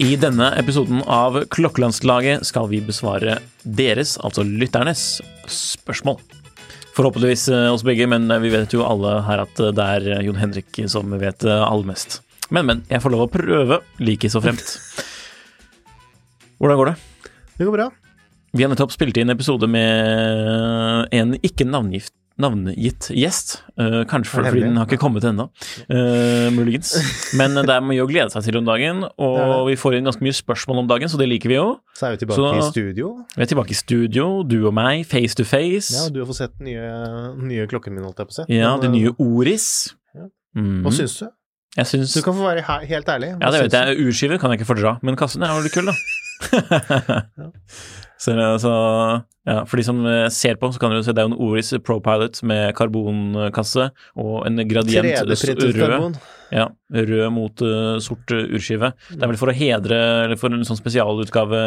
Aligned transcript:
I 0.00 0.16
denne 0.16 0.46
episoden 0.58 1.02
av 1.06 1.36
Klokkelandslaget 1.52 2.46
skal 2.48 2.66
vi 2.70 2.80
besvare 2.82 3.36
deres, 3.62 4.16
altså 4.18 4.42
lytternes, 4.42 5.20
spørsmål. 5.46 6.16
Forhåpentligvis 6.96 7.44
eh, 7.52 7.68
oss 7.70 7.84
begge, 7.86 8.08
men 8.10 8.26
vi 8.42 8.50
vet 8.50 8.74
jo 8.74 8.82
alle 8.82 9.20
her 9.28 9.44
at 9.44 9.60
det 9.76 9.86
er 10.00 10.24
Jon 10.26 10.40
Henrik 10.40 10.82
som 10.90 11.12
vet 11.20 11.44
eh, 11.46 11.62
aller 11.62 11.92
mest. 11.92 12.22
Men, 12.50 12.66
men. 12.66 12.82
Jeg 12.90 13.04
får 13.04 13.14
lov 13.14 13.28
å 13.28 13.30
prøve, 13.30 13.82
like 14.02 14.32
så 14.32 14.42
fremt. 14.42 14.74
Hvordan 16.58 16.80
går 16.80 16.90
det? 16.90 16.96
Det 17.60 17.68
går 17.68 17.76
bra. 17.76 17.90
Vi 18.52 18.64
har 18.64 18.70
nettopp 18.72 18.90
spilt 18.94 19.18
inn 19.20 19.30
episode 19.30 19.68
med 19.70 21.12
en 21.14 21.36
ikke 21.46 21.66
navngift 21.68 22.12
navngitt 22.40 23.10
gjest. 23.12 23.58
Uh, 23.78 24.00
kanskje 24.08 24.32
fordi 24.38 24.62
den 24.64 24.78
har 24.80 24.86
ikke 24.88 24.98
kommet 25.02 25.24
ennå, 25.28 25.44
uh, 25.92 26.46
muligens. 26.54 26.94
Men 27.36 27.52
det 27.58 27.68
er 27.74 27.82
mye 27.84 28.00
å 28.04 28.08
glede 28.08 28.32
seg 28.32 28.46
til 28.46 28.56
om 28.60 28.64
dagen, 28.68 29.02
og 29.20 29.34
Det 29.36 29.44
det. 29.50 29.58
vi 29.68 29.74
får 29.82 29.96
inn 29.98 30.08
ganske 30.08 30.24
mye 30.24 30.36
spørsmål 30.38 30.80
om 30.82 30.88
dagen, 30.90 31.08
så 31.12 31.20
det 31.20 31.28
liker 31.30 31.52
vi 31.52 31.58
jo. 31.58 31.66
Så 31.96 32.08
er 32.08 32.16
vi 32.16 32.22
tilbake 32.24 32.40
Så- 32.40 32.54
i 32.56 32.62
studio. 32.70 33.10
Vi 33.36 33.42
er 33.44 33.50
tilbake 33.52 33.70
i 33.76 33.78
studio, 33.78 34.42
du 34.42 34.56
og 34.66 34.72
meg, 34.74 35.04
face 35.06 35.34
to 35.36 35.44
face. 35.44 35.92
Ja, 35.92 36.06
og 36.06 36.12
du 36.14 36.20
har 36.20 36.26
fått 36.32 36.40
sett 36.40 36.56
den 36.58 36.66
nye, 36.72 37.36
nye 37.36 37.66
klokken 37.68 37.92
min, 37.92 38.04
holdt 38.04 38.18
jeg 38.24 38.26
på 38.26 38.32
å 38.32 38.38
si. 38.40 38.44
Ja, 38.56 38.76
den 38.78 38.92
det 38.92 39.02
nye 39.02 39.12
Oris. 39.18 39.94
Ja. 40.14 40.26
Mhm. 40.56 40.82
Hva 40.82 40.90
syns 40.96 41.18
du? 41.20 41.28
Jeg 41.76 41.86
syns 41.86 42.14
Du 42.14 42.22
kan 42.22 42.34
få 42.34 42.42
være 42.42 42.64
he 42.66 42.86
helt 42.86 43.06
ærlig. 43.06 43.36
Hva 43.36 43.42
Ja, 43.42 43.50
det 43.50 43.70
vet 43.70 43.72
jeg. 43.72 43.98
Urskive 44.00 44.40
kan 44.40 44.50
jeg 44.50 44.60
ikke 44.60 44.74
fordra, 44.74 44.98
men 45.02 45.14
kassen 45.14 45.42
er 45.44 45.54
jo 45.54 45.62
litt 45.62 45.72
kul, 45.72 45.86
da. 45.86 45.94
så, 48.20 48.34
så 48.60 48.72
ja, 49.48 49.62
for 49.64 49.80
de 49.80 49.84
som 49.86 50.00
eh, 50.04 50.26
ser 50.32 50.58
på, 50.60 50.68
så 50.68 50.80
kan 50.80 50.92
dere 50.92 51.04
se 51.06 51.14
det 51.16 51.22
er 51.22 51.30
en 51.30 51.38
Oris 51.40 51.72
ProPilot 51.86 52.42
med 52.46 52.74
karbonkasse 52.76 53.86
og 54.20 54.34
en 54.44 54.60
gradient 54.68 55.08
rød, 55.08 56.18
ja, 56.52 56.66
rød 56.92 57.30
mot 57.32 57.62
uh, 57.64 57.96
sort 58.04 58.34
eh, 58.36 58.50
urskive. 58.58 58.90
Det 59.08 59.24
er 59.24 59.30
vel 59.32 59.38
for 59.40 59.52
å 59.52 59.54
hedre, 59.56 60.00
eller 60.26 60.40
for 60.40 60.52
en 60.52 60.66
sånn 60.68 60.78
spesialutgave 60.78 61.62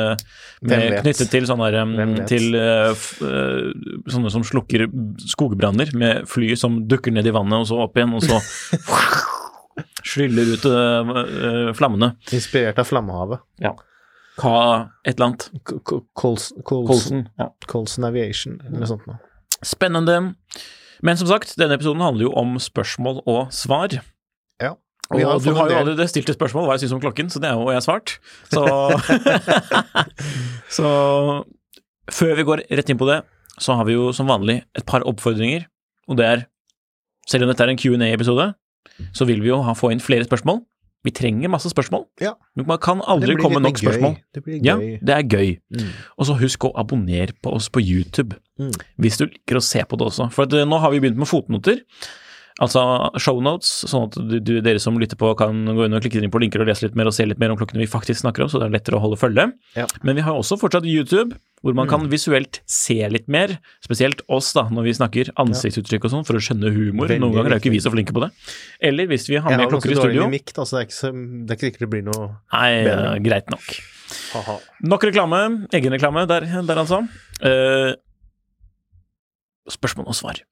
med, 0.69 0.99
knyttet 1.01 1.31
til 1.33 1.47
sånne, 1.49 1.71
um, 1.81 2.13
til 2.29 2.59
uh, 2.59 2.91
f, 2.91 3.07
uh, 3.25 3.71
sånne 4.11 4.33
som 4.35 4.45
slukker 4.45 4.85
skogbranner, 5.33 5.95
med 5.97 6.27
fly 6.29 6.51
som 6.59 6.83
dukker 6.91 7.15
ned 7.15 7.31
i 7.31 7.33
vannet 7.33 7.63
og 7.63 7.71
så 7.71 7.79
opp 7.87 7.97
igjen, 7.97 8.13
og 8.13 8.21
så 8.21 8.37
skyller 10.13 10.53
ut 10.53 10.69
flammene. 11.79 12.13
Inspirert 12.35 12.77
av 12.83 12.85
Flammehavet. 12.85 13.41
Hva 14.39 14.89
et 15.05 15.15
eller 15.15 15.29
annet. 15.31 15.49
Colson, 16.17 16.63
Colson. 16.65 17.27
Ja. 17.39 17.51
Aviation, 18.07 18.59
eller 18.63 18.81
noe 18.81 18.89
sånt 18.89 19.05
noe. 19.09 19.19
Spennende. 19.63 20.17
Men 21.03 21.19
som 21.19 21.29
sagt, 21.29 21.53
denne 21.59 21.77
episoden 21.77 22.03
handler 22.03 22.27
jo 22.29 22.33
om 22.39 22.55
spørsmål 22.61 23.21
og 23.29 23.53
svar. 23.53 23.99
Ja. 24.61 24.73
Og 25.11 25.19
har 25.19 25.43
du 25.43 25.51
har 25.53 25.69
jo 25.69 25.77
allerede 25.81 26.07
stilt 26.09 26.31
et 26.31 26.37
spørsmål 26.37 26.65
hva 26.65 26.77
jeg 26.77 26.85
syns 26.85 26.95
om 26.97 27.03
klokken, 27.03 27.29
så 27.29 27.41
det 27.43 27.51
er 27.51 27.59
jo 27.59 27.69
jeg 27.75 27.85
svart. 27.85 28.15
Så, 28.49 28.63
så 30.77 30.89
før 32.11 32.35
vi 32.39 32.47
går 32.47 32.65
rett 32.71 32.89
inn 32.89 32.99
på 32.99 33.09
det, 33.11 33.21
så 33.61 33.77
har 33.77 33.85
vi 33.85 33.97
jo 33.97 34.09
som 34.15 34.31
vanlig 34.31 34.61
et 34.73 34.85
par 34.89 35.05
oppfordringer. 35.07 35.67
Og 36.09 36.17
det 36.19 36.25
er, 36.25 36.45
selv 37.29 37.45
om 37.45 37.51
dette 37.51 37.67
er 37.67 37.73
en 37.73 37.79
Q&A-episode, 37.79 38.53
så 39.13 39.27
vil 39.29 39.43
vi 39.43 39.51
jo 39.51 39.61
ha, 39.63 39.75
få 39.77 39.91
inn 39.93 40.03
flere 40.03 40.25
spørsmål. 40.27 40.63
Vi 41.03 41.11
trenger 41.11 41.49
masse 41.51 41.67
spørsmål. 41.69 42.05
Ja. 42.23 42.33
Man 42.55 42.77
kan 42.79 43.01
aldri 43.01 43.35
komme 43.35 43.59
nok 43.59 43.75
gøy. 43.75 43.83
spørsmål. 43.87 44.15
Det 44.33 44.43
blir 44.45 44.59
Ja, 44.63 44.77
det 44.77 45.09
er 45.09 45.23
gøy. 45.27 45.59
Mm. 45.75 45.89
Og 46.17 46.25
så 46.29 46.37
husk 46.39 46.63
å 46.63 46.71
abonnere 46.79 47.33
på 47.43 47.53
oss 47.53 47.69
på 47.69 47.81
YouTube, 47.83 48.37
Mm. 48.59 48.71
hvis 49.01 49.17
du 49.17 49.25
liker 49.25 49.57
å 49.57 49.61
se 49.63 49.79
på 49.83 49.97
det 49.97 50.05
også. 50.07 50.31
For 50.31 50.43
at, 50.43 50.53
eh, 50.53 50.63
nå 50.63 50.79
har 50.79 50.91
vi 50.91 50.99
begynt 50.99 51.17
med 51.17 51.27
fotnoter, 51.27 51.81
altså 52.61 52.83
shownotes, 53.21 53.69
sånn 53.89 54.09
at 54.09 54.17
du, 54.17 54.35
du, 54.37 54.51
dere 54.61 54.81
som 54.81 54.97
lytter 55.01 55.17
på 55.17 55.31
kan 55.39 55.63
gå 55.73 55.87
inn 55.87 55.97
og 55.97 56.03
klikke 56.03 56.21
inn 56.21 56.33
på 56.33 56.41
linker 56.43 56.61
og 56.61 56.69
lese 56.69 56.85
litt 56.85 56.97
mer 56.99 57.09
og 57.09 57.15
se 57.15 57.25
litt 57.25 57.41
mer 57.41 57.53
om 57.53 57.57
klokkene 57.57 57.81
vi 57.81 57.89
faktisk 57.89 58.21
snakker 58.21 58.45
om, 58.45 58.51
så 58.51 58.61
det 58.61 58.67
er 58.67 58.75
lettere 58.75 58.99
å 58.99 59.01
holde 59.03 59.17
følge. 59.17 59.47
Ja. 59.77 59.87
Men 60.05 60.19
vi 60.19 60.25
har 60.25 60.37
også 60.37 60.59
fortsatt 60.61 60.85
YouTube, 60.89 61.39
hvor 61.63 61.75
man 61.77 61.89
kan 61.89 62.05
visuelt 62.11 62.59
se 62.69 62.99
litt 63.09 63.29
mer, 63.31 63.55
spesielt 63.85 64.21
oss 64.27 64.51
da, 64.53 64.65
når 64.73 64.89
vi 64.89 64.95
snakker 64.99 65.33
ansiktsuttrykk 65.39 66.09
og 66.09 66.13
sånn, 66.13 66.27
for 66.27 66.37
å 66.37 66.43
skjønne 66.43 66.73
humor. 66.75 67.07
Veldig 67.07 67.23
Noen 67.23 67.37
ganger 67.39 67.55
er 67.55 67.57
jo 67.57 67.63
ikke 67.63 67.73
vi 67.73 67.81
så 67.85 67.93
flinke 67.93 68.15
på 68.15 68.25
det. 68.25 68.29
Eller 68.83 69.07
hvis 69.09 69.29
vi 69.31 69.39
har 69.39 69.47
med 69.47 69.63
har 69.63 69.71
klokker 69.71 69.95
i 69.95 69.97
studio. 69.97 70.27
mimikk, 70.27 70.51
da, 70.53 70.67
så 70.67 70.77
det 70.77 70.83
er 70.83 70.89
ikke, 70.89 70.99
så, 70.99 71.13
det 71.13 71.55
er 71.55 71.59
ikke 71.59 71.69
sikkert 71.71 71.85
det 71.87 71.91
blir 71.95 72.07
noe 72.09 72.29
Nei, 72.51 72.69
bedre. 72.83 73.11
eh, 73.15 73.19
greit 73.29 73.53
nok. 73.53 73.75
ha-ha. 74.35 74.57
Nok 74.93 75.07
reklame, 75.09 75.43
egenreklame 75.71 76.27
der, 76.29 76.49
der 76.67 76.83
altså. 76.83 77.05
Uh, 77.39 77.95
spørsmål 79.71 80.11
og 80.11 80.19
svar. 80.19 80.43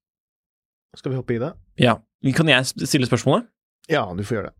Skal 0.97 1.13
vi 1.13 1.19
hoppe 1.19 1.35
i 1.35 1.39
det? 1.41 1.53
Ja. 1.79 1.97
Kan 2.35 2.49
jeg 2.51 2.65
stille 2.67 3.07
spørsmålet? 3.07 3.47
Ja, 3.91 4.03
du 4.15 4.23
får 4.27 4.37
gjøre 4.37 4.49
det. 4.51 4.57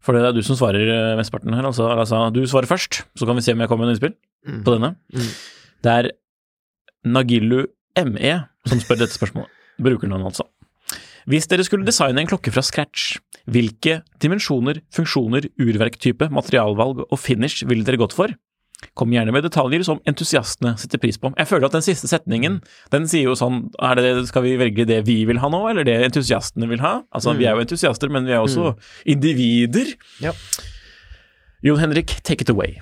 For 0.00 0.16
det 0.16 0.22
er 0.24 0.32
du 0.32 0.40
som 0.46 0.56
svarer 0.56 0.88
eh, 0.88 1.16
mesteparten 1.18 1.52
her. 1.52 1.66
Altså, 1.68 1.84
altså, 1.92 2.22
du 2.32 2.40
svarer 2.48 2.68
først, 2.70 3.02
så 3.18 3.26
kan 3.28 3.36
vi 3.36 3.42
se 3.44 3.52
om 3.52 3.60
jeg 3.60 3.68
kommer 3.70 3.84
med 3.86 3.92
en 3.92 3.98
innspill 3.98 4.16
Mm. 4.48 4.60
på 4.62 4.70
denne. 4.70 4.92
Mm. 5.12 5.30
Det 5.82 5.92
er 5.92 6.06
Nagilu 7.04 7.64
ME 8.06 8.34
som 8.70 8.78
spør 8.80 9.00
dette 9.00 9.16
spørsmålet. 9.18 9.50
Brukernavn, 9.82 10.24
altså. 10.30 10.46
Hvis 11.28 11.48
dere 11.50 11.64
skulle 11.66 11.84
designe 11.84 12.22
en 12.22 12.30
klokke 12.30 12.52
fra 12.54 12.62
scratch, 12.62 13.18
hvilke 13.50 13.98
dimensjoner, 14.22 14.78
funksjoner, 14.94 15.50
urverktype, 15.60 16.30
materialvalg 16.32 17.02
og 17.10 17.18
finish 17.18 17.66
ville 17.68 17.84
dere 17.84 17.98
gått 18.00 18.14
for? 18.16 18.30
Kom 18.94 19.10
gjerne 19.10 19.32
med 19.34 19.42
detaljer 19.42 19.82
som 19.86 19.98
entusiastene 20.06 20.76
setter 20.78 21.00
pris 21.02 21.18
på. 21.18 21.32
Jeg 21.34 21.50
føler 21.50 21.66
at 21.66 21.74
den 21.74 21.82
siste 21.82 22.06
setningen, 22.10 22.60
den 22.94 23.08
sier 23.10 23.26
jo 23.26 23.34
sånn 23.38 23.64
er 23.82 23.98
det, 23.98 24.12
Skal 24.30 24.44
vi 24.46 24.54
velge 24.60 24.86
det 24.86 25.00
vi 25.08 25.24
vil 25.26 25.40
ha 25.42 25.50
nå, 25.50 25.64
eller 25.70 25.86
det 25.86 25.96
entusiastene 26.06 26.68
vil 26.70 26.82
ha? 26.84 27.00
Altså, 27.10 27.34
vi 27.38 27.48
er 27.48 27.58
jo 27.58 27.64
entusiaster, 27.66 28.10
men 28.14 28.28
vi 28.28 28.36
er 28.36 28.44
også 28.44 28.76
individer. 29.10 29.96
Ja. 30.22 30.34
Jon 31.66 31.82
Henrik, 31.82 32.20
take 32.22 32.46
it 32.46 32.54
away. 32.54 32.78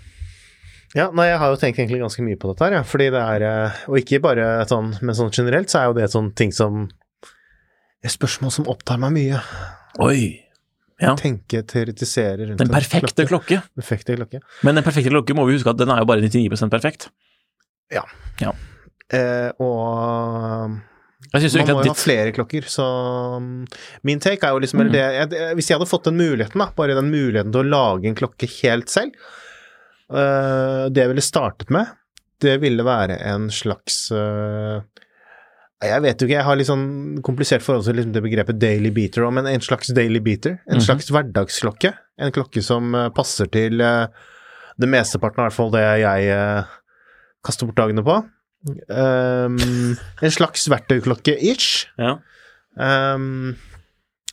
Ja, 0.96 1.10
nei, 1.16 1.26
jeg 1.28 1.40
har 1.40 1.52
jo 1.52 1.58
tenkt 1.60 1.80
egentlig 1.80 2.00
ganske 2.00 2.24
mye 2.24 2.38
på 2.41 2.53
dette 2.53 2.68
her, 2.68 2.78
ja. 2.78 2.84
Fordi 2.86 3.09
det 3.12 3.21
er 3.21 3.44
eh, 3.44 3.80
Og 3.91 3.98
ikke 4.00 4.21
bare 4.24 4.47
sånn, 4.71 4.94
men 5.03 5.16
sånn 5.18 5.32
generelt 5.34 5.72
så 5.72 5.80
er 5.80 5.91
jo 5.91 5.97
det 5.98 6.09
sånn 6.12 6.30
ting 6.38 6.54
som 6.56 6.86
Et 8.04 8.12
spørsmål 8.12 8.53
som 8.54 8.68
opptar 8.71 9.00
meg 9.03 9.16
mye. 9.16 9.41
Oi. 10.04 10.46
Ja. 11.03 11.13
Tenke, 11.21 11.60
teoretisere 11.69 12.47
rundt 12.47 12.60
Den 12.63 12.71
en 12.71 12.72
perfekte 12.72 13.27
klokke. 13.28 13.60
Perfekte 13.77 14.16
klokke. 14.16 14.41
Men 14.65 14.78
den 14.78 14.87
perfekte 14.87 15.13
klokke 15.13 15.37
må 15.37 15.45
vi 15.48 15.59
huske 15.59 15.72
at 15.75 15.81
den 15.81 15.93
er 15.93 16.01
jo 16.01 16.09
bare 16.09 16.25
99% 16.25 16.72
perfekt. 16.72 17.10
Eh, 19.13 19.51
og 19.63 20.77
man 21.33 21.43
må 21.43 21.83
jo 21.84 21.93
ha 21.93 21.97
flere 21.98 22.33
klokker, 22.34 22.66
så 22.71 22.87
um, 23.41 23.66
min 24.07 24.21
take 24.22 24.47
er 24.47 24.54
jo 24.54 24.63
liksom 24.63 24.83
mm. 24.84 24.91
det, 24.93 25.04
jeg, 25.16 25.54
Hvis 25.59 25.71
jeg 25.71 25.78
hadde 25.78 25.89
fått 25.91 26.09
den 26.09 26.19
muligheten, 26.21 26.60
da, 26.60 26.69
bare 26.77 26.97
den 26.97 27.10
muligheten 27.13 27.53
til 27.54 27.65
å 27.65 27.71
lage 27.71 28.10
en 28.10 28.19
klokke 28.19 28.48
helt 28.60 28.93
selv 28.93 29.16
uh, 30.13 30.87
Det 30.93 31.03
jeg 31.03 31.13
ville 31.13 31.25
startet 31.25 31.72
med, 31.75 31.93
det 32.45 32.59
ville 32.63 32.84
være 32.87 33.16
en 33.31 33.48
slags 33.53 34.10
eh, 34.13 34.83
Jeg 35.84 36.00
vet 36.00 36.20
jo 36.22 36.24
ikke, 36.26 36.38
jeg 36.38 36.44
har 36.46 36.56
litt 36.56 36.68
sånn 36.70 37.18
komplisert 37.26 37.60
forhold 37.62 37.84
til 37.84 37.98
liksom 37.98 38.12
det 38.14 38.22
begrepet 38.24 38.56
daily 38.58 38.88
beater 38.96 39.26
òg, 39.26 39.34
men 39.36 39.46
en 39.50 39.60
slags 39.60 39.90
daily 39.92 40.20
beater. 40.24 40.54
En 40.70 40.78
Mhm. 40.78 40.84
slags 40.86 41.10
hverdagsklokke. 41.12 41.90
En 42.18 42.32
klokke 42.32 42.62
som 42.64 42.94
eh, 42.94 43.10
passer 43.10 43.46
til 43.52 43.82
uh, 43.84 44.06
det 44.80 44.88
mesteparten 44.88 45.42
i 45.42 45.44
hvert 45.44 45.52
fall 45.56 45.70
det 45.74 45.82
jeg 46.00 46.30
uh, 46.32 46.64
kaster 47.44 47.66
bort 47.68 47.76
dagene 47.76 48.02
på. 48.06 48.16
Um, 48.88 49.58
en 50.24 50.32
slags 50.32 50.64
verktøyklokke-ish. 50.72 51.86
Ja. 52.00 52.16
Um, 52.80 53.56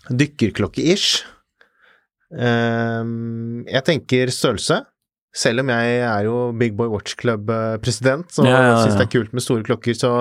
Dykkerklokke-ish. 0.09 1.25
Um, 2.31 3.65
jeg 3.67 3.83
tenker 3.85 4.31
størrelse. 4.33 4.79
Selv 5.33 5.63
om 5.63 5.69
jeg 5.73 5.93
er 6.05 6.27
jo 6.27 6.35
Big 6.53 6.75
Boy 6.77 6.91
Watch 6.93 7.15
Club-president, 7.17 8.27
så 8.35 8.43
Ja, 8.45 8.51
ja, 8.53 8.65
ja. 8.69 8.79
syns 8.83 8.99
det 8.99 9.07
er 9.07 9.11
kult 9.15 9.31
med 9.33 9.41
store 9.41 9.65
klokker, 9.65 9.95
så, 9.97 10.11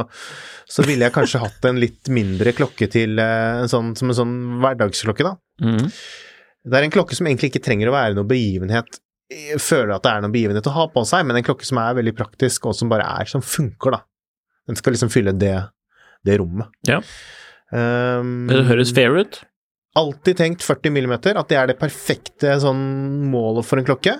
så 0.64 0.85
ville 0.88 1.05
jeg 1.05 1.12
kanskje 1.12 1.43
hatt 1.43 1.69
en 1.69 1.81
litt 1.82 2.09
mindre 2.09 2.55
klokke 2.56 2.88
til 2.93 3.20
eh, 3.20 3.61
en 3.61 3.69
sånn, 3.69 3.91
som 3.99 4.09
en 4.09 4.17
sånn 4.23 4.32
hverdagsklokke, 4.62 5.26
da. 5.29 5.35
Mm. 5.61 5.91
Det 6.64 6.79
er 6.79 6.87
en 6.87 6.94
klokke 6.94 7.19
som 7.19 7.29
egentlig 7.29 7.50
ikke 7.53 7.64
trenger 7.67 7.91
å 7.91 7.94
være 7.97 8.14
noe 8.17 8.25
begivenhet 8.31 9.00
Jeg 9.32 9.59
føler 9.61 9.93
at 9.97 10.05
det 10.06 10.11
er 10.14 10.25
noe 10.25 10.32
begivenhet 10.32 10.67
å 10.70 10.75
ha 10.79 10.87
på 10.94 11.05
seg, 11.09 11.26
men 11.29 11.37
en 11.41 11.44
klokke 11.47 11.65
som 11.69 11.79
er 11.82 11.94
veldig 12.00 12.17
praktisk, 12.17 12.67
og 12.70 12.76
som 12.79 12.88
bare 12.93 13.05
er, 13.20 13.29
som 13.29 13.44
funker, 13.44 13.99
da. 13.99 14.03
Den 14.70 14.76
skal 14.81 14.94
liksom 14.97 15.11
fylle 15.12 15.32
det, 15.37 15.55
det 16.25 16.37
rommet. 16.41 16.69
Ja. 16.88 17.03
Um, 17.73 18.47
Det 18.49 18.65
høres 18.69 18.93
fair 18.94 19.17
ut. 19.17 19.41
alltid 19.97 20.37
tenkt 20.38 20.62
40 20.65 20.93
millimeter, 20.94 21.37
at 21.37 21.49
det 21.53 21.56
er 21.61 21.67
det 21.73 21.79
perfekte 21.81 22.55
sånn 22.62 22.82
målet 23.32 23.67
for 23.69 23.81
en 23.81 23.85
klokke. 23.88 24.15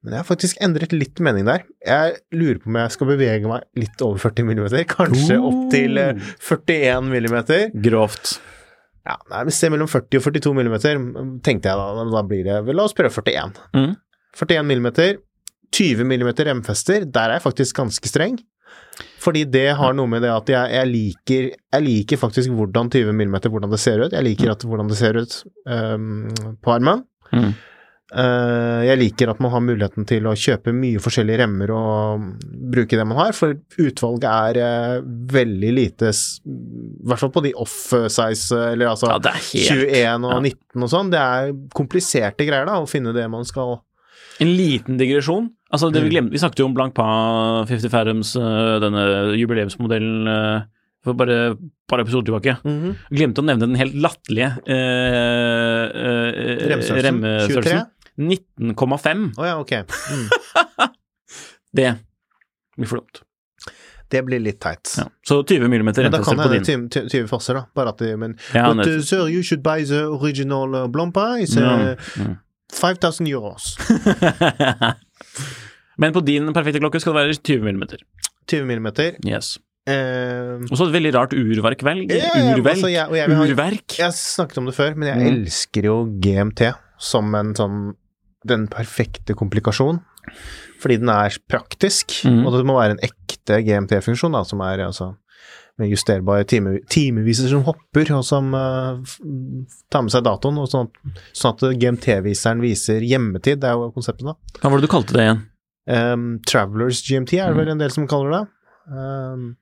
Men 0.00 0.14
jeg 0.14 0.22
har 0.22 0.28
faktisk 0.28 0.60
endret 0.64 0.94
litt 0.96 1.20
mening 1.20 1.44
der. 1.44 1.66
Jeg 1.84 2.20
lurer 2.32 2.60
på 2.62 2.70
om 2.70 2.78
jeg 2.80 2.92
skal 2.94 3.10
bevege 3.10 3.50
meg 3.50 3.66
litt 3.76 4.04
over 4.04 4.22
40 4.22 4.46
millimeter, 4.48 4.84
kanskje 4.88 5.36
opp 5.36 5.66
til 5.74 6.00
eh, 6.00 6.30
41 6.40 7.10
millimeter. 7.10 7.66
Grovt. 7.84 8.38
Ja, 9.04 9.16
nei, 9.32 9.42
det 9.48 9.56
er 9.56 9.72
mellom 9.72 9.90
40 9.90 10.20
og 10.20 10.26
42 10.28 10.54
millimeter, 10.56 11.00
tenkte 11.44 11.72
jeg 11.72 11.80
da, 11.80 12.06
da 12.14 12.22
blir 12.28 12.46
det 12.46 12.76
la 12.76 12.86
oss 12.86 12.96
prøve 12.96 13.12
41. 13.12 13.60
Mm. 13.76 13.92
41 14.40 14.68
millimeter, 14.68 15.18
20 15.76 16.08
millimeter 16.08 16.48
remfester, 16.48 17.04
der 17.04 17.28
er 17.28 17.38
jeg 17.38 17.46
faktisk 17.48 17.80
ganske 17.80 18.08
streng. 18.10 18.38
Fordi 19.20 19.44
det 19.48 19.68
har 19.78 19.94
noe 19.96 20.08
med 20.10 20.24
det 20.24 20.30
at 20.32 20.50
jeg, 20.50 20.72
jeg 20.76 20.88
liker 20.90 21.46
Jeg 21.48 21.84
liker 21.84 22.18
faktisk 22.20 22.52
hvordan 22.52 22.90
20 22.92 23.14
mm, 23.16 23.36
hvordan 23.48 23.72
det 23.72 23.80
ser 23.80 24.02
ut. 24.02 24.12
Jeg 24.12 24.26
liker 24.26 24.52
at, 24.52 24.64
hvordan 24.66 24.90
det 24.90 24.98
ser 24.98 25.16
ut 25.16 25.36
um, 25.64 26.28
på 26.60 26.72
armen. 26.74 27.04
Mhm. 27.32 27.52
Eh, 28.10 28.80
jeg 28.88 28.98
liker 28.98 29.30
at 29.30 29.38
man 29.38 29.52
har 29.54 29.60
muligheten 29.62 30.02
til 30.08 30.24
å 30.26 30.32
kjøpe 30.34 30.72
mye 30.74 30.98
forskjellige 30.98 31.38
remmer 31.44 31.70
og 31.70 32.24
bruke 32.74 32.98
det 32.98 33.04
man 33.06 33.20
har, 33.20 33.30
for 33.38 33.54
utvalget 33.78 34.26
er 34.30 34.58
eh, 34.64 35.04
veldig 35.30 35.70
lite, 35.76 36.10
i 36.10 37.06
hvert 37.06 37.22
fall 37.22 37.30
på 37.36 37.44
de 37.44 37.52
off-size, 37.54 38.50
eller 38.72 38.90
altså 38.90 39.12
Ja, 39.12 39.20
helt 39.36 39.70
21 39.86 40.26
og 40.26 40.34
ja. 40.34 40.40
19 40.50 40.82
og 40.88 40.90
sånn. 40.90 41.12
Det 41.14 41.20
er 41.22 41.52
kompliserte 41.78 42.48
greier, 42.48 42.66
da, 42.66 42.80
å 42.82 42.90
finne 42.90 43.14
det 43.14 43.28
man 43.30 43.46
skal 43.46 43.78
En 44.40 44.48
liten 44.56 44.96
digresjon. 44.98 45.50
Altså, 45.70 45.90
det 45.92 46.00
vi, 46.02 46.08
Mm. 46.08 46.12
glemte, 46.16 46.32
vi 46.32 46.38
snakket 46.42 46.58
jo 46.64 46.66
om 46.66 46.74
Blancpa 46.74 47.04
50 47.68 47.90
Fathoms, 47.92 48.34
øh, 48.40 48.80
denne 48.82 49.02
jubileumsmodellen, 49.38 50.64
for 51.04 51.14
bare 51.14 51.36
et 51.52 51.58
par 51.88 52.00
episoder 52.02 52.26
tilbake. 52.32 52.56
Vi 52.64 53.16
Glemte 53.20 53.40
å 53.40 53.44
nevne 53.46 53.68
den 53.68 53.76
helt 53.78 53.94
latterlige 53.94 54.50
øh, 54.66 55.84
Remstørrelsen? 56.72 57.06
remmestørrelsen. 57.06 57.86
19,5. 58.20 59.24
Å 59.40 59.46
ja, 59.48 59.56
ok. 59.60 59.72
Mm. 60.12 60.28
Det 61.72 61.90
blir 62.76 62.88
for 62.90 63.00
dumt. 63.02 63.22
Det 64.10 64.24
blir 64.26 64.40
litt 64.42 64.58
teit. 64.58 64.90
Ja. 64.98 65.04
Så 65.22 65.36
20 65.46 65.68
mm 65.70 65.84
Men 65.86 65.94
da 66.10 66.18
kan 66.22 66.34
på 66.40 66.48
din. 66.50 66.64
20 66.66 67.06
20 67.12 67.28
fosser, 67.30 67.54
da. 67.60 67.66
Bare 67.78 67.92
at 67.94 67.98
de, 68.02 68.08
men 68.18 68.34
Ja, 68.54 68.72
But 68.74 68.88
uh, 68.88 68.98
sir, 69.06 69.28
you 69.30 69.42
should 69.46 69.62
buy 69.62 69.84
the 69.86 70.02
original 70.10 70.74
uh, 70.74 70.86
Blompa. 70.90 71.36
It's 71.38 71.54
Ja. 71.56 71.92
uh, 71.92 71.96
Mm. 72.18 72.38
5000 72.72 73.26
euros. 73.26 73.76
Men 76.00 76.12
på 76.14 76.20
din 76.24 76.48
perfekte 76.54 76.80
klokke 76.80 77.00
skal 77.02 77.14
det 77.16 77.22
være 77.24 77.38
20 77.38 77.74
mm. 77.76 77.82
20 78.50 78.80
mm. 78.80 78.88
Yes. 79.28 79.56
Uh, 79.90 80.60
Og 80.70 80.76
så 80.78 80.86
et 80.88 80.94
veldig 80.94 81.12
rart 81.16 81.32
urverkvelg. 81.34 82.12
Ja, 82.14 82.30
ja, 82.36 82.54
Urvelg. 82.56 82.76
altså, 82.76 82.90
jeg- 82.92 83.12
jeg 83.18 83.30
Urverk. 83.30 83.96
jeg 83.98 84.04
har 84.06 84.12
snakket 84.16 84.58
om 84.58 84.66
det 84.66 84.74
før, 84.76 84.94
men 84.96 85.08
jeg 85.08 85.16
Mm. 85.18 85.26
elsker 85.44 85.82
jo 85.84 86.04
GMT 86.20 86.72
som 86.98 87.34
en 87.34 87.54
sånn 87.54 87.94
den 88.46 88.66
perfekte 88.72 89.34
komplikasjon. 89.36 90.00
Fordi 90.80 90.96
den 91.02 91.08
er 91.12 91.34
praktisk, 91.50 92.22
Mm. 92.24 92.46
og 92.46 92.52
det 92.56 92.64
må 92.66 92.78
være 92.78 92.92
en 92.96 93.02
ekte 93.04 93.60
GMT-funksjon, 93.66 94.36
som 94.46 94.60
er 94.60 94.78
altså 94.86 95.16
med 95.78 95.88
justerbare 95.90 96.44
time, 96.46 96.78
timeviser 96.88 97.48
som 97.48 97.62
hopper, 97.64 98.10
og 98.12 98.24
som 98.24 98.52
uh, 98.54 99.00
tar 99.90 100.02
med 100.02 100.12
seg 100.12 100.24
datoen, 100.24 100.58
og 100.60 100.68
sånn 100.68 100.88
at, 100.88 101.22
sånn 101.32 101.54
at 101.56 101.78
GMT-viseren 101.80 102.60
viser 102.60 103.00
hjemmetid. 103.00 103.60
Det 103.60 103.68
er 103.70 103.72
jo 103.78 103.90
konseptet, 103.92 104.26
da. 104.28 104.34
Hva 104.60 104.70
var 104.70 104.80
det 104.80 104.88
du 104.88 104.92
kalte 104.92 105.12
det 105.16 105.24
igjen? 105.24 105.40
Um, 105.90 106.26
Travelers 106.46 107.00
GMT 107.02 107.38
er 107.40 107.48
det 107.48 107.56
Mm. 107.56 107.60
vel 107.64 107.68
en 107.72 107.78
del 107.78 107.90
som 107.90 108.06
kaller 108.06 108.30
det. 108.30 108.48
Um, 108.92 109.56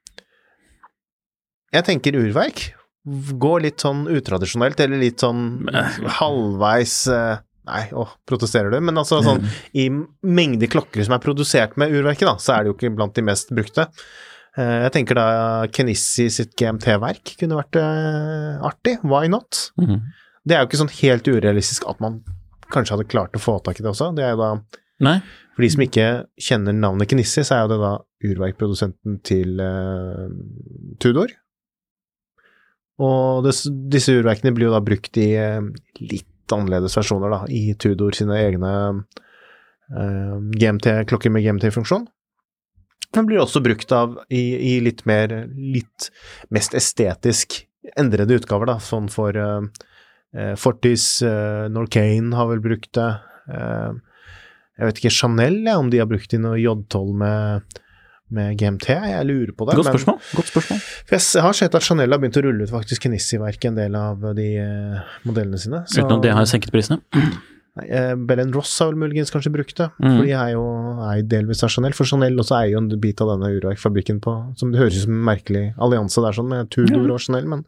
jeg 1.72 1.84
tenker 1.84 2.12
urverk. 2.18 2.72
Gå 3.06 3.52
litt 3.62 3.78
sånn 3.80 4.06
utradisjonelt, 4.10 4.80
eller 4.80 4.98
litt 5.00 5.18
sånn 5.22 5.68
halvveis 6.18 7.06
eh, 7.08 7.38
Nei, 7.68 7.82
åh, 7.92 8.14
protesterer 8.28 8.72
du? 8.72 8.78
Men 8.80 8.96
altså 9.00 9.20
sånn 9.24 9.44
i 9.76 9.88
mengde 9.92 10.70
klokker 10.72 11.04
som 11.04 11.14
er 11.16 11.22
produsert 11.22 11.76
med 11.80 11.92
urverket, 11.92 12.24
da, 12.28 12.38
så 12.40 12.56
er 12.56 12.64
det 12.64 12.72
jo 12.72 12.78
ikke 12.78 12.94
blant 12.96 13.16
de 13.18 13.24
mest 13.28 13.52
brukte. 13.54 13.88
Eh, 14.58 14.78
jeg 14.86 14.94
tenker 14.96 15.18
da 15.18 15.26
Kenissi 15.74 16.28
sitt 16.32 16.56
GMT-verk 16.58 17.36
kunne 17.40 17.58
vært 17.60 17.78
eh, 17.80 18.56
artig. 18.66 18.98
Why 19.04 19.28
not? 19.32 19.68
Mhm. 19.80 20.00
Det 20.48 20.56
er 20.56 20.62
jo 20.62 20.68
ikke 20.70 20.80
sånn 20.80 20.96
helt 21.02 21.28
urealistisk 21.28 21.84
at 21.90 21.98
man 22.00 22.22
kanskje 22.72 22.94
hadde 22.94 23.10
klart 23.10 23.36
å 23.36 23.42
få 23.42 23.58
tak 23.64 23.80
i 23.80 23.84
det 23.84 23.90
også. 23.90 24.14
Det 24.16 24.24
er 24.24 24.32
jo 24.32 24.40
da 24.40 24.52
Nei? 25.04 25.18
for 25.52 25.64
de 25.64 25.68
som 25.74 25.82
ikke 25.84 26.06
kjenner 26.40 26.76
navnet 26.76 27.10
Kenissi, 27.10 27.44
så 27.44 27.56
er 27.56 27.66
jo 27.66 27.72
det 27.74 27.78
da 27.82 27.92
urverkprodusenten 28.28 29.18
til 29.26 29.60
uh, 29.60 30.24
Tudor. 31.02 31.34
Og 33.04 33.44
det, 33.44 33.54
disse 33.92 34.16
urverkene 34.16 34.54
blir 34.56 34.70
jo 34.70 34.74
da 34.74 34.80
brukt 34.84 35.20
i 35.20 35.28
uh, 35.36 35.60
litt 36.00 36.28
annerledes 36.54 36.96
versjoner, 36.98 37.32
da, 37.32 37.40
i 37.48 37.74
Tudor 37.80 38.16
sine 38.16 38.38
egne 38.40 38.72
eh, 39.92 40.36
GMT-klokker 40.60 41.32
med 41.34 41.46
GMT-funksjon. 41.46 42.06
Den 43.14 43.28
blir 43.28 43.40
også 43.40 43.62
brukt 43.64 43.92
av 43.96 44.18
i, 44.28 44.74
i 44.74 44.74
litt 44.84 45.04
mer, 45.08 45.32
litt 45.56 46.10
mest 46.52 46.76
estetisk 46.76 47.62
endrede 47.96 48.36
utgaver, 48.36 48.68
da, 48.68 48.76
sånn 48.82 49.08
for 49.12 49.36
eh, 49.38 49.62
eh, 50.36 50.54
Fortis, 50.60 51.06
uh, 51.24 51.66
Norcane 51.72 52.36
har 52.36 52.50
vel 52.50 52.62
brukt 52.64 52.92
det. 52.98 53.10
eh, 53.54 53.96
jeg 54.78 54.90
vet 54.90 55.00
ikke, 55.00 55.14
Chanel, 55.14 55.62
ja, 55.66 55.78
om 55.80 55.88
de 55.90 55.98
har 55.98 56.06
brukt 56.10 56.34
i 56.36 56.38
noe 56.38 56.58
J12 56.60 57.14
med, 57.18 57.78
med 58.30 58.58
GMT, 58.58 58.88
jeg 58.88 59.26
lurer 59.26 59.52
på 59.56 59.66
det. 59.68 59.76
Godt 59.76 59.84
men- 59.88 59.94
spørsmål. 59.96 60.18
Godt 60.36 60.50
spørsmål. 60.52 60.80
for 61.06 61.16
jeg 61.16 61.42
har 61.42 61.52
sett 61.52 61.74
at 61.74 61.82
Chanel 61.82 62.10
har 62.12 62.18
begynt 62.18 62.36
å 62.36 62.42
rulle 62.44 62.62
ut 62.66 62.70
faktisk 62.70 63.02
Kenissi-verk 63.06 63.64
en 63.64 63.74
del 63.74 63.94
av 63.96 64.20
de 64.36 64.48
eh, 64.56 65.00
modellene 65.24 65.58
sine. 65.58 65.84
så- 65.86 66.02
Uten 66.04 66.16
at 66.18 66.22
det 66.22 66.32
har 66.34 66.44
senket 66.44 66.70
prisene. 66.72 67.00
Eh, 67.88 68.14
Bell 68.16 68.52
Ross 68.52 68.72
har 68.80 68.88
vel 68.90 68.96
muligens 68.98 69.30
kanskje 69.30 69.52
brukt 69.54 69.76
det, 69.76 69.90
Mm. 70.02 70.16
for 70.18 70.24
de 70.26 70.32
er 70.32 70.50
jo 70.52 70.64
er 71.12 71.22
delvis 71.22 71.62
av 71.62 71.70
Chanel. 71.70 71.94
For 71.94 72.04
Chanel 72.04 72.36
også 72.36 72.56
er 72.64 72.70
jo 72.72 72.78
en 72.78 72.88
bit 73.00 73.20
av 73.20 73.28
denne 73.38 73.52
urverkfabrikken 73.60 74.20
på 74.20 74.58
Som 74.58 74.72
det 74.72 74.80
høres 74.80 74.96
ut 74.98 75.04
som 75.04 75.12
en 75.14 75.24
merkelig 75.36 75.74
allianse 75.78 76.16
der, 76.20 76.32
sånn, 76.32 76.48
med 76.48 76.70
Tudor 76.70 77.08
og 77.14 77.20
Chanel, 77.20 77.46
men 77.46 77.64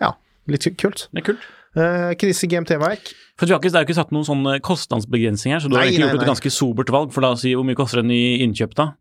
ja, 0.00 0.12
litt 0.46 0.62
kult. 0.78 1.08
Det 1.12 1.22
er 1.26 1.32
kult. 1.32 1.40
Uh, 1.76 2.14
Kenissi 2.14 2.46
GMT-verk. 2.48 3.12
For 3.36 3.46
har 3.46 3.58
Det 3.60 3.74
er 3.74 3.84
jo 3.84 3.86
ikke 3.92 3.94
satt 3.94 4.10
noen 4.10 4.24
sånn 4.24 4.46
eh, 4.54 4.58
kostnadsbegrensning 4.60 5.52
her, 5.52 5.60
så 5.60 5.68
du 5.68 5.76
har 5.76 5.84
Nei, 5.84 5.90
egentlig 5.92 6.06
nei, 6.06 6.08
gjort 6.14 6.22
et 6.22 6.26
nei. 6.26 6.34
ganske 6.34 6.50
sobert 6.50 6.90
valg. 6.90 7.12
For 7.12 7.20
da 7.20 7.32
å 7.34 7.38
si 7.38 7.52
hvor 7.54 7.64
mye 7.66 7.76
koster 7.76 7.98
en 7.98 8.10
i 8.10 8.38
innkjøp, 8.46 8.74
da? 8.74 8.92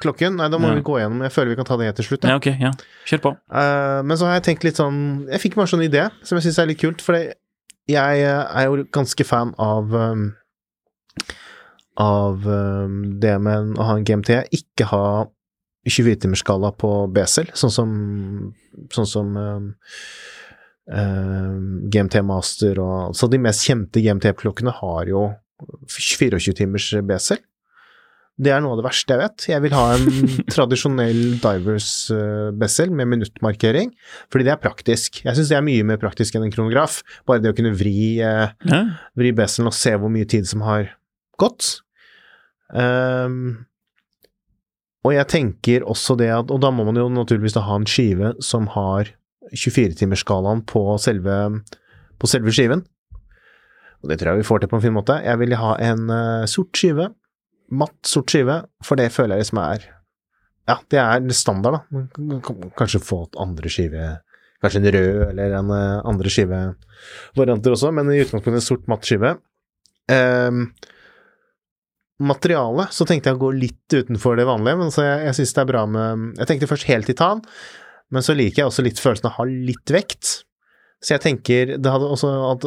Klokken? 0.00 0.36
Nei, 0.40 0.48
da 0.48 0.56
må 0.58 0.68
Ja. 0.70 0.74
vi 0.78 0.84
gå 0.86 0.94
gjennom. 0.96 1.20
Jeg 1.26 1.32
føler 1.34 1.50
vi 1.52 1.56
kan 1.56 1.66
ta 1.68 1.76
det 1.76 1.86
helt 1.90 1.96
til 2.00 2.04
slutt. 2.06 2.24
ja. 2.24 2.30
Ja, 2.30 2.36
ok. 2.40 2.46
ja. 2.60 2.70
Kjør 3.04 3.20
på. 3.20 3.32
Uh, 3.52 4.00
men 4.02 4.16
så 4.16 4.24
har 4.26 4.38
jeg 4.40 4.44
tenkt 4.48 4.64
litt 4.64 4.76
sånn 4.80 5.28
Jeg 5.28 5.40
fikk 5.42 5.54
bare 5.56 5.68
sånn 5.68 5.84
idé 5.84 6.06
som 6.24 6.38
jeg 6.38 6.46
syns 6.46 6.58
er 6.62 6.66
litt 6.70 6.80
kult, 6.80 7.02
for 7.04 7.14
jeg 7.16 7.36
eh, 8.22 8.56
er 8.56 8.64
jo 8.70 8.84
ganske 8.94 9.24
fan 9.26 9.52
av 9.58 9.92
um, 9.92 10.32
Av 12.00 12.46
um, 12.46 13.20
det 13.20 13.34
med 13.42 13.76
å 13.76 13.82
ha 13.90 13.96
en 13.98 14.04
GMT, 14.04 14.30
ikke 14.54 14.86
ha 14.88 15.26
24-timersskala 15.84 16.70
på 16.78 16.92
BSL, 17.12 17.50
sånn 17.58 17.74
som 17.74 17.92
Sånn 18.94 19.06
som 19.06 19.36
um, 19.36 19.74
GMT 21.92 22.22
Master 22.24 22.78
og 22.80 23.12
Så 23.18 23.28
de 23.28 23.38
mest 23.42 23.66
kjente 23.66 24.00
GMT-klokkene 24.00 24.72
har 24.80 25.06
jo 25.10 25.26
24-timers 25.92 26.88
BSL. 27.06 27.38
Det 28.40 28.48
er 28.48 28.62
noe 28.64 28.74
av 28.74 28.80
det 28.80 28.86
verste 28.86 29.12
jeg 29.12 29.20
vet. 29.20 29.44
Jeg 29.50 29.62
vil 29.64 29.74
ha 29.76 29.82
en 29.92 30.06
tradisjonell 30.54 31.20
divers 31.42 31.88
uh, 32.14 32.48
Bessel 32.56 32.92
med 32.94 33.10
minuttmarkering, 33.10 33.92
fordi 34.32 34.46
det 34.48 34.54
er 34.54 34.62
praktisk. 34.62 35.20
Jeg 35.26 35.36
syns 35.36 35.52
det 35.52 35.58
er 35.58 35.66
mye 35.66 35.84
mer 35.86 36.00
praktisk 36.00 36.38
enn 36.38 36.46
en 36.46 36.54
kronograf. 36.54 37.02
Bare 37.28 37.44
det 37.44 37.52
å 37.52 37.58
kunne 37.58 37.74
vri, 37.76 38.22
eh, 38.24 38.54
vri 39.18 39.34
Besselen 39.36 39.68
og 39.68 39.76
se 39.76 39.92
hvor 40.00 40.12
mye 40.12 40.28
tid 40.28 40.48
som 40.48 40.64
har 40.64 40.94
gått. 41.40 41.82
Um, 42.72 43.66
og 45.04 45.12
jeg 45.12 45.28
tenker 45.28 45.84
også 45.84 46.14
det 46.16 46.30
at 46.32 46.48
Og 46.54 46.62
da 46.62 46.70
må 46.72 46.86
man 46.86 46.96
jo 46.96 47.10
naturligvis 47.12 47.52
da 47.52 47.66
ha 47.66 47.74
en 47.76 47.84
skive 47.90 48.30
som 48.40 48.70
har 48.72 49.10
24-timersskalaen 49.52 50.62
på 50.64 50.86
på 50.96 52.30
selve 52.30 52.54
skiven. 52.54 52.86
Og 54.00 54.08
det 54.08 54.18
tror 54.18 54.32
jeg 54.32 54.40
vi 54.40 54.46
får 54.48 54.62
til 54.62 54.70
på 54.70 54.78
en 54.78 54.84
fin 54.86 54.94
måte. 54.94 55.18
Jeg 55.20 55.38
vil 55.42 55.58
ha 55.58 55.74
en 55.84 56.08
uh, 56.08 56.46
sort 56.48 56.72
skive 56.78 57.10
matt, 57.72 57.96
sort 58.06 58.32
skive, 58.32 58.62
for 58.84 59.00
det 59.00 59.10
føler 59.14 59.38
jeg 59.38 59.46
liksom 59.46 59.62
er 59.64 59.88
Ja, 60.68 60.76
det 60.92 61.00
er 61.00 61.34
standard, 61.34 61.80
da. 61.80 62.40
Kanskje 62.78 63.02
få 63.02 63.24
andre 63.40 63.72
skive 63.72 64.12
Kanskje 64.62 64.78
en 64.78 64.92
rød 64.94 65.22
eller 65.32 65.56
en 65.58 65.70
eh, 65.74 66.00
andre 66.06 66.30
skivevarianter 66.30 67.74
også, 67.74 67.90
men 67.90 68.12
i 68.12 68.20
utgangspunktet 68.22 68.62
sort, 68.62 68.84
matt 68.86 69.08
skive. 69.08 69.32
Um, 70.06 70.68
materiale, 72.22 72.86
så 72.94 73.06
tenkte 73.08 73.30
jeg 73.30 73.38
å 73.38 73.42
gå 73.42 73.50
litt 73.56 73.96
utenfor 73.96 74.38
det 74.38 74.46
vanlige, 74.46 74.78
men 74.78 74.94
så 74.94 75.02
jeg, 75.02 75.24
jeg 75.26 75.38
synes 75.40 75.56
det 75.56 75.62
er 75.64 75.70
bra 75.72 75.82
med 75.90 76.22
Jeg 76.38 76.50
tenkte 76.50 76.70
først 76.70 76.86
helt 76.92 77.10
titan, 77.10 77.42
men 78.14 78.22
så 78.22 78.36
liker 78.38 78.62
jeg 78.62 78.70
også 78.70 78.86
litt 78.86 79.02
følelsen 79.02 79.26
av 79.26 79.34
å 79.34 79.40
ha 79.40 79.48
litt 79.50 79.94
vekt. 79.94 80.32
Så 81.02 81.16
jeg 81.16 81.22
tenker 81.24 81.72
det 81.82 81.90
hadde 81.90 82.06
også 82.14 82.28
at 82.52 82.64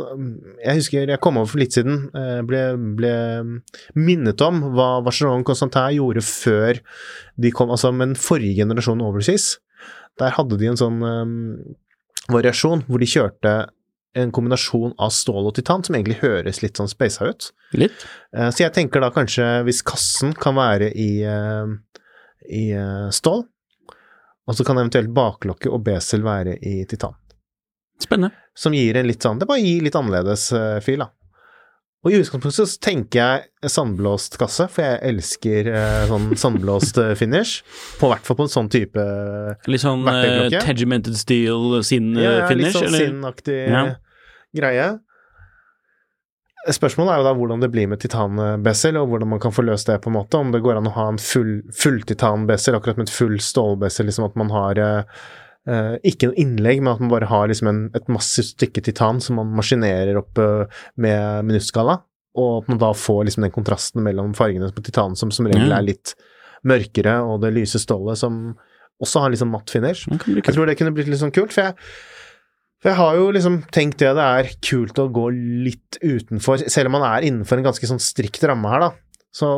Jeg 0.66 0.82
husker 0.82 1.08
jeg 1.08 1.22
kom 1.24 1.38
over 1.40 1.48
for 1.54 1.62
litt 1.62 1.76
siden, 1.78 2.10
eh, 2.20 2.42
ble, 2.44 2.64
ble 2.98 3.14
minnet 3.96 4.42
om 4.44 4.60
hva 4.76 4.90
Barcelona 5.06 5.46
Constantin 5.48 5.96
gjorde 5.96 6.24
før 6.28 6.82
de 7.40 7.52
kom, 7.56 7.72
altså 7.72 7.94
med 7.96 8.12
den 8.12 8.20
forrige 8.20 8.58
generasjonen 8.60 9.06
Overseas. 9.08 9.54
Der 10.20 10.36
hadde 10.36 10.60
de 10.60 10.68
en 10.68 10.80
sånn 10.80 11.00
um, 11.04 11.34
variasjon 12.32 12.84
hvor 12.90 13.00
de 13.00 13.08
kjørte 13.08 13.56
en 14.16 14.32
kombinasjon 14.36 14.94
av 15.00 15.12
stål 15.12 15.50
og 15.50 15.56
titan 15.58 15.84
som 15.84 15.96
egentlig 15.96 16.22
høres 16.22 16.62
litt 16.64 16.80
sånn 16.80 16.88
spasa 16.92 17.28
ut. 17.32 17.50
Litt. 17.76 18.06
Eh, 18.36 18.48
Så 18.52 18.64
jeg 18.64 18.76
tenker 18.76 19.04
da 19.04 19.12
kanskje 19.16 19.48
hvis 19.68 19.84
kassen 19.84 20.32
kan 20.40 20.56
være 20.56 20.88
i, 20.96 21.10
i 22.48 22.64
stål, 23.12 23.44
og 24.46 24.56
så 24.56 24.64
kan 24.68 24.80
eventuelt 24.80 25.12
baklokket 25.16 25.72
og 25.72 25.84
besel 25.88 26.24
være 26.24 26.56
i 26.64 26.82
titan. 26.88 27.16
Spennende. 28.02 28.36
Som 28.56 28.74
gir 28.76 28.98
en 29.00 29.08
litt 29.08 29.24
sånn 29.24 29.40
Det 29.40 29.48
bare 29.48 29.64
gir 29.64 29.84
litt 29.86 29.96
annerledes 29.96 30.50
uh, 30.56 30.80
fyr, 30.84 31.00
da. 31.06 31.12
Og 32.06 32.14
i 32.14 32.20
utgangspunktet 32.20 32.70
så 32.70 32.82
tenker 32.86 33.18
jeg 33.18 33.72
sandblåst 33.74 34.36
kasse, 34.38 34.68
for 34.70 34.86
jeg 34.86 35.00
elsker 35.10 35.70
eh, 35.72 36.04
sånn 36.06 36.28
sandblåst 36.44 37.00
eh, 37.02 37.16
finish. 37.18 37.64
På 37.98 38.12
hvert 38.12 38.28
fall 38.28 38.38
på 38.38 38.46
en 38.46 38.52
sånn 38.54 38.70
type 38.70 39.06
Litt 39.66 39.82
sånn 39.82 40.06
uh, 40.06 40.46
tegimented 40.62 41.18
steel 41.18 41.80
sin 41.88 42.12
ja, 42.14 42.44
ja, 42.44 42.52
finish, 42.52 42.68
litt 42.68 42.78
sånn 42.78 42.94
sin-aktig 42.94 43.58
Ja. 43.74 43.82
greie. 44.54 44.86
Spørsmålet 46.78 47.14
er 47.14 47.20
jo 47.24 47.26
da 47.28 47.34
hvordan 47.38 47.62
det 47.66 47.72
blir 47.74 47.90
med 47.90 48.02
titanbessel, 48.02 49.02
og 49.02 49.10
hvordan 49.10 49.34
man 49.34 49.42
kan 49.42 49.54
få 49.54 49.66
løst 49.66 49.90
det, 49.90 49.98
på 50.02 50.10
en 50.10 50.18
måte. 50.20 50.38
Om 50.38 50.54
det 50.54 50.62
går 50.66 50.78
an 50.80 50.90
å 50.90 50.94
ha 50.96 51.08
en 51.10 51.20
full, 51.22 51.60
full 51.78 52.00
titanbessel, 52.06 52.78
akkurat 52.78 53.02
med 53.02 53.10
et 53.10 53.14
full 53.14 53.36
stålbessel, 53.42 54.06
liksom 54.10 54.30
at 54.30 54.38
man 54.40 54.54
har 54.54 54.82
eh, 54.82 55.26
eh, 55.70 55.96
ikke 56.12 56.30
noe 56.30 56.40
innlegg, 56.42 56.82
men 56.82 56.94
at 56.94 57.04
man 57.04 57.14
bare 57.14 57.30
har 57.30 57.50
liksom 57.52 57.70
en, 57.72 57.82
et 57.98 58.12
massivt 58.12 58.54
stykke 58.54 58.84
titan 58.86 59.22
som 59.24 59.40
man 59.42 59.54
maskinerer 59.58 60.20
opp 60.20 60.42
uh, 60.42 60.66
med 61.02 61.50
minuttskala, 61.50 62.00
og 62.36 62.52
at 62.62 62.72
man 62.72 62.82
da 62.82 62.92
får 62.98 63.26
liksom 63.28 63.46
den 63.48 63.56
kontrasten 63.56 64.04
mellom 64.06 64.34
fargene 64.38 64.72
på 64.76 64.84
titanen, 64.86 65.18
som 65.20 65.32
som 65.34 65.48
regel 65.50 65.72
er 65.72 65.86
litt 65.86 66.16
mørkere, 66.66 67.20
og 67.24 67.44
det 67.44 67.54
lyse 67.56 67.80
stålet 67.82 68.20
som 68.20 68.56
også 69.04 69.26
har 69.26 69.34
liksom 69.34 69.52
matt 69.52 69.72
finish. 69.72 70.08
Jeg 70.08 70.54
tror 70.54 70.68
det 70.70 70.78
kunne 70.80 70.94
blitt 70.96 71.10
litt 71.12 71.22
sånn 71.22 71.34
kult, 71.36 71.54
for 71.54 71.68
jeg, 71.68 71.76
for 72.82 72.92
jeg 72.92 73.00
har 73.00 73.20
jo 73.20 73.30
liksom 73.36 73.60
tenkt 73.76 74.02
det 74.02 74.14
det 74.18 74.26
er 74.40 74.52
kult 74.64 75.00
å 75.02 75.10
gå 75.14 75.30
litt 75.66 76.00
utenfor, 76.02 76.64
selv 76.72 76.92
om 76.92 76.98
man 76.98 77.08
er 77.10 77.28
innenfor 77.28 77.60
en 77.60 77.68
ganske 77.70 77.90
sånn 77.92 78.04
strikt 78.04 78.44
ramme 78.48 78.72
her, 78.72 78.88
da. 78.88 78.92
Så 79.36 79.50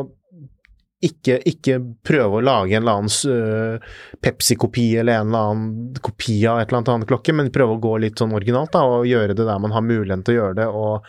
ikke, 1.04 1.36
ikke 1.46 1.78
prøve 2.06 2.40
å 2.40 2.42
lage 2.44 2.74
en 2.74 2.82
eller 2.82 2.98
annen 2.98 3.12
øh, 3.30 3.90
Pepsi-kopi 4.24 4.86
eller 4.98 5.20
en 5.20 5.30
eller 5.30 5.50
annen 5.52 6.00
kopi 6.02 6.40
av 6.50 6.58
et 6.58 6.72
eller 6.72 6.94
annet 6.94 7.10
klokke, 7.10 7.34
men 7.36 7.52
prøve 7.54 7.76
å 7.76 7.82
gå 7.82 7.92
litt 8.02 8.18
sånn 8.18 8.34
originalt, 8.34 8.72
da, 8.74 8.82
og 8.82 9.06
gjøre 9.06 9.36
det 9.38 9.46
der 9.46 9.62
man 9.62 9.74
har 9.76 9.86
muligheten 9.86 10.26
til 10.26 10.34
å 10.34 10.38
gjøre 10.40 10.58
det, 10.58 10.68
og, 10.68 11.06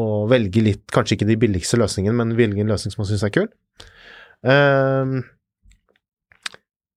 og 0.00 0.16
velge 0.32 0.64
litt, 0.64 0.86
kanskje 0.94 1.18
ikke 1.18 1.28
de 1.28 1.40
billigste 1.44 1.80
løsningene, 1.80 2.16
men 2.16 2.36
velge 2.38 2.64
en 2.64 2.72
løsning 2.72 2.94
som 2.94 3.04
man 3.04 3.10
syns 3.10 3.26
er 3.28 3.34
kul. 3.36 3.50
Uh, 4.48 5.20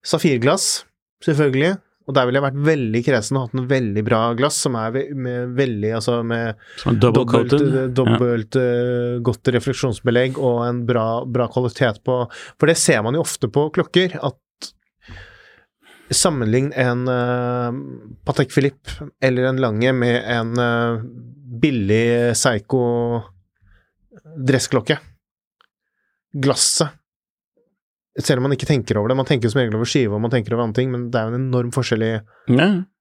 Safirglass, 0.07 0.85
selvfølgelig. 1.25 1.75
Og 2.10 2.15
der 2.17 2.25
ville 2.25 2.39
jeg 2.39 2.48
vært 2.48 2.62
veldig 2.65 3.01
kresen 3.05 3.38
og 3.38 3.43
hatt 3.46 3.58
en 3.60 3.67
veldig 3.70 4.03
bra 4.08 4.20
glass, 4.36 4.58
som 4.65 4.75
er 4.79 4.93
ve- 4.96 5.10
med 5.13 5.51
veldig 5.55 5.91
Altså 6.00 6.15
med 6.25 6.58
Sånn 6.81 6.98
double 7.00 7.24
dobbelt. 7.24 7.53
Ja. 7.62 7.88
dobbelt 8.01 8.58
eh, 8.60 9.20
godt 9.22 9.51
refleksjonsbelegg 9.55 10.39
og 10.41 10.63
en 10.65 10.86
bra, 10.89 11.24
bra 11.25 11.48
kvalitet 11.53 12.01
på 12.03 12.17
For 12.58 12.72
det 12.72 12.77
ser 12.81 13.03
man 13.05 13.15
jo 13.15 13.22
ofte 13.22 13.51
på 13.53 13.67
klokker, 13.75 14.17
at 14.17 14.38
sammenlign 16.12 16.74
en 16.75 17.05
uh, 17.08 17.72
Patek 18.27 18.51
Philippe 18.51 19.05
eller 19.24 19.46
en 19.48 19.62
Lange 19.63 19.93
med 19.96 20.17
en 20.27 20.50
uh, 20.60 21.03
billig 21.62 22.34
Psycho 22.36 22.81
dressklokke. 24.36 24.98
Glasset 26.36 26.98
selv 28.20 28.41
om 28.41 28.48
man 28.48 28.56
ikke 28.56 28.68
tenker 28.68 29.00
over 29.00 29.12
det. 29.12 29.18
Man 29.20 29.27
tenker 29.30 29.51
som 29.51 29.62
regel 29.62 29.77
over 29.77 29.88
skive 29.88 30.18
og 30.18 30.24
man 30.24 30.34
tenker 30.34 30.56
over 30.56 30.65
andre 30.65 30.82
ting, 30.82 30.91
men 30.91 31.08
det 31.12 31.20
er 31.20 31.30
jo 31.30 31.36
en 31.36 31.46
enorm 31.46 31.72
forskjell 31.75 32.03
i, 32.03 32.15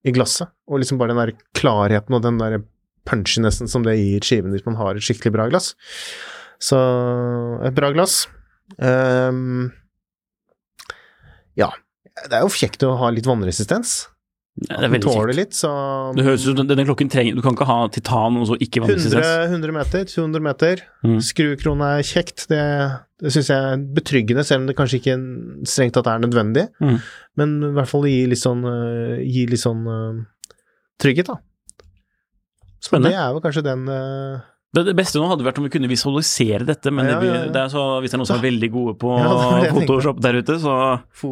i 0.07 0.15
glasset. 0.15 0.53
Og 0.71 0.83
liksom 0.83 1.01
bare 1.01 1.15
den 1.15 1.23
der 1.23 1.35
klarheten 1.59 2.17
og 2.17 2.23
den 2.27 2.39
der 2.41 2.61
punchinessen 3.09 3.71
som 3.71 3.87
det 3.87 3.97
gir 3.99 4.25
skiven 4.27 4.55
hvis 4.55 4.67
man 4.69 4.79
har 4.79 4.95
et 4.95 5.05
skikkelig 5.05 5.35
bra 5.35 5.49
glass. 5.51 5.73
Så 6.63 6.79
et 7.67 7.75
bra 7.77 7.91
glass. 7.97 8.27
Um, 8.79 9.71
ja. 11.59 11.73
Det 12.21 12.37
er 12.37 12.45
jo 12.45 12.53
kjekt 12.53 12.85
å 12.85 12.97
ha 13.01 13.11
litt 13.15 13.29
vannresistens. 13.29 14.10
Ja, 14.59 14.81
det 14.81 14.89
er 14.89 14.93
veldig 14.93 15.07
Tåler 15.07 15.37
litt, 15.39 15.55
så 15.57 15.69
Det 16.17 16.25
høres 16.27 16.43
ut 16.45 16.59
som 16.59 16.67
denne 16.69 16.85
klokken 16.85 17.09
trenger 17.09 17.37
Du 17.39 17.41
kan 17.45 17.55
ikke 17.55 17.69
ha 17.69 17.77
titan 17.95 18.35
og 18.37 18.49
så 18.49 18.57
ikke 18.59 18.83
100, 18.83 18.91
vannresistens. 18.91 19.29
100 19.47 19.77
meter, 19.77 20.03
200 20.11 20.45
meter. 20.45 20.83
Mm. 21.07 21.21
Skrukrone 21.25 21.91
er 21.97 22.05
kjekt. 22.05 22.45
Det, 22.51 22.65
det 23.23 23.33
syns 23.33 23.49
jeg 23.53 23.71
er 23.71 23.85
betryggende, 23.97 24.45
selv 24.45 24.65
om 24.65 24.69
det 24.69 24.77
kanskje 24.77 24.99
ikke 25.01 25.17
strengt 25.71 25.97
tatt 25.97 26.11
er 26.11 26.21
nødvendig. 26.27 26.67
Mm. 26.83 26.99
Men 27.41 27.55
i 27.71 27.73
hvert 27.79 27.89
fall 27.93 28.09
gi 28.11 28.19
litt 28.29 28.43
sånn, 28.43 28.67
øh, 28.69 29.23
gi 29.23 29.47
litt 29.49 29.63
sånn 29.63 29.87
uh, 29.87 30.19
trygghet, 31.01 31.31
da. 31.31 31.39
Så 32.81 32.91
Spennende. 32.91 33.13
det 33.15 33.21
er 33.23 33.35
vel 33.37 33.45
kanskje 33.45 33.65
den 33.65 33.87
uh, 33.93 34.41
Det, 34.73 34.87
det 34.89 34.97
beste 34.97 35.21
nå 35.21 35.29
hadde 35.29 35.45
vært 35.45 35.59
om 35.61 35.67
vi 35.69 35.73
kunne 35.73 35.89
visualisere 35.91 36.67
dette, 36.69 36.93
men 36.93 37.09
Ja, 37.09 37.17
ja, 37.23 37.39
ja. 37.45 37.47
det 37.55 37.63
er 37.65 37.73
så, 37.73 37.87
hvis 38.03 38.13
det 38.13 38.19
er 38.19 38.23
noen 38.23 38.33
som 38.33 38.41
er 38.41 38.47
veldig 38.49 38.71
gode 38.75 38.99
på 39.01 39.15
det 39.21 39.63
det. 39.69 39.73
Photoshop 39.79 40.21
der 40.25 40.43
ute, 40.43 40.59
så 40.61 40.77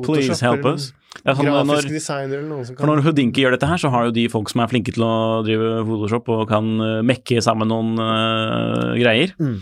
please 0.06 0.40
help 0.44 0.70
us. 0.72 0.92
Ja, 1.24 1.34
sånn, 1.34 1.48
når, 1.48 1.64
grafisk 1.64 1.94
designer 1.96 2.38
eller 2.38 2.48
noen 2.50 2.66
som 2.68 2.76
for 2.76 2.84
kan 2.84 2.92
når 2.92 3.02
Houdinki 3.06 3.42
gjør 3.42 3.54
dette 3.56 3.68
her, 3.70 3.80
så 3.80 3.90
har 3.92 4.06
jo 4.06 4.14
de 4.14 4.26
folk 4.30 4.50
som 4.52 4.62
er 4.62 4.70
flinke 4.70 4.92
til 4.94 5.04
å 5.06 5.40
drive 5.46 5.70
Photoshop 5.88 6.28
og 6.34 6.42
kan 6.50 6.68
eh, 6.84 6.98
mekke 7.06 7.40
sammen 7.44 7.70
noen 7.72 7.96
uh, 7.96 8.92
greier. 8.98 9.32
Mm. 9.40 9.56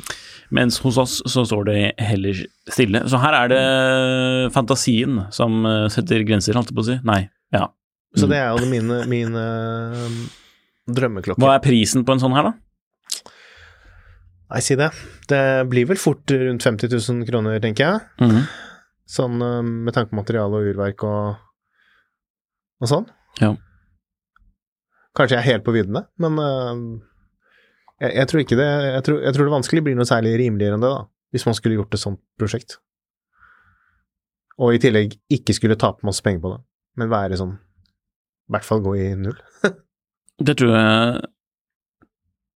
Mens 0.59 0.79
hos 0.83 0.99
oss 1.01 1.15
så 1.27 1.47
står 1.47 1.69
det 1.71 1.79
heller 2.03 2.43
stille. 2.71 3.03
Så 3.11 3.19
her 3.23 3.39
er 3.39 3.51
det 3.55 3.63
fantasien 4.55 5.25
som 5.35 5.65
eh, 5.67 5.87
setter 5.93 6.27
grenser, 6.27 6.59
holdt 6.59 6.75
jeg 6.75 6.79
på 6.79 6.85
å 6.85 6.89
si. 6.91 6.99
Nei, 7.07 7.23
ja. 7.55 7.69
Så 8.17 8.29
det 8.31 8.39
er 8.41 8.55
jo 8.57 8.69
mine, 8.71 9.03
mine 9.11 9.47
drømmeklokker. 10.87 11.43
Hva 11.43 11.57
er 11.57 11.65
prisen 11.65 12.07
på 12.07 12.15
en 12.15 12.23
sånn 12.23 12.37
her, 12.37 12.51
da? 12.51 13.33
Nei, 14.47 14.63
si 14.63 14.77
det. 14.79 14.93
Det 15.31 15.43
blir 15.71 15.89
vel 15.91 15.99
fort 15.99 16.31
rundt 16.31 16.63
50 16.63 16.93
000 16.95 17.27
kroner, 17.29 17.59
tenker 17.63 17.87
jeg. 17.87 18.07
Mhm. 18.23 18.47
Sånn 19.07 19.43
øh, 19.43 19.61
med 19.63 19.95
tanke 19.95 20.11
på 20.11 20.19
materiale 20.19 20.59
og 20.59 20.71
urverk 20.73 21.05
og, 21.07 21.37
og 22.83 22.91
sånn. 22.91 23.07
Ja. 23.41 23.53
Kanskje 25.17 25.39
jeg 25.39 25.43
er 25.45 25.51
helt 25.55 25.67
på 25.67 25.75
viddene, 25.77 26.03
men 26.23 26.41
øh, 26.43 26.81
jeg, 28.03 28.11
jeg 28.19 28.31
tror 28.31 28.43
ikke 28.43 28.59
det 28.59 28.67
jeg 28.69 29.05
tror, 29.07 29.21
jeg 29.25 29.37
tror 29.37 29.49
det 29.49 29.55
vanskelig 29.55 29.85
blir 29.87 29.97
noe 29.99 30.09
særlig 30.09 30.35
rimeligere 30.43 30.77
enn 30.77 30.85
det, 30.85 30.91
da. 30.93 31.07
Hvis 31.35 31.47
man 31.49 31.57
skulle 31.59 31.79
gjort 31.79 31.95
et 31.97 32.03
sånt 32.03 32.21
prosjekt. 32.39 32.79
Og 34.63 34.77
i 34.77 34.81
tillegg 34.81 35.17
ikke 35.33 35.55
skulle 35.57 35.77
tape 35.79 36.07
masse 36.07 36.25
penger 36.25 36.43
på 36.45 36.53
det, 36.55 36.61
men 37.01 37.13
være 37.13 37.39
sånn 37.39 37.57
I 37.57 38.55
hvert 38.55 38.67
fall 38.69 38.85
gå 38.85 38.95
i 39.01 39.09
null. 39.21 39.39
Det 40.37 40.53
tror 40.61 40.75
jeg 40.77 41.21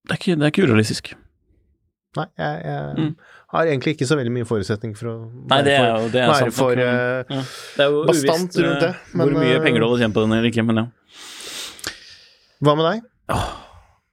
Det 0.03 0.11
er 0.11 0.17
ikke, 0.17 0.35
det 0.35 0.43
er 0.43 0.51
ikke 0.51 0.63
urealistisk. 0.67 1.13
Nei, 2.17 2.25
jeg, 2.41 2.53
jeg 2.65 2.97
Mm. 2.97 3.11
har 3.53 3.63
egentlig 3.69 3.91
ikke 3.93 4.07
så 4.09 4.15
veldig 4.17 4.31
mye 4.33 4.47
forutsetning 4.49 4.95
for 4.97 5.05
å 5.11 5.29
Nei, 5.51 5.59
det 5.61 5.75
er 5.77 5.93
jo 5.93 6.07
det 6.09 6.23
er 6.23 6.27
være 6.31 6.49
for 6.57 6.73
uh, 6.73 7.21
Ja. 7.29 7.41
Det 7.77 7.83
er 7.85 7.89
jo 7.93 8.01
bastant 8.09 8.49
uvisst, 8.49 8.65
rundt 8.65 8.81
det, 8.81 8.89
eh, 8.89 8.95
men, 9.13 9.21
hvor 9.27 9.37
mye 9.43 9.53
eh, 9.59 9.61
penger 9.61 9.79
du 9.79 9.85
holder 9.85 10.01
tjent 10.05 10.15
på 10.17 10.21
den 10.25 10.33
eller 10.33 10.49
ikke, 10.49 10.63
men 10.65 10.75
ja. 10.81 10.85
Hva 12.65 12.73
med 12.79 12.85
deg? 12.89 12.97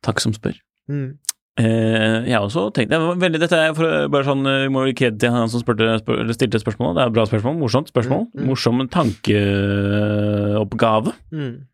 Takk 0.07 0.19
som 0.21 0.33
spør. 0.37 0.57
Mm. 0.93 1.17
Eh, 1.57 2.29
jeg 2.29 2.37
også 2.37 2.69
tenkt 2.77 2.93
jeg 2.93 3.01
veldig, 3.17 3.41
Dette 3.41 3.57
er 3.57 3.73
for, 3.75 3.89
bare 4.13 4.25
sånn 4.29 4.45
Vi 4.45 4.69
må 4.69 4.85
gi 4.91 4.95
kred 5.01 5.17
til 5.23 5.33
han 5.33 5.49
som 5.49 5.57
spurte, 5.63 5.89
spør, 6.03 6.21
eller 6.21 6.35
stilte 6.37 6.61
spørsmål. 6.61 6.93
Det 6.99 7.03
er 7.03 7.09
et 7.09 7.15
bra 7.17 7.25
spørsmål. 7.27 7.57
Morsomt 7.63 7.89
spørsmål. 7.89 8.27
Mm, 8.29 8.37
mm. 8.37 8.45
Morsom 8.51 8.77
tankeoppgave. 8.93 11.11
Mm. 11.33 11.65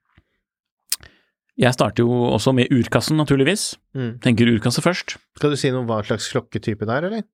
Jeg 1.60 1.74
starter 1.76 2.06
jo 2.06 2.10
også 2.32 2.54
med 2.56 2.70
urkassen, 2.72 3.18
naturligvis. 3.20 3.74
Mm. 3.94 4.12
Tenker 4.24 4.48
urkasse 4.54 4.80
først. 4.84 5.18
Skal 5.36 5.52
du 5.52 5.56
si 5.60 5.70
noe 5.70 5.82
om 5.84 5.88
hva 5.90 6.00
slags 6.06 6.30
klokketype 6.32 6.86
det 6.88 6.94
er, 6.96 7.08
eller? 7.10 7.24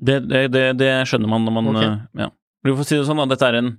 Det, 0.00 0.20
det, 0.30 0.42
det, 0.54 0.64
det 0.80 0.90
skjønner 1.10 1.28
man 1.28 1.44
når 1.44 1.56
man 1.58 1.70
okay. 1.74 1.88
eh, 1.88 2.26
Ja. 2.26 2.30
Du 2.64 2.74
får 2.76 2.86
si 2.88 2.96
det 3.00 3.06
sånn, 3.08 3.18
da. 3.20 3.26
Dette 3.34 3.48
er 3.50 3.58
en 3.62 3.70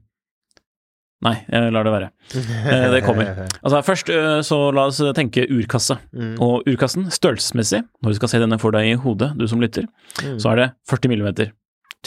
Nei, 1.21 1.35
jeg 1.53 1.69
lar 1.69 1.85
det 1.85 1.91
være. 1.93 2.07
Eh, 2.33 2.87
det 2.95 3.03
kommer. 3.05 3.27
Altså 3.61 3.81
Først 3.85 4.07
eh, 4.09 4.39
så 4.45 4.57
la 4.73 4.87
oss 4.89 4.97
tenke 5.13 5.43
urkasse. 5.53 5.99
Mm. 6.17 6.31
Og 6.41 6.65
urkassen, 6.65 7.11
størrelsesmessig, 7.13 7.83
når 8.01 8.15
du 8.15 8.17
skal 8.17 8.31
se 8.31 8.39
denne 8.41 8.57
for 8.61 8.73
deg 8.73 8.89
i 8.89 8.95
hodet, 9.03 9.31
du 9.37 9.45
som 9.47 9.61
lytter, 9.61 9.85
Mm. 10.21 10.39
så 10.41 10.49
er 10.51 10.57
det 10.59 10.65
40 10.89 11.07
millimeter. 11.13 11.51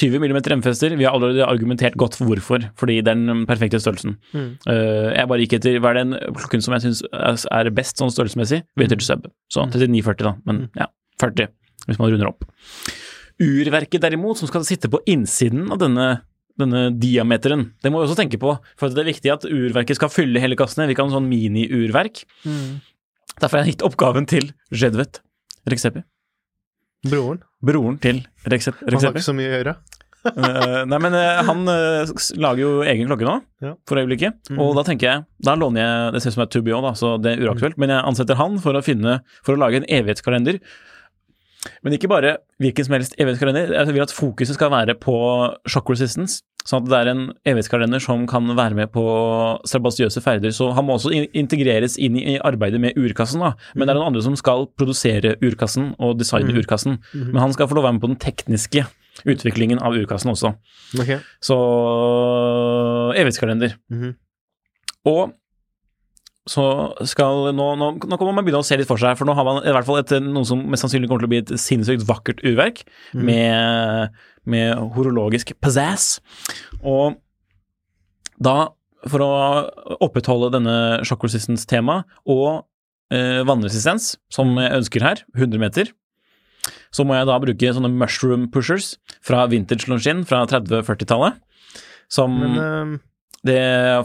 20 0.01 0.19
mm 0.19 0.39
remfester, 0.51 0.97
vi 0.99 1.05
har 1.07 1.15
allerede 1.15 1.47
argumentert 1.47 1.95
godt 1.95 2.17
for 2.19 2.27
hvorfor, 2.27 2.65
fordi 2.81 2.97
det 2.99 3.13
er 3.13 3.21
den 3.21 3.45
perfekte 3.47 3.79
størrelsen. 3.79 4.17
Eh, 4.35 5.11
jeg 5.15 5.29
bare 5.31 5.45
gikk 5.45 5.55
etter 5.61 5.79
hva 5.79 5.93
er 5.93 6.01
den 6.01 6.17
klokken 6.35 6.65
som 6.65 6.75
jeg 6.75 6.83
syns 6.89 7.03
er 7.15 7.71
best 7.77 8.03
sånn 8.03 8.11
størrelsesmessig, 8.11 8.65
vintage 8.81 9.07
sub. 9.07 9.29
Så 9.53 9.63
3940, 9.71 10.25
da, 10.27 10.35
men 10.51 10.65
ja, 10.81 10.89
40 11.23 11.47
hvis 11.87 12.01
man 12.01 12.11
runder 12.11 12.31
opp. 12.33 12.47
Urverket 13.43 14.03
derimot, 14.03 14.39
som 14.41 14.51
skal 14.51 14.65
sitte 14.67 14.91
på 14.91 15.03
innsiden 15.11 15.69
av 15.75 15.79
denne, 15.83 16.07
denne 16.59 16.87
diameteren, 16.99 17.69
det 17.83 17.93
må 17.93 18.01
vi 18.01 18.09
også 18.09 18.19
tenke 18.19 18.41
på, 18.41 18.57
for 18.81 18.95
det 18.95 19.03
er 19.05 19.11
viktig 19.13 19.33
at 19.35 19.47
urverket 19.47 19.99
skal 20.01 20.13
fylle 20.13 20.43
hele 20.43 20.59
kassene. 20.59 20.89
Vi 20.91 20.97
kan 20.99 21.11
ha 21.11 21.19
sånn 21.19 21.29
mini-urverk. 21.31 22.25
Derfor 23.35 23.59
har 23.59 23.65
jeg 23.67 23.77
gitt 23.77 23.87
oppgaven 23.87 24.27
til 24.31 24.51
Jedvet 24.75 25.21
Reksepi. 25.71 26.05
Broren. 27.05 27.43
Broren 27.65 27.99
til 28.01 28.23
Reksep, 28.49 28.79
Han 28.85 28.97
har 29.01 29.13
ikke 29.13 29.25
så 29.27 29.35
mye 29.37 29.51
å 29.51 29.57
gjøre. 29.59 29.75
Eh, 30.25 30.85
nei, 30.89 30.99
men 31.05 31.13
eh, 31.19 31.43
han 31.45 31.69
eh, 31.69 32.13
lager 32.41 32.63
jo 32.63 32.71
egen 32.89 33.11
klokke 33.11 33.27
nå, 33.29 33.35
Ja. 33.61 33.75
for 33.89 34.01
øyeblikket. 34.01 34.39
Og 34.57 34.73
da 34.79 34.85
tenker 34.87 35.11
jeg, 35.11 35.25
da 35.45 35.53
låner 35.61 35.83
jeg 35.85 36.15
Det 36.15 36.23
ser 36.23 36.31
ut 36.31 36.37
som 36.39 36.43
det 36.45 36.49
er 36.49 36.55
Tubio, 36.55 36.81
da, 36.81 36.93
så 36.97 37.11
det 37.21 37.35
er 37.35 37.45
uaktuelt. 37.45 37.77
Men 37.77 37.93
jeg 37.93 38.07
ansetter 38.09 38.39
han 38.41 38.57
for 38.65 38.73
å 38.79 38.83
finne 38.85 39.19
For 39.45 39.53
å 39.55 39.61
lage 39.61 39.83
en 39.83 39.89
evighetskalender. 39.89 40.61
Men 41.85 41.97
ikke 41.97 42.09
bare 42.13 42.39
hvilken 42.61 42.85
som 42.89 42.97
helst 42.97 43.15
evighetskalender. 43.21 43.73
Jeg 43.77 43.93
vil 43.93 44.05
at 44.05 44.13
fokuset 44.17 44.57
skal 44.57 44.73
være 44.73 44.97
på 45.01 45.15
shock 45.69 45.93
resistance. 45.93 46.43
Sånn 46.65 46.81
at 46.81 46.89
det 46.89 46.99
er 47.03 47.11
en 47.13 47.23
evighetskalender 47.45 48.01
som 48.01 48.23
kan 48.31 48.49
være 48.57 48.79
med 48.79 48.93
på 48.95 49.05
strabasiøse 49.69 50.23
ferder. 50.25 50.55
Så 50.57 50.71
han 50.73 50.87
må 50.89 50.97
også 50.97 51.13
integreres 51.37 51.99
inn 52.01 52.17
i 52.17 52.39
arbeidet 52.41 52.81
med 52.81 52.97
urkassen, 52.97 53.45
da. 53.45 53.53
Men 53.75 53.85
det 53.85 53.93
er 53.93 54.01
noen 54.01 54.15
andre 54.15 54.25
som 54.25 54.37
skal 54.41 54.65
produsere 54.73 55.37
urkassen 55.45 55.93
og 55.99 56.17
designe 56.23 56.57
urkassen. 56.57 56.99
Men 57.13 57.43
han 57.43 57.53
skal 57.53 57.69
få 57.69 57.77
lov 57.77 57.85
å 57.85 57.89
være 57.91 57.99
med 57.99 58.07
på 58.07 58.13
den 58.15 58.23
tekniske 58.25 58.87
utviklingen 59.29 59.79
av 59.85 59.95
urkassen 59.95 60.33
også. 60.33 60.55
Okay. 60.97 61.21
Så 61.45 61.57
evighetskalender. 63.21 63.77
Mhm. 63.93 64.15
Og 65.05 65.35
så 66.49 66.65
skal 67.09 67.55
nå, 67.57 67.67
nå, 67.81 67.87
nå 68.05 68.17
kommer 68.21 68.35
man 68.37 68.45
begynne 68.45 68.61
å 68.61 68.67
se 68.67 68.77
litt 68.77 68.89
for 68.89 69.01
seg, 69.01 69.17
for 69.17 69.29
nå 69.29 69.33
har 69.37 69.47
man 69.49 69.63
i 69.65 69.73
hvert 69.73 69.87
fall 69.89 70.03
et, 70.03 70.13
noe 70.21 70.45
som 70.49 70.61
mest 70.69 70.85
sannsynlig 70.85 71.09
kommer 71.09 71.25
til 71.25 71.31
å 71.31 71.33
bli 71.33 71.41
et 71.41 71.53
sinnssykt 71.61 72.05
vakkert 72.09 72.43
urverk 72.45 72.83
med, 73.17 74.13
med 74.51 74.79
horologisk 74.97 75.55
pizzazz. 75.63 76.19
Og 76.83 77.19
da, 78.43 78.71
for 79.09 79.25
å 79.25 79.33
opprettholde 80.05 80.53
denne 80.57 80.77
shock 81.07 81.27
resistance-temaet 81.27 82.09
og 82.31 82.65
eh, 83.15 83.43
vannresistens, 83.47 84.15
som 84.33 84.55
jeg 84.59 84.75
ønsker 84.81 85.07
her, 85.07 85.25
100 85.37 85.63
meter, 85.63 85.93
så 86.95 87.05
må 87.07 87.17
jeg 87.17 87.29
da 87.29 87.41
bruke 87.43 87.73
sånne 87.77 87.91
mushroom 87.93 88.47
pushers 88.53 88.95
fra 89.25 89.45
vintage 89.51 89.89
Longines 89.91 90.29
fra 90.31 90.45
30-40-tallet. 90.51 91.41
Som 92.13 92.37
Men 92.41 92.59
uh... 92.61 92.95
det, 93.47 93.61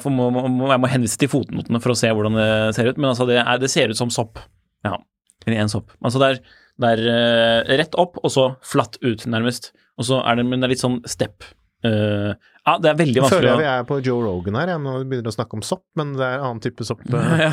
må, 0.08 0.30
må, 0.32 0.70
Jeg 0.72 0.82
må 0.82 0.90
henvise 0.92 1.20
til 1.20 1.32
fotnotene 1.32 1.82
for 1.84 1.94
å 1.94 2.00
se 2.00 2.12
hvordan 2.12 2.38
det 2.40 2.50
ser 2.78 2.90
ut, 2.90 3.00
men 3.00 3.12
altså 3.12 3.28
det, 3.30 3.42
er, 3.44 3.62
det 3.62 3.72
ser 3.72 3.92
ut 3.92 4.00
som 4.00 4.12
sopp. 4.14 4.42
Ja, 4.86 4.98
eller 5.46 5.64
en 5.64 5.72
sopp. 5.72 5.94
Altså 6.04 6.22
det 6.22 6.32
er, 6.32 6.42
det 6.80 6.94
er 6.96 7.06
eh, 7.14 7.78
rett 7.84 7.98
opp, 8.00 8.20
og 8.24 8.34
så 8.34 8.50
flatt 8.66 9.00
ut, 9.04 9.28
nærmest. 9.30 9.72
Og 10.00 10.08
så 10.08 10.22
er 10.24 10.40
det, 10.40 10.46
men 10.48 10.62
det 10.62 10.70
er 10.70 10.74
litt 10.74 10.84
sånn 10.84 11.02
step. 11.10 11.44
Uh, 11.80 12.34
ja, 12.68 12.74
det 12.84 12.90
er 12.90 12.96
veldig 13.00 13.22
vanskelig 13.24 13.38
føler 13.40 13.50
jeg 13.54 13.60
vi 13.62 13.68
er 13.72 13.86
på 13.88 13.98
Joe 14.04 14.20
Rogan 14.26 14.58
her, 14.60 14.72
jeg, 14.74 14.82
når 14.84 14.98
vi 15.00 15.06
begynner 15.14 15.32
å 15.32 15.36
snakke 15.36 15.56
om 15.56 15.62
sopp, 15.64 15.86
men 16.00 16.10
det 16.20 16.26
er 16.28 16.42
annen 16.44 16.60
type 16.64 16.84
sopp. 16.88 17.06
eh. 17.08 17.40
ja. 17.46 17.52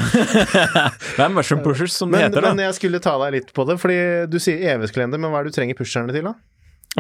Det 1.14 1.22
er 1.22 1.30
mushroom 1.30 1.62
pushers, 1.62 1.94
som 1.94 2.10
det 2.10 2.24
heter. 2.24 2.40
heter. 2.40 2.48
men 2.50 2.64
jeg 2.64 2.74
skulle 2.78 2.98
ta 3.04 3.14
deg 3.22 3.36
litt 3.36 3.52
på 3.54 3.66
det, 3.68 3.78
fordi 3.82 3.98
du 4.32 4.38
sier 4.42 4.64
evighetskalender, 4.74 5.22
men 5.22 5.30
hva 5.30 5.40
er 5.42 5.46
det 5.46 5.54
du 5.54 5.58
trenger 5.60 5.78
pusherne 5.78 6.10
til, 6.16 6.26
da? 6.26 6.34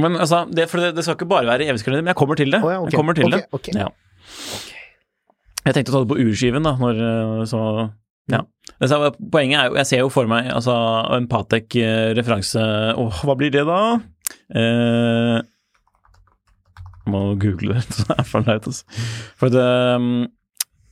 Men 0.02 0.18
altså, 0.22 0.44
det, 0.54 0.68
for 0.70 0.82
det, 0.84 0.92
det 0.98 1.02
skal 1.06 1.18
ikke 1.18 1.30
bare 1.34 1.50
være 1.50 1.66
evighetskalender, 1.66 2.06
men 2.06 2.14
jeg 2.14 2.20
kommer 2.22 2.38
til 2.38 2.54
det. 2.54 2.62
Å 2.62 2.72
ja, 2.76 2.80
ok. 2.84 2.90
Jeg 2.92 3.00
kommer 3.00 3.18
til 3.18 3.26
Ok, 3.26 3.36
det. 3.36 3.44
ok. 3.58 3.70
Ja. 3.74 3.90
Jeg 5.66 5.74
tenkte 5.74 5.90
å 5.90 5.96
ta 5.96 6.02
det 6.04 6.10
på 6.14 6.18
urskiven, 6.22 6.66
da, 6.66 6.76
når 6.78 7.00
eh, 7.10 7.46
så 7.50 7.62
Ja. 8.30 8.42
Det 8.82 8.88
Poenget 9.32 9.60
er 9.60 9.68
jo 9.70 9.76
Jeg 9.78 9.86
ser 9.86 10.00
jo 10.02 10.08
for 10.10 10.26
meg 10.30 10.48
altså, 10.50 10.74
en 11.14 11.28
Patek-referanse 11.30 12.62
Åh, 12.98 13.20
hva 13.24 13.36
blir 13.38 13.52
det, 13.54 13.62
da? 13.66 13.78
Eh, 14.54 15.40
må 17.10 17.22
google 17.38 17.76
det, 17.76 17.84
så 17.98 18.16
er 18.18 18.26
for 18.26 18.46
leit, 18.46 18.66
altså. 18.66 18.84
For 19.38 19.52
det, 19.52 19.66
um, 19.96 20.26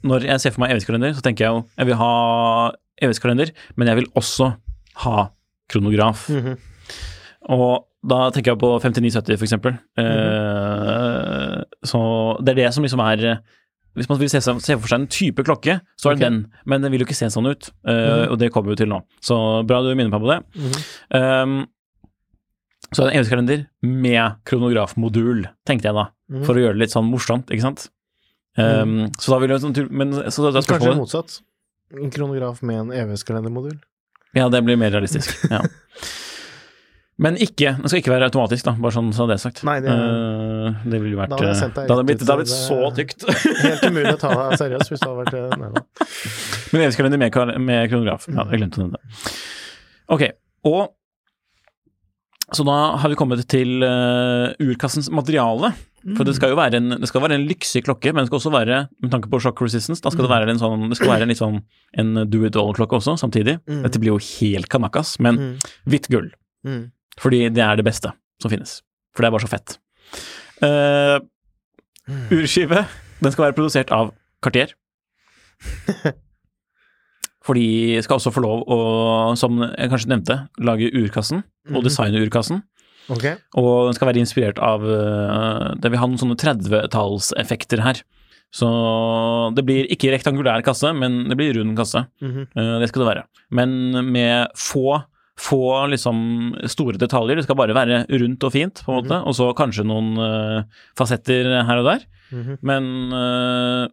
når 0.04 0.28
jeg 0.28 0.42
ser 0.42 0.54
for 0.54 0.64
meg 0.64 0.74
evighetskalender, 0.74 1.14
så 1.16 1.24
tenker 1.24 1.46
jeg 1.46 1.56
jo 1.56 1.64
Jeg 1.78 1.88
vil 1.88 1.98
ha 1.98 2.12
evighetskalender, 3.02 3.50
men 3.76 3.90
jeg 3.90 4.02
vil 4.02 4.12
også 4.14 4.52
ha 5.04 5.26
kronograf. 5.72 6.28
Mhm. 6.30 6.54
Og 7.54 7.84
da 8.08 8.30
tenker 8.32 8.52
jeg 8.52 8.60
på 8.60 8.70
5970, 8.80 9.36
for 9.36 9.46
eksempel. 9.46 9.76
Eh, 10.00 11.58
så 11.88 12.00
det 12.44 12.54
er 12.54 12.60
det 12.62 12.72
som 12.76 12.84
liksom 12.84 13.02
er 13.04 13.42
Hvis 13.94 14.08
man 14.08 14.18
vil 14.18 14.30
se, 14.30 14.40
se 14.42 14.74
for 14.74 14.90
seg 14.90 14.98
en 14.98 15.06
type 15.06 15.44
klokke, 15.46 15.76
så 15.96 16.10
er 16.10 16.16
det 16.16 16.24
okay. 16.24 16.30
den. 16.30 16.38
Men 16.66 16.82
den 16.82 16.90
vil 16.90 17.04
jo 17.04 17.06
ikke 17.06 17.14
se 17.14 17.28
sånn 17.30 17.46
ut, 17.46 17.68
eh, 17.86 18.24
og 18.26 18.40
det 18.40 18.48
kommer 18.50 18.72
vi 18.72 18.80
til 18.80 18.90
nå. 18.90 18.98
Så 19.22 19.36
bra 19.68 19.84
du 19.84 19.92
minner 19.94 20.10
meg 20.10 20.24
på 20.24 20.32
det. 20.32 20.40
Um, 21.14 21.60
så 22.96 23.04
en 23.06 23.12
evighetskalender 23.12 23.66
med 23.82 24.38
kronografmodul, 24.48 25.44
tenkte 25.68 25.90
jeg 25.90 25.98
da. 25.98 26.08
For 26.46 26.56
å 26.56 26.62
gjøre 26.64 26.78
det 26.78 26.86
litt 26.86 26.94
sånn 26.94 27.10
morsomt, 27.10 27.50
ikke 27.52 27.66
sant. 27.66 27.88
Um, 28.56 29.10
Så 29.18 29.32
da 29.34 29.40
vil 29.42 29.50
jeg 29.50 29.62
sånn, 29.64 29.74
men, 29.90 30.14
så 30.30 30.44
da 30.44 30.52
er 30.52 30.60
Kanskje 30.60 30.68
spørsmålet 30.68 31.00
motsatt. 31.02 31.40
En 31.94 32.12
kronograf 32.14 32.62
med 32.62 32.84
en 32.84 32.92
evighetskalendermodul. 32.94 33.76
Ja, 34.34 34.48
det 34.50 34.62
blir 34.66 34.78
mer 34.78 34.94
realistisk. 34.94 35.34
ja. 35.54 35.60
Men 37.22 37.36
ikke, 37.38 37.76
det 37.78 37.90
skal 37.90 38.00
ikke 38.00 38.10
være 38.10 38.26
automatisk, 38.26 38.64
da, 38.66 38.72
bare 38.82 38.94
sånn 38.96 39.12
så 39.14 39.28
det 39.30 39.36
er 39.36 39.42
sagt. 39.44 39.60
Nei, 39.66 39.76
det- 39.84 39.92
uh, 39.94 40.80
det 40.90 40.98
ville 41.02 41.18
vært 41.18 41.30
Da 41.30 41.38
hadde 41.38 41.52
jeg 41.52 41.68
eh, 41.68 41.74
Det 41.76 41.92
hadde 41.94 42.06
blitt, 42.08 42.24
det 42.24 42.32
hadde 42.32 42.42
blitt 42.42 42.54
så 42.54 42.78
tykt. 42.96 43.26
Helt 43.62 43.84
umulig 43.86 44.14
å 44.16 44.18
ta 44.18 44.32
deg 44.34 44.58
seriøst 44.64 44.90
hvis 44.90 45.04
du 45.04 45.06
hadde 45.06 45.20
vært 45.22 45.36
eh, 45.38 45.54
Nei 45.60 45.70
da. 45.76 45.84
Men 46.72 46.80
evighetskalender 46.82 47.22
med, 47.22 47.54
med 47.68 47.86
kronograf. 47.92 48.26
Ja, 48.32 48.46
jeg 48.50 48.62
glemte 48.64 48.80
å 48.80 48.86
nevne 48.86 48.98
det. 48.98 49.34
Ok, 50.16 50.24
og 50.66 50.80
så 52.52 52.64
da 52.66 52.76
har 53.00 53.08
vi 53.08 53.16
kommet 53.16 53.40
til 53.48 53.80
uh, 53.80 54.52
urkassens 54.60 55.08
materiale. 55.14 55.72
For 56.04 56.28
det 56.28 56.34
skal 56.36 56.52
jo 56.52 56.58
være 56.58 56.76
en, 56.76 56.98
det 57.00 57.08
skal 57.08 57.22
være 57.24 57.38
en 57.38 57.46
lyksig 57.48 57.80
klokke, 57.86 58.12
men 58.12 58.20
det 58.20 58.28
skal 58.28 58.36
også 58.36 58.52
være, 58.52 58.80
med 59.00 59.12
tanke 59.14 59.30
på 59.32 59.38
shock 59.40 59.62
resistance, 59.64 60.02
da 60.04 60.12
skal 60.12 60.26
det 60.26 60.32
være 60.34 60.52
en 60.52 60.60
sånn, 60.60 60.90
det 60.90 60.98
skal 60.98 61.14
være 61.14 61.24
en 61.24 61.32
litt 61.32 61.40
sånn 61.40 61.62
en 62.02 62.10
do 62.28 62.42
it 62.44 62.58
all-klokke 62.60 62.98
også, 62.98 63.14
samtidig. 63.22 63.56
Dette 63.64 64.02
blir 64.02 64.12
jo 64.12 64.20
helt 64.20 64.68
kanakas, 64.68 65.14
men 65.24 65.56
hvitt 65.88 66.10
gull. 66.12 66.28
Mm. 66.68 66.90
Fordi 67.22 67.46
det 67.54 67.64
er 67.64 67.80
det 67.80 67.86
beste 67.88 68.12
som 68.42 68.52
finnes. 68.52 68.82
For 69.16 69.24
det 69.24 69.30
er 69.30 69.36
bare 69.38 69.46
så 69.46 69.52
fett. 69.54 69.78
Uh, 70.60 71.16
urskive, 72.34 72.84
den 73.24 73.32
skal 73.32 73.46
være 73.46 73.56
produsert 73.56 73.94
av 73.94 74.12
Cartier. 74.44 74.76
For 77.44 77.58
de 77.58 78.00
skal 78.04 78.16
også 78.16 78.32
få 78.32 78.42
lov 78.44 78.62
å, 78.72 78.78
som 79.36 79.60
jeg 79.66 79.90
kanskje 79.92 80.10
nevnte, 80.12 80.38
lage 80.64 80.88
urkassen 80.96 81.42
og 81.74 81.84
designe 81.84 82.22
urkassen. 82.24 82.62
Ok. 83.12 83.26
Og 83.60 83.90
den 83.90 83.96
skal 83.98 84.08
være 84.08 84.22
inspirert 84.22 84.60
av 84.64 84.84
eh, 84.88 85.64
Det 85.76 85.90
vil 85.92 86.00
ha 86.00 86.06
noen 86.08 86.20
sånne 86.20 86.38
30-tallseffekter 86.40 87.82
her. 87.84 88.00
Så 88.54 88.68
det 89.56 89.64
blir 89.66 89.88
ikke 89.92 90.12
rektangulær 90.14 90.62
kasse, 90.64 90.92
men 90.94 91.24
det 91.28 91.36
blir 91.36 91.56
rund 91.58 91.74
kasse. 91.76 92.06
Mm 92.22 92.30
-hmm. 92.32 92.80
det 92.80 92.88
skal 92.88 93.02
det 93.02 93.08
være. 93.08 93.24
Men 93.50 93.70
med 94.12 94.48
få, 94.54 95.02
få 95.36 95.86
liksom 95.86 96.54
store 96.66 96.96
detaljer. 96.96 97.36
Det 97.36 97.44
skal 97.44 97.56
bare 97.56 97.74
være 97.74 98.06
rundt 98.08 98.44
og 98.44 98.52
fint, 98.52 98.82
på 98.86 98.92
en 98.92 99.02
måte. 99.02 99.26
Og 99.26 99.34
så 99.34 99.52
kanskje 99.52 99.84
noen 99.84 100.16
eh, 100.16 100.62
fasetter 100.96 101.64
her 101.66 101.76
og 101.78 101.84
der. 101.84 102.00
Mhm. 102.30 102.58
Men 102.62 103.12
eh, 103.12 103.88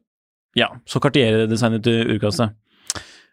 ja, 0.56 0.68
så 0.86 1.00
kartierer 1.00 1.48
designet 1.48 1.88
urkasse. 1.88 2.52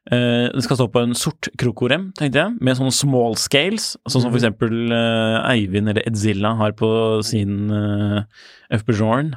Eh, 0.08 0.48
den 0.54 0.64
skal 0.64 0.78
stå 0.78 0.86
på 0.88 1.02
en 1.04 1.12
sort 1.18 1.50
krokorem, 1.60 2.06
tenkte 2.16 2.40
jeg, 2.40 2.56
med 2.64 2.78
sånne 2.78 2.94
small 2.96 3.34
scales, 3.36 3.90
sånn 4.08 4.22
som 4.24 4.30
for 4.30 4.40
eksempel 4.40 4.94
eh, 4.94 5.50
Eivind 5.52 5.92
eller 5.92 6.06
Edzilla 6.08 6.54
har 6.56 6.72
på 6.78 6.88
sin 7.26 7.68
uh, 7.68 8.24
F. 8.72 8.82
Mm 8.88 9.34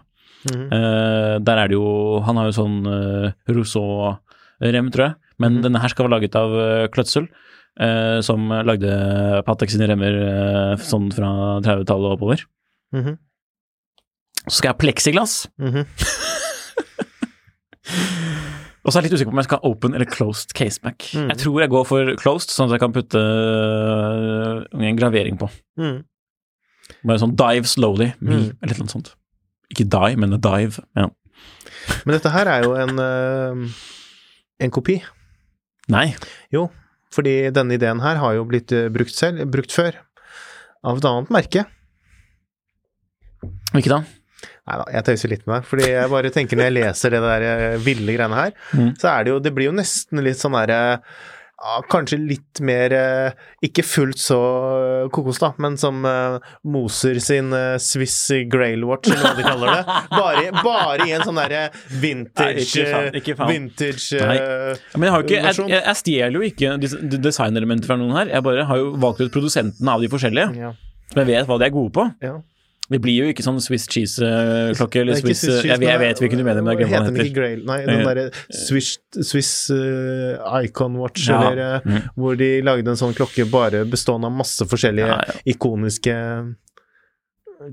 -hmm. 0.48 0.74
Eh, 0.74 1.40
der 1.40 1.58
er 1.58 1.68
det 1.68 1.76
jo 1.76 2.20
Han 2.26 2.38
har 2.38 2.46
jo 2.46 2.52
sånn 2.52 2.86
Rousseau-rem, 3.48 4.92
tror 4.92 5.06
jeg, 5.06 5.16
men 5.38 5.62
denne 5.62 5.80
her 5.80 5.88
skal 5.90 6.06
være 6.06 6.20
laget 6.20 6.36
av 6.36 6.50
Kløtsel, 6.90 7.28
eh, 7.80 8.22
som 8.22 8.50
lagde 8.50 9.44
Patek 9.46 9.70
sine 9.70 9.88
remmer 9.88 10.14
eh, 10.14 10.76
sånn 10.78 11.12
fra 11.12 11.60
30-tallet 11.62 12.06
og 12.06 12.12
oppover. 12.18 12.46
Mhm. 12.94 13.18
Så 14.48 14.56
skal 14.58 14.68
jeg 14.70 14.74
ha 14.74 14.78
pleksiglass. 14.78 15.48
Og 18.82 18.90
så 18.90 18.98
er 18.98 19.04
jeg 19.04 19.12
litt 19.12 19.20
usikker 19.20 19.30
på 19.30 19.36
om 19.36 19.42
jeg 19.44 19.46
skal 19.50 19.60
ha 19.62 19.70
open 19.70 19.94
eller 19.94 20.10
closed 20.10 20.54
caseback. 20.58 21.06
Mm. 21.14 21.28
Jeg 21.30 21.38
tror 21.44 21.60
jeg 21.62 21.70
går 21.70 21.84
for 21.86 22.12
closed, 22.18 22.50
sånn 22.50 22.66
at 22.72 22.76
jeg 22.78 22.82
kan 22.82 22.94
putte 22.96 23.20
øh, 23.22 24.64
en 24.74 24.98
gravering 24.98 25.38
på. 25.38 25.50
Mm. 25.78 26.00
Bare 27.06 27.22
sånn 27.22 27.36
dive 27.38 27.70
slowly, 27.70 28.12
me, 28.20 28.36
Mm. 28.40 28.48
eller 28.64 28.80
noe 28.82 28.90
sånt. 28.92 29.14
Ikke 29.72 29.86
die, 29.88 30.16
men 30.20 30.34
a 30.34 30.40
dive. 30.42 30.82
Ja. 30.98 31.08
Men 32.06 32.16
dette 32.18 32.32
her 32.34 32.50
er 32.50 32.64
jo 32.66 32.74
en, 32.76 32.98
eh, 33.00 33.70
en 34.66 34.72
kopi. 34.74 34.98
Nei. 35.94 36.16
Jo, 36.54 36.66
fordi 37.14 37.52
denne 37.54 37.78
ideen 37.78 38.02
her 38.02 38.18
har 38.22 38.34
jo 38.38 38.46
blitt 38.50 38.72
eh, 38.76 38.90
brukt 38.90 39.14
selv, 39.16 39.46
brukt 39.54 39.72
før, 39.72 39.94
av 40.84 40.98
et 40.98 41.06
annet 41.06 41.30
merke. 41.34 41.66
Hvilket 43.72 43.94
da? 43.94 44.02
Nei 44.68 44.78
da, 44.80 44.86
jeg 44.94 45.04
tøyser 45.10 45.30
litt 45.36 45.46
med 45.48 45.56
deg. 45.60 45.68
Fordi 45.72 45.90
jeg 45.92 46.10
bare 46.16 46.32
tenker 46.34 46.58
når 46.58 46.70
jeg 46.70 46.78
leser 46.80 47.10
det 47.18 47.22
der 47.28 47.50
eh, 47.52 47.78
ville 47.86 48.16
greiene 48.18 48.36
her, 48.44 48.52
Mm. 48.74 48.94
så 49.02 49.12
er 49.18 49.24
det 49.24 49.32
jo 49.36 49.40
Det 49.40 49.54
blir 49.54 49.70
jo 49.72 49.78
nesten 49.78 50.22
litt 50.24 50.38
sånn 50.42 50.54
derre 50.58 50.82
ja, 51.62 51.76
kanskje 51.94 52.18
litt 52.18 52.58
mer 52.66 52.90
eh, 52.98 53.34
Ikke 53.62 53.84
fullt 53.86 54.18
så 54.18 54.38
eh, 55.04 55.10
kokos, 55.14 55.38
da, 55.44 55.52
men 55.62 55.76
som 55.78 56.00
eh, 56.10 56.40
Moser 56.66 57.20
sin 57.22 57.54
eh, 57.54 57.76
Swiss 57.78 58.16
Grail 58.50 58.82
Watch, 58.90 59.12
eller 59.14 59.22
hva 59.22 59.36
de 59.38 59.46
kaller 59.46 59.76
det. 59.78 59.98
Bare, 60.10 60.64
bare 60.66 61.06
i 61.06 61.14
en 61.14 61.22
sånn 61.28 61.38
derre 61.38 61.68
vintage 62.02 62.82
Nei, 62.82 63.12
ikke 63.22 63.36
eh, 63.36 63.38
faen. 63.44 63.52
Vintage 63.54 64.24
Nei. 64.26 64.38
eh, 64.42 64.82
Men 64.96 65.06
jeg, 65.06 65.14
har 65.14 65.28
ikke, 65.28 65.38
jeg, 65.38 65.68
jeg, 65.70 65.84
jeg 65.86 66.00
stjeler 66.02 66.40
jo 66.40 66.48
ikke 66.50 67.20
designelementer 67.30 67.92
fra 67.94 68.00
noen 68.02 68.18
her. 68.18 68.34
Jeg 68.40 68.48
bare 68.50 68.66
har 68.72 68.82
jo 68.82 68.96
valgt 69.06 69.22
ut 69.22 69.34
produsentene 69.38 69.94
av 69.98 70.02
de 70.02 70.10
forskjellige, 70.12 70.56
Ja. 70.66 70.74
som 71.14 71.22
jeg 71.22 71.30
vet 71.30 71.46
hva 71.50 71.60
de 71.62 71.70
er 71.70 71.76
gode 71.78 71.94
på. 72.00 72.08
ja. 72.26 72.40
Det 72.92 73.00
blir 73.02 73.16
jo 73.24 73.30
ikke 73.32 73.44
sånn 73.46 73.60
Swiss 73.64 73.86
cheese-klokke 73.88 75.00
eller 75.02 75.16
er 75.16 75.22
Swiss, 75.22 75.42
cheese, 75.46 75.62
jeg, 75.64 75.80
vet- 75.80 75.90
jeg 75.90 76.00
vet 76.02 76.20
hvilken 76.20 76.42
du 76.42 76.44
mener, 76.44 76.62
men 76.62 76.74
jeg 76.76 76.82
glemmer 76.82 76.98
hva 77.00 77.06
den 77.08 77.20
heter. 77.22 77.34
Grail? 77.38 77.62
Nei, 77.66 77.78
den 77.88 78.02
Eh, 78.02 78.06
derre 78.10 78.26
Swiss, 78.52 78.98
Swiss 79.24 79.52
uh, 79.72 80.60
Icon 80.66 80.98
Watch, 81.00 81.30
Ja. 81.30 81.40
eller 81.52 81.62
eh, 81.78 81.80
Mm. 81.88 82.02
hvor 82.18 82.36
de 82.38 82.50
lagde 82.62 82.88
en 82.92 83.00
sånn 83.00 83.16
klokke 83.16 83.46
bare 83.50 83.86
bestående 83.86 84.26
av 84.28 84.36
masse 84.36 84.68
forskjellige 84.68 85.08
Ja, 85.08 85.22
ja. 85.26 85.40
ikoniske 85.56 86.16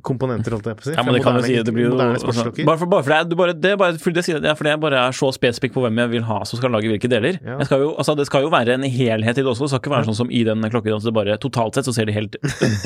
komponenter, 0.05 0.53
holdt 0.55 0.67
jeg 0.71 0.77
på 0.79 0.85
å 0.85 0.87
si. 0.89 0.93
Ja, 0.97 1.03
men 1.07 1.15
det 1.17 1.23
kan 1.25 1.37
jo 1.39 1.43
si 1.47 1.55
det 1.65 1.73
blir 1.75 1.87
jo 1.89 1.93
moderne. 1.95 2.19
Bare, 2.67 2.79
for, 2.79 2.87
bare 2.93 3.03
for 3.07 3.13
det, 3.13 3.19
er- 3.19 3.39
bare, 3.41 3.55
det 3.55 3.73
bare 3.81 3.99
fordi 4.03 4.21
det, 4.21 4.43
det 4.45 4.51
er 4.53 4.59
fordi 4.59 4.71
jeg 4.75 4.81
bare 4.83 5.01
er 5.09 5.17
så 5.17 5.31
spesifikk 5.35 5.73
på 5.75 5.83
hvem 5.87 5.99
jeg 6.03 6.11
vil 6.17 6.27
ha 6.29 6.39
som 6.49 6.61
skal 6.61 6.71
lage 6.75 6.91
hvilke 6.93 7.11
deler. 7.11 7.39
Ja. 7.45 7.57
Skal 7.69 7.85
jo, 7.87 7.95
altså, 7.99 8.15
det 8.19 8.27
skal 8.29 8.43
jo 8.47 8.51
være 8.53 8.75
en 8.77 8.85
helhet 8.85 9.39
i 9.39 9.43
det 9.43 9.49
også. 9.53 9.65
Det 9.67 9.71
skal 9.75 9.83
ikke 9.85 9.95
være 9.97 10.09
sånn 10.11 10.19
som 10.23 10.31
i 10.31 10.43
den 10.49 10.61
klokkedansen. 10.69 11.09
Altså 11.09 11.15
bare, 11.17 11.39
totalt 11.43 11.75
sett 11.79 11.89
så 11.89 11.95
ser 11.97 12.09
det 12.11 12.15
helt 12.19 12.37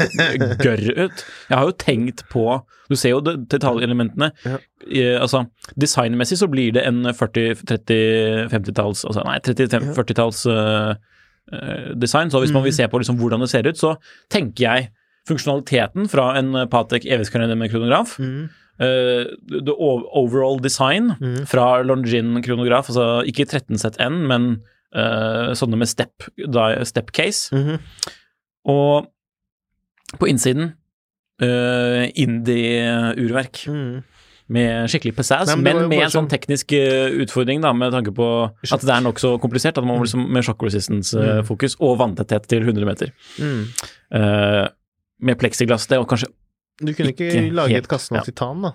gørr 0.65 0.85
ut. 1.07 1.25
Jeg 1.49 1.57
har 1.59 1.67
jo 1.69 1.75
tenkt 1.79 2.25
på 2.33 2.47
Du 2.91 2.97
ser 2.99 3.15
jo 3.15 3.21
de- 3.25 3.39
detaljelementene. 3.49 4.31
Ja. 4.45 4.59
I, 4.87 5.03
altså, 5.17 5.45
designmessig 5.81 6.37
så 6.43 6.49
blir 6.51 6.75
det 6.77 6.83
en 6.89 7.03
40-, 7.09 7.63
30-, 7.65 8.51
50-talls 8.53 9.05
altså, 9.09 9.23
Nei, 9.25 9.39
30-, 9.47 9.93
40-talls 9.97 10.43
øh, 10.53 10.91
øh, 11.53 11.95
design. 11.97 12.31
Så 12.31 12.43
hvis 12.43 12.53
man 12.53 12.61
Mhm. 12.63 12.69
vil 12.69 12.75
se 12.77 12.89
på 12.89 12.99
liksom 13.01 13.17
hvordan 13.21 13.41
det 13.41 13.49
ser 13.51 13.69
ut, 13.71 13.79
så 13.81 13.95
tenker 14.31 14.67
jeg 14.67 14.91
funksjonaliteten 15.29 16.09
fra 16.11 16.33
en 16.39 16.55
Patek 16.71 17.07
evighetskalender 17.07 17.59
med 17.59 17.71
kronograf. 17.71 18.19
Mm. 18.19 18.49
Uh, 18.81 19.29
the 19.47 19.75
overall 19.79 20.59
design 20.59 21.13
mm. 21.21 21.47
fra 21.47 21.83
Longin 21.83 22.43
kronograf, 22.43 22.89
altså 22.89 23.21
ikke 23.29 23.45
13ZN, 23.53 24.17
men 24.27 24.47
uh, 24.97 25.53
sånne 25.55 25.79
med 25.79 25.91
step, 25.91 26.25
step 26.89 27.13
case. 27.15 27.53
Mhm. 27.55 27.79
Og 28.73 29.07
på 30.19 30.29
innsiden 30.31 30.73
uh, 31.43 32.09
indie-urverk 32.15 33.67
Mm. 33.69 34.03
med 34.49 34.91
skikkelig 34.91 35.15
pizzazz, 35.17 35.55
men 35.57 35.63
men, 35.65 35.89
med 35.89 35.99
en 36.03 36.11
sånn 36.11 36.27
sånn- 36.27 36.31
teknisk 36.31 36.73
utfordring, 37.23 37.63
da, 37.63 37.73
med 37.73 37.93
tanke 37.93 38.13
på 38.13 38.27
at 38.51 38.81
det 38.81 38.91
er 38.91 39.01
nokså 39.01 39.39
komplisert. 39.41 39.79
At 39.79 39.85
man 39.85 39.99
må 39.99 40.05
liksom 40.05 40.27
med 40.29 40.45
shock 40.45 40.63
resistance-fokus 40.63 41.77
og 41.81 41.99
vanntetthet 41.99 42.47
til 42.49 42.63
100 42.63 42.85
meter. 42.85 43.13
Mm. 43.39 43.69
Med 45.23 45.39
pleksiglass, 45.41 45.87
det 45.91 46.01
og 46.03 46.09
kanskje 46.11 46.31
Du 46.83 46.91
kunne 46.97 47.13
ikke, 47.15 47.29
Ikke 47.31 47.55
lage 47.55 47.79
et 47.79 47.89
kassen 47.91 48.17
av 48.19 48.23
ja. 48.23 48.31
titan, 48.31 48.65
da? 48.67 48.73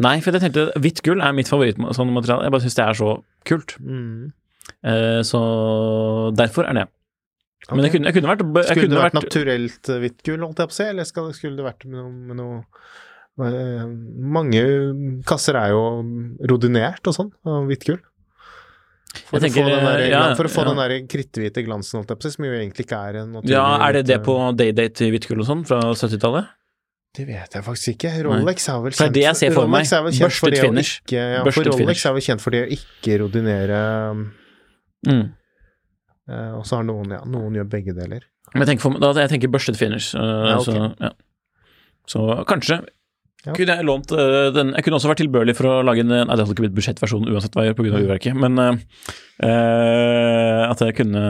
Nei, 0.00 0.16
for 0.24 0.32
jeg 0.32 0.42
tenkte 0.46 0.70
hvitt 0.80 1.02
gull 1.04 1.20
er 1.20 1.34
mitt 1.36 1.50
favorittmateriale. 1.50 2.46
Jeg 2.46 2.54
bare 2.54 2.64
syns 2.64 2.78
det 2.78 2.84
er 2.86 2.96
så 2.96 3.10
kult. 3.48 3.74
Mm. 3.84 4.30
Eh, 4.80 5.20
så 5.28 5.40
derfor 6.36 6.64
er 6.70 6.78
det. 6.78 6.86
Men 7.68 7.84
jeg 7.84 7.94
kunne, 7.94 8.08
jeg 8.08 8.16
kunne 8.16 8.30
vært 8.32 8.42
jeg 8.42 8.64
Skulle 8.70 8.86
kunne 8.86 8.96
det 8.96 9.02
vært 9.02 9.14
vært, 9.18 9.26
naturelt 9.26 9.90
hvitt 10.02 10.22
gull, 10.24 10.44
holdt 10.46 10.62
jeg 10.62 10.70
på 10.70 10.74
å 10.74 10.78
si, 10.78 10.86
eller 10.88 11.08
skal, 11.08 11.28
skulle 11.36 11.60
det 11.60 11.66
vært 11.66 11.84
med 11.86 11.98
noe, 12.00 12.12
med 12.30 12.38
noe 12.40 13.50
eh, 13.50 13.84
Mange 14.38 14.62
kasser 15.28 15.58
er 15.60 15.74
jo 15.74 15.82
rodinert 16.50 17.10
og 17.10 17.18
sånn, 17.18 17.30
av 17.44 17.68
hvitt 17.68 17.84
gull. 17.90 18.00
For, 19.10 19.38
å 19.38 19.42
tenker, 19.42 19.66
den 19.66 19.84
der, 19.84 20.04
ja, 20.06 20.22
for 20.38 20.46
å 20.46 20.50
få 20.52 20.62
ja. 20.62 20.70
den 20.70 20.78
der 20.78 20.92
kritthvite 21.10 21.64
glansen, 21.66 22.04
å 22.04 22.30
som 22.30 22.46
jo 22.46 22.52
egentlig 22.54 22.86
ikke 22.86 22.98
er 23.10 23.20
en 23.24 23.32
naturlig 23.34 23.56
Ja, 23.56 23.66
er 23.82 23.98
det 23.98 24.04
det 24.06 24.20
på 24.22 24.36
Daydate 24.54 25.08
i 25.08 25.10
hvittkull 25.14 25.42
og 25.42 25.48
sånn 25.48 25.64
fra 25.66 25.80
70-tallet? 25.90 26.52
Det 27.18 27.24
vet 27.26 27.56
jeg 27.56 27.66
faktisk 27.66 27.96
ikke. 27.96 28.12
Rolex 28.22 28.68
er 28.70 28.84
vel 28.84 28.94
kjent 28.94 29.16
det 29.16 29.24
jeg 29.24 29.38
ser 29.40 29.54
for 29.56 29.70
meg. 29.70 29.88
Er 29.90 30.04
vel 30.06 30.14
kjent 30.14 30.36
for 30.38 30.54
det 30.54 30.62
å. 30.62 30.70
Ikke, 31.02 31.18
ja, 31.18 31.40
for 31.42 31.66
Rolex 31.66 31.80
finish. 31.82 32.04
er 32.06 32.14
vel 32.14 32.26
kjent 32.28 32.44
for 32.44 32.54
det 32.54 32.60
å 32.62 32.70
ikke 32.78 33.18
rodinere 33.24 33.80
Mm. 35.08 35.32
uh, 36.28 36.58
Og 36.58 36.66
så 36.68 36.76
har 36.76 36.84
noen, 36.84 37.14
ja, 37.16 37.22
noen 37.24 37.54
gjør 37.56 37.68
begge 37.72 37.94
deler. 37.96 38.26
Men 38.52 38.66
jeg 38.66 38.74
tenker, 38.74 38.84
for, 38.84 39.00
da, 39.00 39.14
jeg 39.24 39.32
tenker 39.32 39.52
børstet 39.52 39.78
finish. 39.80 40.12
Uh, 40.12 40.20
Ja, 40.50 40.56
okay. 40.58 40.74
så, 40.76 40.90
ja. 41.00 41.10
så 42.04 42.24
kanskje 42.50 42.82
Ja. 43.40 43.54
kunne 43.56 43.72
jeg 43.78 43.86
lånt 43.88 44.10
uh, 44.12 44.50
den 44.52 44.74
Jeg 44.74 44.84
kunne 44.84 44.98
også 44.98 45.08
vært 45.08 45.22
tilbørlig 45.22 45.54
for 45.56 45.70
å 45.70 45.76
lage 45.86 46.02
en 46.04 46.10
Nei, 46.12 46.24
det 46.28 46.42
hadde 46.42 46.52
ikke 46.52 46.66
blitt 46.66 46.74
budsjettversjon 46.76 47.24
uansett 47.24 47.54
hva 47.56 47.64
jeg 47.64 47.72
gjør 47.72 47.78
pga. 47.78 48.00
Urverket, 48.02 48.36
men 48.36 48.60
uh, 48.60 48.74
at 50.66 50.82
jeg 50.84 50.98
kunne 50.98 51.22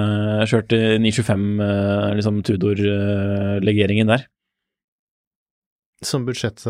kjørt 0.50 0.74
eh, 0.74 0.96
925 0.98 1.44
uh, 1.62 2.08
liksom 2.18 2.40
Tudor-legeringen 2.46 4.10
der. 4.10 4.26
Som 6.02 6.26
budsjett 6.26 6.64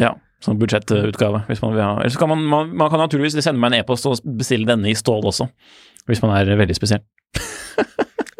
Ja, 0.00 0.16
som 0.42 0.58
budsjettutgave, 0.58 1.44
hvis 1.46 1.62
man 1.62 1.76
vil 1.76 1.84
ha. 1.84 1.94
Eller 2.00 2.12
så 2.12 2.20
kan 2.20 2.32
man, 2.32 2.42
man, 2.50 2.74
man 2.82 2.90
kan 2.90 3.02
naturligvis 3.04 3.38
sende 3.38 3.60
meg 3.62 3.72
en 3.72 3.84
e-post 3.84 4.08
og 4.10 4.18
bestille 4.38 4.68
denne 4.68 4.90
i 4.90 4.98
stål 4.98 5.30
også, 5.30 5.46
hvis 6.10 6.22
man 6.24 6.34
er 6.36 6.50
veldig 6.58 6.76
spesiell. 6.76 7.04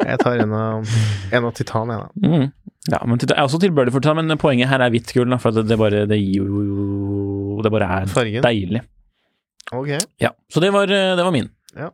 Jeg 0.07 0.19
tar 0.21 0.39
en 0.43 0.53
av, 0.55 0.97
en 1.35 1.47
av 1.49 1.55
titan, 1.57 1.91
jeg, 1.93 2.03
da. 2.03 2.27
Mm. 2.27 2.51
Ja, 2.87 3.01
men 3.05 3.19
er 3.19 3.43
også 3.43 3.59
tilbørlig 3.59 3.91
for 3.91 4.03
det, 4.03 4.13
men 4.15 4.37
poenget 4.39 4.69
her 4.71 4.83
er 4.83 4.91
hvitt 4.93 5.11
gull, 5.15 5.33
for 5.43 5.55
det, 5.55 5.65
det 5.67 5.77
bare 5.79 6.05
det 6.07 6.19
gir 6.21 6.45
jo 6.45 7.61
Det 7.63 7.71
bare 7.73 7.87
er 8.01 8.11
Fargen. 8.11 8.43
deilig. 8.45 8.83
Ok. 9.75 9.89
Ja, 10.23 10.31
så 10.47 10.63
det 10.63 10.71
var, 10.71 10.87
det 10.87 11.23
var 11.23 11.33
min. 11.35 11.49
Ja. 11.75 11.89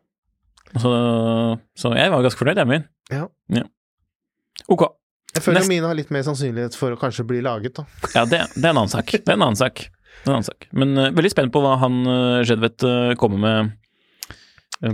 Så, 0.77 0.91
så 1.77 1.93
jeg 1.97 2.11
var 2.13 2.21
ganske 2.25 2.41
fornøyd, 2.41 2.61
jeg, 2.61 2.69
min. 2.69 2.85
Ja. 3.09 3.63
Ok. 4.69 4.85
Jeg 5.33 5.41
føler 5.41 5.59
Nest- 5.59 5.71
mine 5.71 5.89
har 5.89 5.97
litt 5.97 6.11
mer 6.13 6.25
sannsynlighet 6.25 6.75
for 6.77 6.93
å 6.93 6.99
kanskje 6.99 7.25
bli 7.25 7.41
laget, 7.41 7.79
da. 7.79 7.85
Ja, 8.13 8.25
det, 8.29 8.43
det 8.53 8.67
er 8.67 8.69
en 8.69 8.83
annen 8.83 8.91
sak. 8.91 9.09
Det 9.15 9.25
er 9.25 9.37
en 9.37 9.45
annen 9.47 9.57
sak. 9.57 9.87
En 10.23 10.35
annen 10.35 10.45
sak. 10.45 10.67
Men 10.77 10.93
uh, 10.97 11.09
veldig 11.15 11.31
spent 11.33 11.53
på 11.53 11.61
hva 11.63 11.73
han 11.81 12.03
uh, 12.05 12.43
Jedvet 12.45 12.85
uh, 12.85 13.13
kommer 13.19 13.41
med 13.41 13.57
eh, 13.63 13.71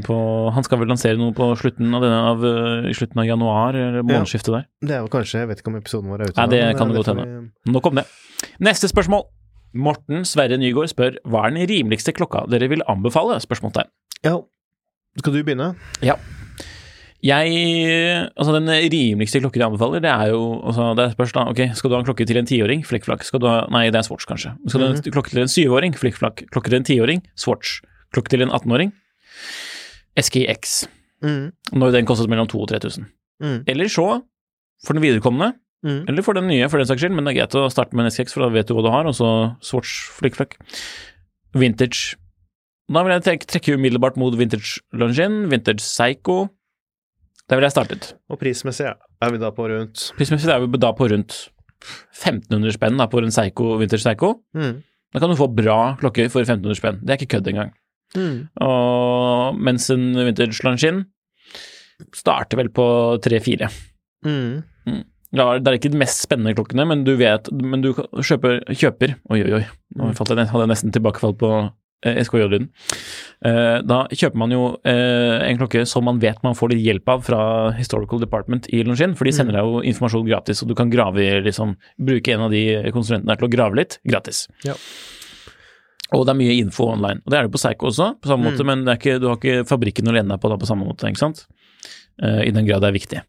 på 0.06 0.17
Han 0.54 0.65
skal 0.65 0.80
vel 0.82 0.91
lansere 0.91 1.17
noe 1.17 1.34
på 1.36 1.49
slutten 1.60 1.93
av 1.97 2.04
denne 2.06 2.19
av, 2.32 2.45
eh, 2.45 2.89
i 2.91 2.95
slutten 2.97 3.19
av 3.21 3.25
januar, 3.25 3.75
eller 3.75 4.06
månedsskiftet 4.06 4.54
der. 4.54 4.67
Det 4.86 4.95
er 4.95 5.02
jo 5.02 5.12
kanskje 5.12 5.41
Jeg 5.41 5.49
vet 5.49 5.62
ikke 5.63 5.73
om 5.73 5.80
episoden 5.80 6.10
vår 6.13 6.21
er 6.21 6.32
ute 6.32 6.38
Nei, 6.38 6.47
det 6.54 6.78
kan 6.78 6.91
det 6.91 6.99
godt 6.99 7.12
hende. 7.13 7.52
Nok 7.67 7.89
om 7.89 7.95
det. 8.02 8.06
Neste 8.60 8.89
spørsmål. 8.91 9.25
Morten 9.73 10.25
Sverre 10.25 10.58
Nygaard 10.58 10.89
spør 10.89 11.17
hva 11.30 11.45
er 11.45 11.54
den 11.54 11.67
rimeligste 11.69 12.13
klokka 12.13 12.47
dere 12.49 12.69
vil 12.71 12.82
anbefale? 12.89 13.38
Spørsmålstegn. 13.41 13.89
Ja. 14.25 14.39
Skal 15.19 15.34
du 15.34 15.43
begynne? 15.43 15.75
Ja. 16.06 16.15
Jeg 17.19 17.52
Altså, 18.39 18.54
den 18.56 18.69
rimeligste 18.69 19.41
klokken 19.43 19.60
jeg 19.60 19.67
anbefaler, 19.67 19.99
det 19.99 20.10
er 20.10 20.30
jo 20.32 20.62
altså, 20.63 20.95
Det 20.95 21.12
spørs, 21.17 21.34
da. 21.36 21.43
Ok, 21.52 21.60
skal 21.75 21.89
du 21.89 21.95
ha 21.95 21.99
en 21.99 22.08
klokke 22.08 22.25
til 22.25 22.39
en 22.39 22.47
tiåring? 22.47 22.86
Flikkflakk. 22.88 23.25
Skal 23.28 23.41
du 23.43 23.47
ha 23.49 23.67
Nei, 23.73 23.89
det 23.91 23.99
er 23.99 24.08
Swatch, 24.08 24.25
kanskje. 24.30 24.56
Skal 24.69 24.80
du 24.80 24.88
ha 24.88 24.93
en 24.95 25.12
klokke 25.12 25.34
til 25.34 25.43
en 25.43 25.52
syvåring? 25.52 25.97
Flikkflakk. 25.99 26.45
Klokke 26.54 26.71
til 26.71 26.80
en 26.80 26.88
tiåring? 26.88 27.25
Swatch. 27.36 27.82
Klokke 28.15 28.32
til 28.32 28.45
en 28.45 28.54
18-åring? 30.19 30.49
SKX. 30.49 30.75
Mm. 31.23 31.51
Når 31.79 31.91
den 31.95 32.05
kostet 32.08 32.29
mellom 32.32 32.47
2000 32.47 32.62
og 32.63 32.69
3000. 32.75 33.10
Mm. 33.43 33.58
Eller 33.67 33.89
så, 33.91 34.05
for 34.86 34.93
den 34.93 35.03
viderekomne, 35.03 35.53
Mm. 35.79 36.10
eller 36.10 36.21
for 36.21 36.36
den 36.36 36.49
nye, 36.51 36.67
for 36.67 36.75
den 36.77 36.88
saks 36.89 36.99
skyld, 36.99 37.13
men 37.15 37.23
det 37.23 37.32
er 37.32 37.38
greit 37.38 37.53
å 37.55 37.69
starte 37.71 37.95
med 37.95 38.03
en 38.03 38.12
SKX, 38.12 38.34
for 38.36 38.43
da 38.43 38.49
vet 38.51 38.67
du 38.67 38.73
hva 38.75 38.82
du 38.84 38.89
har, 38.91 39.08
og 39.08 39.13
så 39.15 39.55
Swatch 39.63 40.10
flikkflakk. 40.12 40.58
Vintage. 41.55 42.17
Da 42.91 43.03
vil 43.05 43.13
jeg 43.13 43.23
trekke, 43.23 43.47
trekke 43.47 43.77
umiddelbart 43.77 44.17
mot 44.19 44.36
Vintage 44.36 44.82
Longin, 44.91 45.45
Vintage 45.47 45.79
Psycho. 45.79 46.49
Der 47.47 47.55
ville 47.55 47.69
jeg 47.69 47.77
startet. 47.77 48.10
Og 48.29 48.41
prismessig 48.41 48.89
ja. 48.89 48.95
er 49.23 49.32
vi 49.32 49.39
da 49.41 49.53
på 49.55 49.69
rundt 49.71 50.10
Prismessig 50.17 50.51
er 50.51 50.60
vi 50.65 50.77
da 50.84 50.91
på 50.97 51.08
rundt 51.13 51.38
1500 51.79 52.75
spenn 52.75 52.99
da, 52.99 53.08
på 53.08 53.23
en 53.23 53.32
Seiko, 53.32 53.77
Vintage 53.79 54.03
Psycho. 54.03 54.34
mm. 54.53 54.84
Da 55.13 55.19
kan 55.23 55.32
du 55.32 55.39
få 55.39 55.47
bra 55.47 55.95
klokker 55.97 56.27
for 56.29 56.43
1500 56.43 56.75
spenn. 56.77 56.99
Det 57.01 57.15
er 57.15 57.17
ikke 57.17 57.38
kødd 57.38 57.47
engang. 57.49 57.71
Mm. 58.17 58.50
Og 58.65 59.60
mens 59.62 59.89
en 59.93 60.12
Vintage 60.17 60.65
Longin 60.65 61.04
starter 62.15 62.60
vel 62.60 62.72
på 62.74 62.86
3-4. 63.26 63.69
Mm. 64.26 64.63
Ja, 65.36 65.52
det 65.62 65.69
er 65.69 65.78
ikke 65.78 65.91
de 65.93 66.00
mest 66.02 66.24
spennende 66.26 66.56
klokkene, 66.58 66.88
men 66.89 67.04
du 67.06 67.13
vet 67.19 67.52
Men 67.54 67.84
du 67.84 67.91
kjøper, 67.93 68.63
kjøper 68.74 69.13
Oi, 69.30 69.43
oi, 69.43 69.60
oi. 69.60 69.65
Nå 70.00 70.10
jeg, 70.10 70.48
hadde 70.50 70.63
jeg 70.63 70.72
nesten 70.72 70.93
tilbakefall 70.95 71.36
på 71.38 71.52
eh, 72.06 72.17
SKJ-lyden. 72.24 72.65
Eh, 73.45 73.78
da 73.86 74.00
kjøper 74.10 74.41
man 74.41 74.56
jo 74.56 74.63
eh, 74.88 75.45
en 75.45 75.62
klokke 75.62 75.84
som 75.89 76.08
man 76.10 76.22
vet 76.22 76.41
man 76.45 76.58
får 76.58 76.74
litt 76.74 76.84
hjelp 76.86 77.13
av 77.13 77.24
fra 77.28 77.41
Historical 77.78 78.22
Department 78.24 78.72
i 78.74 78.82
Longin, 78.88 79.13
for 79.17 79.30
de 79.30 79.36
sender 79.36 79.60
deg 79.60 79.69
jo 79.69 79.84
informasjon 79.91 80.28
gratis, 80.30 80.63
og 80.63 80.72
du 80.72 80.76
kan 80.78 80.93
grave 80.93 81.28
liksom 81.45 81.76
Bruke 82.10 82.34
en 82.34 82.48
av 82.48 82.54
de 82.54 82.63
konsulentene 82.95 83.38
til 83.38 83.50
å 83.50 83.54
grave 83.54 83.82
litt, 83.82 84.00
gratis. 84.08 84.48
Ja. 84.65 84.78
Og 86.15 86.24
det 86.26 86.34
er 86.34 86.39
mye 86.39 86.56
info 86.58 86.88
online. 86.89 87.22
Og 87.26 87.32
det 87.32 87.38
er 87.38 87.45
det 87.45 87.54
på 87.54 87.60
Psycho 87.62 87.89
også, 87.91 88.08
på 88.22 88.32
samme 88.32 88.50
måte, 88.50 88.65
men 88.65 88.82
det 88.86 88.95
er 88.95 88.98
ikke, 89.02 89.19
du 89.22 89.28
har 89.30 89.38
ikke 89.38 89.67
fabrikken 89.69 90.10
å 90.10 90.13
lene 90.15 90.34
deg 90.34 90.41
på 90.41 90.50
da 90.50 90.58
på 90.58 90.69
samme 90.69 90.88
måte, 90.88 91.06
ikke 91.06 91.22
sant? 91.22 91.43
Uh, 92.22 92.41
I 92.48 92.54
den 92.56 92.65
grad 92.65 92.82
det 92.82 92.89
er 92.89 92.95
viktig. 92.98 93.22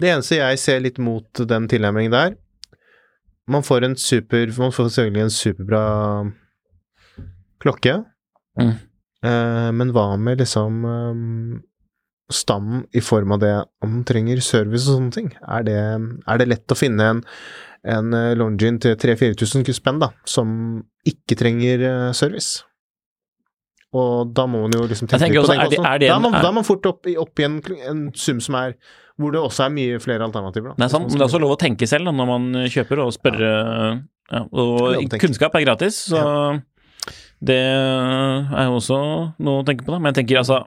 Det 0.00 0.08
eneste 0.10 0.38
jeg 0.40 0.58
ser 0.62 0.80
litt 0.82 0.96
mot 0.98 1.44
den 1.52 1.68
tilnærmingen 1.70 2.14
der, 2.14 2.34
Man 3.46 3.60
får 3.62 3.84
en 3.84 3.94
super 4.00 4.48
Man 4.56 4.72
får 4.72 4.88
selvfølgelig 4.88 5.22
en 5.26 5.34
superbra 5.36 5.84
klokke, 7.60 8.04
Mm. 8.54 8.70
uh, 9.26 9.70
men 9.74 9.90
hva 9.90 10.16
med 10.16 10.38
liksom 10.38 10.84
um, 10.86 11.62
stammen 12.30 12.84
i 12.94 13.00
form 13.02 13.32
av 13.34 13.40
det 13.42 13.54
om 13.82 13.96
trenger 14.06 14.38
service 14.40 14.86
og 14.86 15.00
sånne 15.00 15.14
ting? 15.16 15.32
Er 15.42 15.64
det, 15.66 15.74
er 16.30 16.38
det 16.38 16.46
lett 16.48 16.70
å 16.70 16.78
finne 16.78 17.08
en, 17.16 17.22
en 17.84 18.14
eh, 18.16 18.34
Longin 18.38 18.78
til 18.80 18.96
3000-4000 18.96 19.74
spenn 19.76 19.98
da, 20.00 20.08
som 20.24 20.82
ikke 21.06 21.36
trenger 21.36 21.82
eh, 21.88 22.12
service? 22.16 22.62
Og 23.94 24.32
da 24.34 24.46
må 24.50 24.64
man 24.64 24.72
jo 24.74 24.86
liksom 24.90 25.06
tenke 25.06 25.28
litt 25.28 25.36
på 25.38 25.44
også, 25.44 25.54
den 25.54 25.60
er 25.62 25.70
det- 25.70 25.78
er 25.86 25.98
det 26.02 26.08
Da 26.08 26.16
en- 26.16 26.24
er 26.24 26.30
man, 26.30 26.32
da 26.42 26.48
er 26.48 26.52
man 26.56 26.64
fort 26.66 26.86
opp, 26.90 27.06
opp 27.06 27.38
i 27.38 27.44
en, 27.44 27.60
en 27.88 28.10
sum 28.14 28.40
som 28.40 28.54
er 28.58 28.74
hvor 29.16 29.30
det 29.30 29.38
også 29.40 29.66
er 29.66 29.70
mye 29.70 30.00
flere 30.02 30.24
alternativer. 30.26 30.72
Da, 30.74 30.74
Det 30.74 30.84
er 30.84 30.88
sant, 30.90 31.04
men 31.06 31.12
det 31.14 31.20
er 31.22 31.28
også 31.28 31.38
lov 31.40 31.52
å 31.54 31.58
tenke 31.60 31.86
selv 31.86 32.04
da, 32.06 32.10
når 32.10 32.26
man 32.26 32.48
kjøper 32.66 32.98
og 33.04 33.12
spørre. 33.14 33.50
Ja, 34.32 34.38
ja, 34.40 34.40
og 34.50 35.18
kunnskap 35.22 35.54
er 35.54 35.62
gratis, 35.64 36.00
så 36.10 36.60
det 37.44 37.60
er 37.62 38.64
jo 38.66 38.74
også 38.80 38.98
noe 39.38 39.62
å 39.62 39.66
tenke 39.68 39.84
på, 39.86 39.92
da. 39.92 39.98
Men 40.00 40.12
jeg 40.12 40.24
tenker 40.26 40.40
altså 40.42 40.58
eh, 40.64 40.66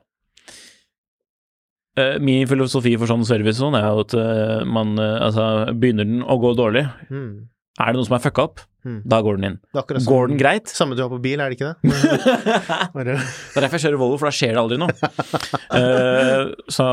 Min 2.22 2.48
filosofi 2.50 2.96
for 3.02 3.10
sånn 3.10 3.26
service 3.26 3.58
sånn 3.62 3.76
er 3.80 3.88
jo 3.90 4.04
at 4.06 4.14
eh, 4.14 4.64
man 4.70 4.96
eh, 5.02 5.20
altså 5.28 5.48
Begynner 5.74 6.06
den 6.06 6.24
å 6.24 6.38
gå 6.42 6.52
dårlig, 6.58 6.86
Mm. 7.12 7.48
er 7.80 7.94
det 7.94 7.98
noe 8.00 8.06
som 8.08 8.16
er 8.18 8.24
fucka 8.30 8.44
opp, 8.50 8.60
Mm. 8.88 9.02
da 9.04 9.18
går 9.22 9.36
den 9.36 9.44
inn. 9.50 9.56
Som- 9.76 10.06
Går 10.08 10.28
den 10.30 10.38
greit? 10.40 10.70
Samme 10.72 10.96
du 10.96 11.02
har 11.04 11.10
på 11.12 11.18
bil, 11.22 11.42
er 11.44 11.50
det 11.52 11.58
ikke 11.58 11.74
det? 11.74 11.78
Det 12.96 13.18
er 13.58 13.62
derfor 13.66 13.76
jeg 13.76 13.84
kjører 13.84 14.00
Volvo, 14.00 14.18
for 14.22 14.30
da 14.30 14.36
skjer 14.38 14.54
det 14.56 14.62
aldri 14.62 14.78
noe. 14.80 14.94
uh, 15.76 16.54
så 16.78 16.86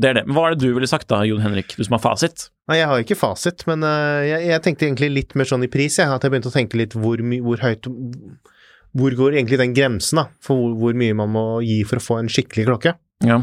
det 0.00 0.08
er 0.10 0.14
det. 0.20 0.24
Men 0.26 0.36
hva 0.38 0.46
er 0.48 0.54
det 0.56 0.64
du 0.64 0.72
ville 0.76 0.88
sagt 0.90 1.08
da, 1.12 1.20
Jon 1.28 1.42
Henrik, 1.44 1.74
du 1.76 1.84
som 1.84 1.96
har 1.98 2.02
fasit? 2.04 2.46
Nei, 2.70 2.78
jeg 2.80 2.88
har 2.88 3.02
ikke 3.04 3.18
fasit, 3.20 3.66
men 3.68 3.84
uh, 3.84 4.22
jeg, 4.24 4.46
jeg 4.48 4.62
tenkte 4.64 4.86
egentlig 4.88 5.10
litt 5.12 5.36
mer 5.36 5.44
sånn 5.50 5.66
i 5.66 5.70
pris, 5.72 5.98
jeg. 6.00 6.08
At 6.08 6.24
jeg 6.24 6.32
begynte 6.32 6.48
å 6.52 6.56
tenke 6.56 6.78
litt 6.80 6.96
hvor, 6.96 7.20
hvor 7.20 7.60
høyt 7.66 7.90
Hvor 8.96 9.14
går 9.14 9.36
egentlig 9.38 9.58
den 9.60 9.74
grensen, 9.76 10.18
da, 10.18 10.24
for 10.42 10.56
hvor, 10.58 10.72
hvor 10.80 10.96
mye 10.98 11.14
man 11.14 11.30
må 11.36 11.44
gi 11.62 11.82
for 11.86 12.00
å 12.00 12.02
få 12.02 12.16
en 12.22 12.30
skikkelig 12.32 12.64
klokke? 12.66 12.96
Ja. 13.22 13.42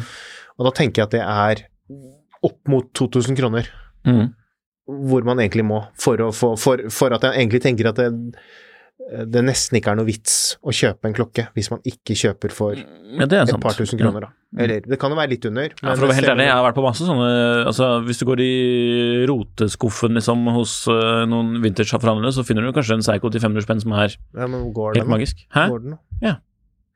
Og 0.58 0.68
da 0.68 0.74
tenker 0.76 1.04
jeg 1.04 1.10
at 1.10 1.16
det 1.16 1.24
er 1.24 1.66
opp 2.48 2.72
mot 2.72 2.90
2000 2.98 3.38
kroner. 3.38 3.70
Mm. 4.08 4.30
Hvor 5.10 5.26
man 5.28 5.42
egentlig 5.44 5.66
må, 5.68 5.82
for, 6.00 6.22
å 6.24 6.32
få, 6.36 6.54
for, 6.60 6.88
for 6.94 7.16
at 7.16 7.26
jeg 7.28 7.42
egentlig 7.42 7.62
tenker 7.66 7.90
at 7.90 8.00
det, 8.00 8.08
det 9.28 9.44
nesten 9.46 9.78
ikke 9.78 9.92
er 9.94 10.00
noe 10.00 10.08
vits 10.08 10.56
å 10.66 10.74
kjøpe 10.74 11.10
en 11.10 11.16
klokke 11.16 11.46
hvis 11.56 11.70
man 11.72 11.84
ikke 11.88 12.16
kjøper 12.18 12.54
for 12.56 12.80
et 12.80 12.86
ja, 13.20 13.28
er 13.44 13.52
sant. 13.52 13.62
par 13.64 13.76
tusen 13.78 14.00
kroner, 14.00 14.26
da. 14.26 14.32
Eller 14.64 14.82
det 14.88 14.98
kan 15.00 15.12
jo 15.12 15.20
være 15.20 15.34
litt 15.36 15.46
under. 15.50 15.76
Ja, 15.76 15.92
for 15.92 16.08
å 16.08 16.10
være 16.10 16.18
helt 16.22 16.32
ærlig, 16.32 16.48
jeg 16.48 16.56
har 16.56 16.66
vært 16.66 16.78
på 16.80 16.86
masse 16.86 17.04
sånne 17.04 17.28
altså 17.68 17.90
Hvis 18.08 18.22
du 18.22 18.26
går 18.30 18.42
i 18.46 18.52
roteskuffen 19.28 20.16
liksom 20.18 20.48
hos 20.56 20.80
uh, 20.88 21.26
noen 21.30 21.60
vintage-forhandlere, 21.64 22.32
så 22.36 22.48
finner 22.48 22.64
du 22.64 22.72
kanskje 22.76 22.98
en 22.98 23.06
Seigo 23.06 23.32
til 23.34 23.44
500 23.44 23.68
spenn 23.68 23.84
som 23.84 23.96
er 24.00 24.16
ja, 24.16 24.48
men 24.48 24.70
går 24.76 24.96
helt 24.96 25.04
den? 25.04 25.14
magisk. 25.14 25.44
Hæ? 25.56 25.68
Går 25.74 25.84
den? 25.84 25.98
Ja. 26.24 26.38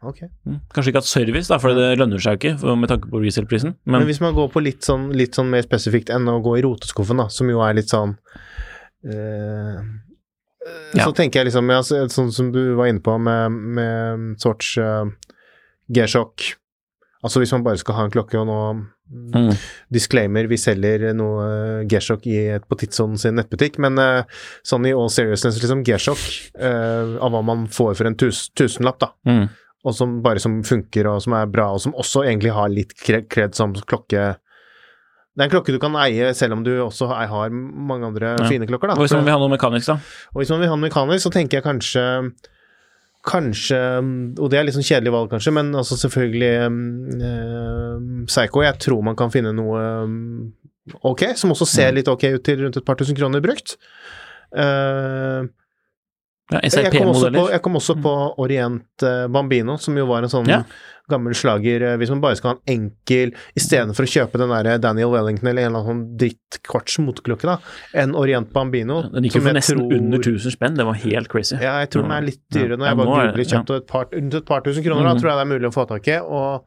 Ok. 0.02 0.24
Mm. 0.50 0.60
Kanskje 0.74 0.90
ikke 0.92 1.02
hatt 1.04 1.10
service, 1.10 1.48
da, 1.52 1.60
for 1.62 1.76
det 1.78 1.92
lønner 2.00 2.22
seg 2.24 2.40
jo 2.40 2.54
ikke 2.56 2.76
med 2.82 2.90
tanke 2.90 3.10
på 3.12 3.20
resale-prisen, 3.22 3.76
Men, 3.86 4.00
men 4.00 4.08
hvis 4.10 4.22
man 4.24 4.34
går 4.34 4.48
på 4.54 4.64
litt 4.66 4.82
sånn, 4.88 5.12
litt 5.14 5.38
sånn 5.38 5.52
mer 5.54 5.62
spesifikt 5.66 6.10
enn 6.10 6.26
å 6.32 6.40
gå 6.42 6.56
i 6.58 6.64
roteskuffen, 6.66 7.22
da, 7.22 7.28
som 7.30 7.50
jo 7.54 7.62
er 7.62 7.76
litt 7.78 7.92
sånn 7.94 8.16
øh, 9.06 9.82
Ja. 10.94 11.06
Så 11.08 11.14
tenker 11.18 11.40
jeg 11.42 11.48
liksom, 11.50 11.70
ja, 11.74 11.82
så- 11.82 12.06
sånn 12.10 12.32
som 12.34 12.52
du 12.54 12.76
var 12.78 12.88
inne 12.92 13.02
på 13.02 13.16
med, 13.18 13.52
med 13.52 14.36
sorts 14.42 14.76
uh, 14.78 15.06
G-sjokk 15.90 16.56
Altså 17.24 17.40
hvis 17.42 17.52
man 17.54 17.64
bare 17.64 17.78
skal 17.78 17.96
ha 17.98 18.04
en 18.06 18.12
klokke 18.14 18.38
og 18.38 18.46
nå 18.50 18.58
mm. 19.34 19.50
Disclaimer, 19.94 20.48
vi 20.50 20.58
selger 20.58 21.14
noe 21.18 21.46
uh, 21.46 21.84
G-sjokk 21.90 22.26
på 22.70 22.78
Tidsson 22.82 23.18
sin 23.18 23.36
nettbutikk, 23.38 23.78
men 23.82 23.98
uh, 24.02 24.22
sånn 24.66 24.86
i 24.90 24.94
all 24.94 25.10
seriousness, 25.14 25.58
liksom 25.62 25.84
G-sjokk 25.86 26.24
uh, 26.62 27.18
av 27.22 27.34
hva 27.34 27.42
man 27.46 27.68
får 27.70 27.98
for 28.00 28.10
en 28.10 28.18
tus, 28.18 28.50
tusenlapp, 28.58 29.00
da 29.06 29.12
Mm. 29.26 29.50
Og 29.84 29.96
som 29.98 30.22
bare 30.22 30.40
som 30.40 30.60
funker, 30.64 31.08
og 31.10 31.22
som 31.24 31.34
er 31.34 31.48
bra, 31.50 31.72
og 31.74 31.82
som 31.82 31.94
også 31.98 32.22
egentlig 32.28 32.52
har 32.54 32.70
litt 32.70 32.94
kred, 33.02 33.56
som 33.58 33.74
klokke 33.74 34.36
Det 35.32 35.40
er 35.40 35.48
en 35.48 35.50
klokke 35.54 35.72
du 35.72 35.80
kan 35.80 35.96
eie 35.96 36.34
selv 36.36 36.54
om 36.58 36.64
du 36.64 36.70
også 36.84 37.08
har, 37.08 37.50
mange 37.50 38.06
andre 38.06 38.34
Ja. 38.38 38.48
fine 38.50 38.68
klokker, 38.68 38.88
da. 38.92 38.94
Og 39.00 39.06
hvis 39.08 39.14
man 39.16 39.24
vil 39.26 39.32
ha 39.34 39.40
noe 39.40 39.50
mekanisk, 39.54 39.88
da? 39.88 39.94
Og 40.36 40.42
hvis 40.42 40.50
man 40.52 40.60
vil 40.60 40.68
ha 40.70 40.76
noe 40.76 40.90
mekanisk, 40.90 41.24
så 41.24 41.32
tenker 41.32 41.58
jeg 41.62 41.64
kanskje 41.64 42.04
Kanskje 43.24 43.78
Og 44.42 44.50
det 44.50 44.58
er 44.60 44.64
litt 44.66 44.74
sånn 44.76 44.84
kjedelig 44.84 45.12
valg, 45.14 45.30
kanskje, 45.30 45.54
men 45.54 45.72
altså 45.78 45.94
selvfølgelig 46.02 46.66
um, 46.66 48.26
Psycho, 48.26 48.64
jeg 48.66 48.80
tror 48.82 49.04
man 49.06 49.16
kan 49.16 49.30
finne 49.34 49.54
noe 49.54 49.82
ok, 51.06 51.22
som 51.38 51.52
også 51.54 51.68
Mm. 51.68 51.72
ser 51.76 51.92
litt 51.94 52.08
ok 52.10 52.24
ut 52.34 52.44
til 52.44 52.58
rundt 52.66 52.78
et 52.78 52.84
par 52.86 52.96
tusen 52.98 53.16
kroner 53.16 53.40
brukt. 53.40 53.78
Uh, 54.52 55.46
Ja, 56.52 56.60
jeg, 56.64 56.92
kom 56.92 57.14
på, 57.16 57.50
jeg 57.52 57.62
kom 57.64 57.76
også 57.80 57.96
på 58.04 58.12
Orient 58.44 59.04
eh, 59.08 59.28
Bambino, 59.32 59.78
som 59.80 59.96
jo 59.96 60.06
var 60.10 60.24
en 60.26 60.30
sånn 60.34 60.50
Ja. 60.52 60.64
gammel 61.10 61.34
slager 61.36 61.82
eh, 61.82 61.98
Hvis 61.98 62.10
man 62.12 62.20
bare 62.24 62.36
skal 62.36 62.50
ha 62.52 62.56
en 62.60 62.74
enkel 62.76 63.32
Istedenfor 63.56 64.04
å 64.04 64.12
kjøpe 64.12 64.38
den 64.42 64.52
der 64.52 64.78
Daniel 64.84 65.12
Wellington 65.14 65.48
eller 65.48 65.64
en 65.64 65.72
eller 65.72 65.80
annen 65.80 65.90
sånn 65.92 66.18
drittkvarts 66.20 67.00
moteklokke, 67.06 67.48
da, 67.48 67.58
en 68.04 68.16
Orient 68.20 68.52
Bambino 68.52 69.02
Den 69.14 69.24
gikk 69.30 69.40
jo 69.40 69.46
for 69.48 69.54
nesten 69.56 69.80
tror- 69.80 69.96
under 69.98 70.20
1000 70.20 70.52
spenn, 70.58 70.76
det 70.76 70.86
var 70.86 71.00
helt 71.06 71.30
crazy. 71.32 71.56
Ja, 71.56 71.78
jeg 71.86 71.90
tror 71.96 72.04
den 72.04 72.12
er 72.18 72.28
litt 72.28 72.42
dyrere. 72.52 72.78
Ja, 72.80 72.92
jeg 72.92 73.00
bare 73.00 73.08
nå 73.08 73.16
googler 73.32 73.50
kjapt, 73.56 73.70
og 73.72 73.76
et 73.82 73.88
par, 73.88 74.08
et 74.12 74.46
par 74.46 74.62
tusen 74.68 74.84
kroner, 74.84 75.04
da 75.08 75.14
Mhm. 75.16 75.22
tror 75.24 75.32
jeg 75.32 75.38
det 75.40 75.46
er 75.48 75.52
mulig 75.56 75.72
å 75.72 75.76
få 75.80 75.88
tak 75.88 76.08
i. 76.08 76.20
Og 76.20 76.66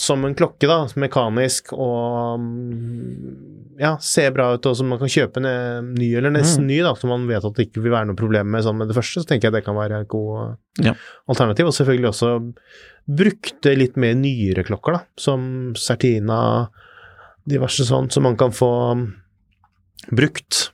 som 0.00 0.22
en 0.24 0.34
klokke, 0.38 0.64
da, 0.70 0.78
mekanisk 0.96 1.74
og 1.76 2.40
mm, 2.40 3.76
ja, 3.80 3.94
ser 4.00 4.30
bra 4.32 4.46
ut, 4.56 4.64
og 4.70 4.76
som 4.78 4.88
man 4.92 5.00
kan 5.00 5.10
kjøpe 5.12 5.40
en 5.42 5.48
eh, 5.50 5.80
ny 5.98 6.08
eller 6.16 6.32
nesten 6.32 6.64
Mhm. 6.64 6.70
ny, 6.70 6.78
da, 6.86 6.94
som 6.96 7.10
man 7.12 7.26
vet 7.28 7.44
at 7.44 7.54
det 7.58 7.66
ikke 7.68 7.82
vil 7.84 7.92
være 7.92 8.08
noe 8.08 8.16
problem 8.18 8.48
med 8.54 8.64
sånn 8.64 8.78
med 8.80 8.88
det 8.88 8.96
første, 8.96 9.20
så 9.22 9.28
tenker 9.28 9.48
jeg 9.50 9.58
det 9.58 9.64
kan 9.66 9.76
være 9.76 10.00
et 10.02 10.08
god 10.08 10.40
eh, 10.80 10.86
Ja. 10.90 10.94
alternativ. 11.28 11.66
Og 11.68 11.76
selvfølgelig 11.76 12.10
også 12.14 12.32
brukte 13.10 13.76
litt 13.76 13.96
mer 14.00 14.14
nyere 14.14 14.64
klokker, 14.64 14.92
da, 14.92 15.00
som 15.20 15.72
Certina, 15.76 16.68
diverse 17.48 17.84
sånt, 17.88 18.12
som 18.12 18.22
man 18.28 18.36
kan 18.40 18.52
få 18.52 18.70
mm, 18.96 19.06
brukt. 20.16 20.70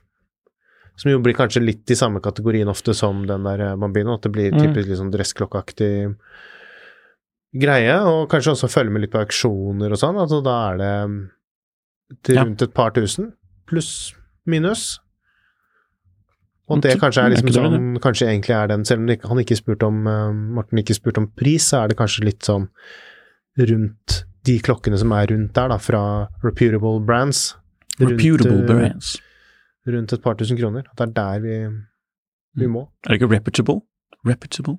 Som 0.97 1.11
jo 1.12 1.19
blir 1.21 1.35
kanskje 1.37 1.61
litt 1.65 1.91
i 1.93 1.97
samme 1.99 2.23
kategorien 2.25 2.69
ofte 2.73 2.95
som 2.97 3.25
den 3.29 3.43
der 3.45 3.61
eh, 3.73 3.77
Bambino, 3.77 4.15
at 4.15 4.23
det 4.23 4.33
blir 4.33 4.53
Mm. 4.53 4.61
typisk 4.62 4.89
litt 4.89 4.99
sånn 5.03 5.12
dressklokkeaktig 5.12 6.17
greie, 7.61 7.97
og 8.07 8.29
kanskje 8.33 8.53
også 8.55 8.69
følge 8.73 8.90
med 8.92 9.03
litt 9.05 9.12
på 9.12 9.21
auksjoner 9.23 9.92
og 9.95 9.99
sånn, 10.01 10.16
altså 10.23 10.42
da 10.45 10.55
er 10.73 10.77
det 10.83 10.92
mm, 11.11 11.16
til 12.27 12.38
rundt 12.40 12.62
et 12.62 12.75
par 12.75 12.90
tusen, 12.97 13.33
pluss 13.66 13.90
minus. 14.47 14.99
Og 16.69 16.81
det 16.83 16.97
kanskje 16.99 17.23
er 17.23 17.31
liksom 17.31 17.53
sånn, 17.55 17.99
kanskje 18.03 18.27
egentlig 18.27 18.55
er 18.57 18.66
den, 18.73 18.85
selv 18.85 19.01
om 19.05 19.09
ikke- 19.14 19.29
han 19.29 19.38
ikke 19.38 19.57
spurte 19.61 19.87
om, 19.87 20.07
eh, 20.07 20.33
Morten 20.33 20.79
ikke 20.83 20.97
spurte 20.99 21.19
om 21.19 21.29
pris, 21.29 21.62
så 21.71 21.85
er 21.85 21.88
det 21.88 21.97
kanskje 21.97 22.25
litt 22.25 22.40
sånn 22.42 22.69
rundt 23.59 24.25
de 24.45 24.59
klokkene 24.59 24.99
som 24.99 25.12
er 25.12 25.27
rundt 25.29 25.53
der, 25.55 25.69
da, 25.69 25.77
fra 25.79 26.29
reputable 26.42 27.01
brands. 27.07 27.55
Rundt, 28.01 28.21
Reputable 28.21 28.62
eh, 28.62 28.66
brands. 28.66 29.16
Rundt 29.87 30.12
et 30.12 30.23
par 30.23 30.35
tusen 30.35 30.59
kroner. 30.59 30.85
At 30.90 30.97
det 30.97 31.09
er 31.09 31.12
der 31.14 31.40
vi, 31.40 31.57
Mm. 31.69 31.83
vi 32.57 32.66
må. 32.66 32.88
Er 33.07 33.11
det 33.16 33.21
ikke 33.23 33.31
reputable? 33.31 33.83
Reputable? 34.27 34.79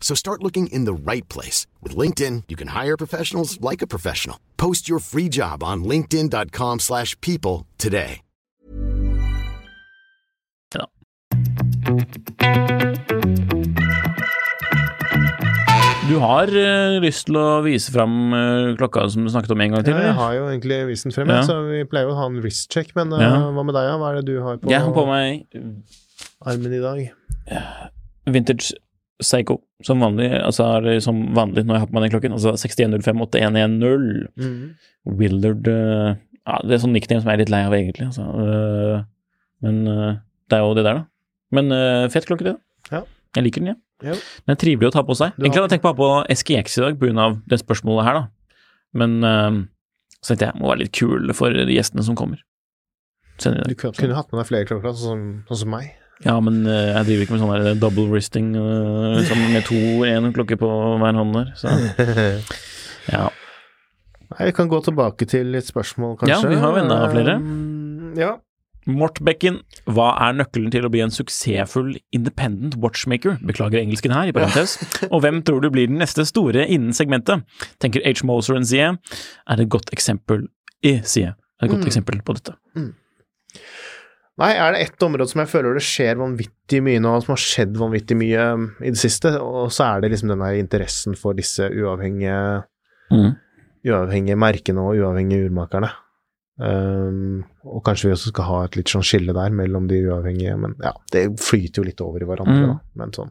So 0.00 0.16
start 0.16 0.42
looking 0.42 0.66
in 0.72 0.86
the 0.86 0.94
right 0.94 1.28
place. 1.28 1.68
With 1.80 1.94
LinkedIn, 1.96 2.44
you 2.48 2.56
can 2.56 2.68
hire 2.68 2.96
professionals 2.96 3.60
like 3.60 3.82
a 3.82 3.86
professional. 3.86 4.40
Post 4.56 4.88
your 4.88 4.98
free 4.98 5.28
job 5.28 5.62
on 5.62 5.84
linkedin.com/people 5.84 6.78
slash 6.80 7.14
people 7.20 7.66
today. 7.78 8.22
Du 16.10 16.18
har 16.18 16.50
uh, 16.50 16.96
lyst 17.04 17.28
til 17.28 17.36
å 17.38 17.60
vise 17.62 17.92
fram 17.94 18.14
uh, 18.34 18.72
klokka 18.80 19.04
som 19.12 19.22
du 19.26 19.30
snakket 19.30 19.52
om 19.54 19.60
en 19.62 19.74
gang 19.76 19.84
til? 19.86 19.94
Ja, 19.94 20.08
jeg 20.08 20.16
har 20.18 20.32
jo 20.34 20.46
egentlig 20.48 20.78
vist 20.88 21.06
den 21.06 21.14
frem, 21.14 21.30
Ja. 21.30 21.42
så 21.46 21.60
vi 21.68 21.84
pleier 21.86 22.08
jo 22.08 22.14
å 22.16 22.18
ha 22.18 22.26
en 22.30 22.40
wrist 22.42 22.66
check, 22.74 22.90
men 22.98 23.12
uh, 23.14 23.20
Ja. 23.22 23.30
hva 23.54 23.62
med 23.66 23.76
deg, 23.76 23.86
ja? 23.86 23.94
Hva 24.00 24.10
er 24.10 24.18
det 24.18 24.26
du 24.26 24.40
har 24.42 24.58
på, 24.58 24.70
Jeg 24.72 24.80
har 24.82 24.92
på 24.96 25.04
meg 25.06 25.46
armen 26.46 26.74
i 26.74 26.82
dag? 26.82 27.02
vintage 28.26 28.72
Seiko 29.24 29.60
som 29.84 30.02
vanlig, 30.02 30.28
altså 30.36 30.66
er 30.76 30.86
det 30.86 30.96
som 31.04 31.20
vanlig 31.36 31.64
når 31.66 31.76
jeg 31.76 31.82
har 31.82 31.90
på 31.90 31.96
meg 31.96 32.06
den 32.06 32.14
klokken, 32.14 32.34
altså 32.36 32.54
61058110. 32.60 34.26
Mhm. 34.40 34.66
Willard 35.20 35.70
uh, 35.70 36.16
Ja, 36.44 36.58
det 36.66 36.76
er 36.76 36.82
sånn 36.82 36.92
nickname 36.96 37.22
som 37.22 37.30
jeg 37.30 37.38
er 37.38 37.42
litt 37.44 37.52
lei 37.52 37.62
av, 37.66 37.76
egentlig. 37.76 38.08
Altså. 38.10 38.24
Uh, 38.24 39.40
men 39.64 39.80
uh, 39.88 40.18
det 40.50 40.58
er 40.58 40.64
jo 40.64 40.74
det 40.76 40.84
der, 40.86 41.00
da. 41.00 41.06
Men 41.56 41.74
fett 42.12 42.28
klokke, 42.28 42.46
det. 42.46 42.54
Ja. 42.92 43.00
Jeg 43.34 43.46
liker 43.46 43.62
den, 43.64 43.72
jeg. 43.72 43.80
Ja. 44.10 44.14
Den 44.46 44.54
er 44.54 44.58
trivelig 44.60 44.90
å 44.90 44.94
ta 44.94 45.02
på 45.06 45.16
seg. 45.18 45.34
Egentlig 45.34 45.58
hadde 45.58 45.66
jeg 45.66 45.72
tenkt 45.74 45.86
på 45.86 45.90
å 45.90 45.94
ha 45.94 45.98
på 45.98 46.36
SKX 46.38 46.76
i 46.78 46.84
dag 46.84 47.00
pga. 47.00 47.26
det 47.50 47.58
spørsmålet 47.58 48.06
her, 48.06 48.20
da. 48.20 48.60
Men 49.00 49.16
så 50.20 50.32
tenkte 50.32 50.50
jeg 50.50 50.60
må 50.62 50.70
være 50.70 50.82
litt 50.84 50.94
kul 50.94 51.34
for 51.36 51.54
de 51.54 51.74
gjestene 51.74 52.04
som 52.06 52.18
kommer. 52.18 52.38
Du 53.40 53.74
kunne, 53.74 53.96
kunne 53.96 54.16
hatt 54.18 54.30
med 54.30 54.42
deg 54.42 54.48
flere 54.50 54.68
klokker, 54.68 54.94
sånn, 55.00 55.24
sånn 55.48 55.62
som 55.64 55.72
meg. 55.72 55.90
Ja, 56.24 56.34
men 56.44 56.58
eh, 56.68 56.90
jeg 56.94 57.06
driver 57.08 57.22
ikke 57.24 57.32
med 57.36 57.40
sånn 57.44 57.64
der 57.64 57.78
double 57.80 58.08
wristing 58.10 58.50
eh, 58.58 59.20
som 59.28 59.40
med 59.54 59.64
to 59.68 59.78
én 60.08 60.30
klokke 60.36 60.58
på 60.60 60.68
hver 61.00 61.16
hånd 61.16 61.32
der. 61.38 61.50
Så 61.56 61.72
ja. 63.14 63.28
Nei, 64.30 64.44
vi 64.50 64.52
kan 64.54 64.68
gå 64.70 64.78
tilbake 64.86 65.26
til 65.26 65.48
litt 65.54 65.66
spørsmål, 65.70 66.18
kanskje. 66.20 66.36
Ja, 66.36 66.52
vi 66.52 66.60
har 66.62 66.76
jo 66.76 66.82
enda 66.84 66.98
flere. 67.10 67.34
Um, 67.40 68.12
ja. 68.20 68.36
Mort 68.90 69.18
Bekken, 69.26 69.58
hva 69.90 70.12
er 70.24 70.36
nøkkelen 70.38 70.70
til 70.72 70.86
å 70.86 70.90
bli 70.92 71.02
en 71.04 71.12
suksessfull 71.12 71.96
independent 72.16 72.76
watchmaker? 72.80 73.36
Beklager 73.46 73.80
engelsken 73.82 74.14
her, 74.14 74.30
i 74.30 74.34
parentes. 74.36 74.76
Og 75.12 75.20
hvem 75.24 75.42
tror 75.46 75.60
du 75.64 75.68
blir 75.74 75.90
den 75.90 75.98
neste 76.00 76.24
store 76.28 76.64
innen 76.64 76.94
segmentet? 76.96 77.42
Tenker 77.82 78.04
H. 78.06 78.22
Moser 78.28 78.56
and 78.60 78.68
Zie 78.70 78.92
er 78.94 79.60
et 79.64 79.68
godt 79.72 79.92
eksempel 79.96 80.46
i 80.86 80.96
Zie. 81.04 81.34
Er 81.60 81.68
et 81.68 81.74
godt 81.74 81.82
Mm. 81.84 81.90
eksempel 81.90 82.22
på 82.24 82.38
dette. 82.38 82.54
Nei, 84.38 84.52
er 84.56 84.72
det 84.72 84.80
ett 84.80 85.02
område 85.02 85.28
som 85.28 85.40
jeg 85.42 85.48
føler 85.50 85.74
det 85.74 85.82
skjer 85.84 86.16
vanvittig 86.16 86.82
mye 86.82 87.00
nå, 87.02 87.16
som 87.24 87.32
har 87.34 87.40
skjedd 87.42 87.74
vanvittig 87.76 88.16
mye 88.16 88.44
um, 88.54 88.68
i 88.80 88.90
det 88.90 88.96
siste, 88.98 89.34
og 89.42 89.68
så 89.74 89.84
er 89.96 90.00
det 90.00 90.12
liksom 90.14 90.28
den 90.32 90.38
der 90.38 90.54
interessen 90.60 91.16
for 91.18 91.34
disse 91.34 91.68
uavhengige, 91.70 92.64
Mm. 93.10 93.34
uavhengige 93.84 94.36
merkene 94.38 94.78
og 94.80 94.94
uavhengige 94.96 95.48
urmakerne. 95.50 95.90
Um, 96.60 97.44
og 97.64 97.82
kanskje 97.84 98.06
vi 98.08 98.12
også 98.14 98.28
skal 98.30 98.44
ha 98.44 98.64
et 98.64 98.76
litt 98.76 98.86
sånn 98.92 99.02
skille 99.04 99.32
der 99.34 99.50
mellom 99.50 99.88
de 99.90 99.98
uavhengige, 100.06 100.56
men 100.60 100.76
ja, 100.84 100.92
det 101.10 101.26
flyter 101.40 101.82
jo 101.82 101.86
litt 101.88 102.00
over 102.04 102.22
i 102.22 102.28
hverandre, 102.28 102.54
Mm. 102.60 102.66
da, 102.68 102.78
men 103.02 103.10
sånn. 103.12 103.30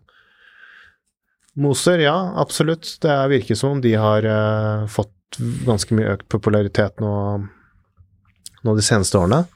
Moser, 1.56 2.00
ja, 2.00 2.34
absolutt. 2.38 3.00
Det 3.02 3.10
er- 3.10 3.30
virker 3.30 3.56
som 3.58 3.72
om 3.72 3.82
de 3.82 3.94
har 3.94 4.26
uh, 4.26 4.86
fått 4.88 5.12
ganske 5.66 5.92
mye 5.96 6.18
økt 6.18 6.28
popularitet 6.30 6.98
nå, 7.00 7.48
nå 8.66 8.76
de 8.76 8.82
seneste 8.82 9.16
årene. 9.18 9.48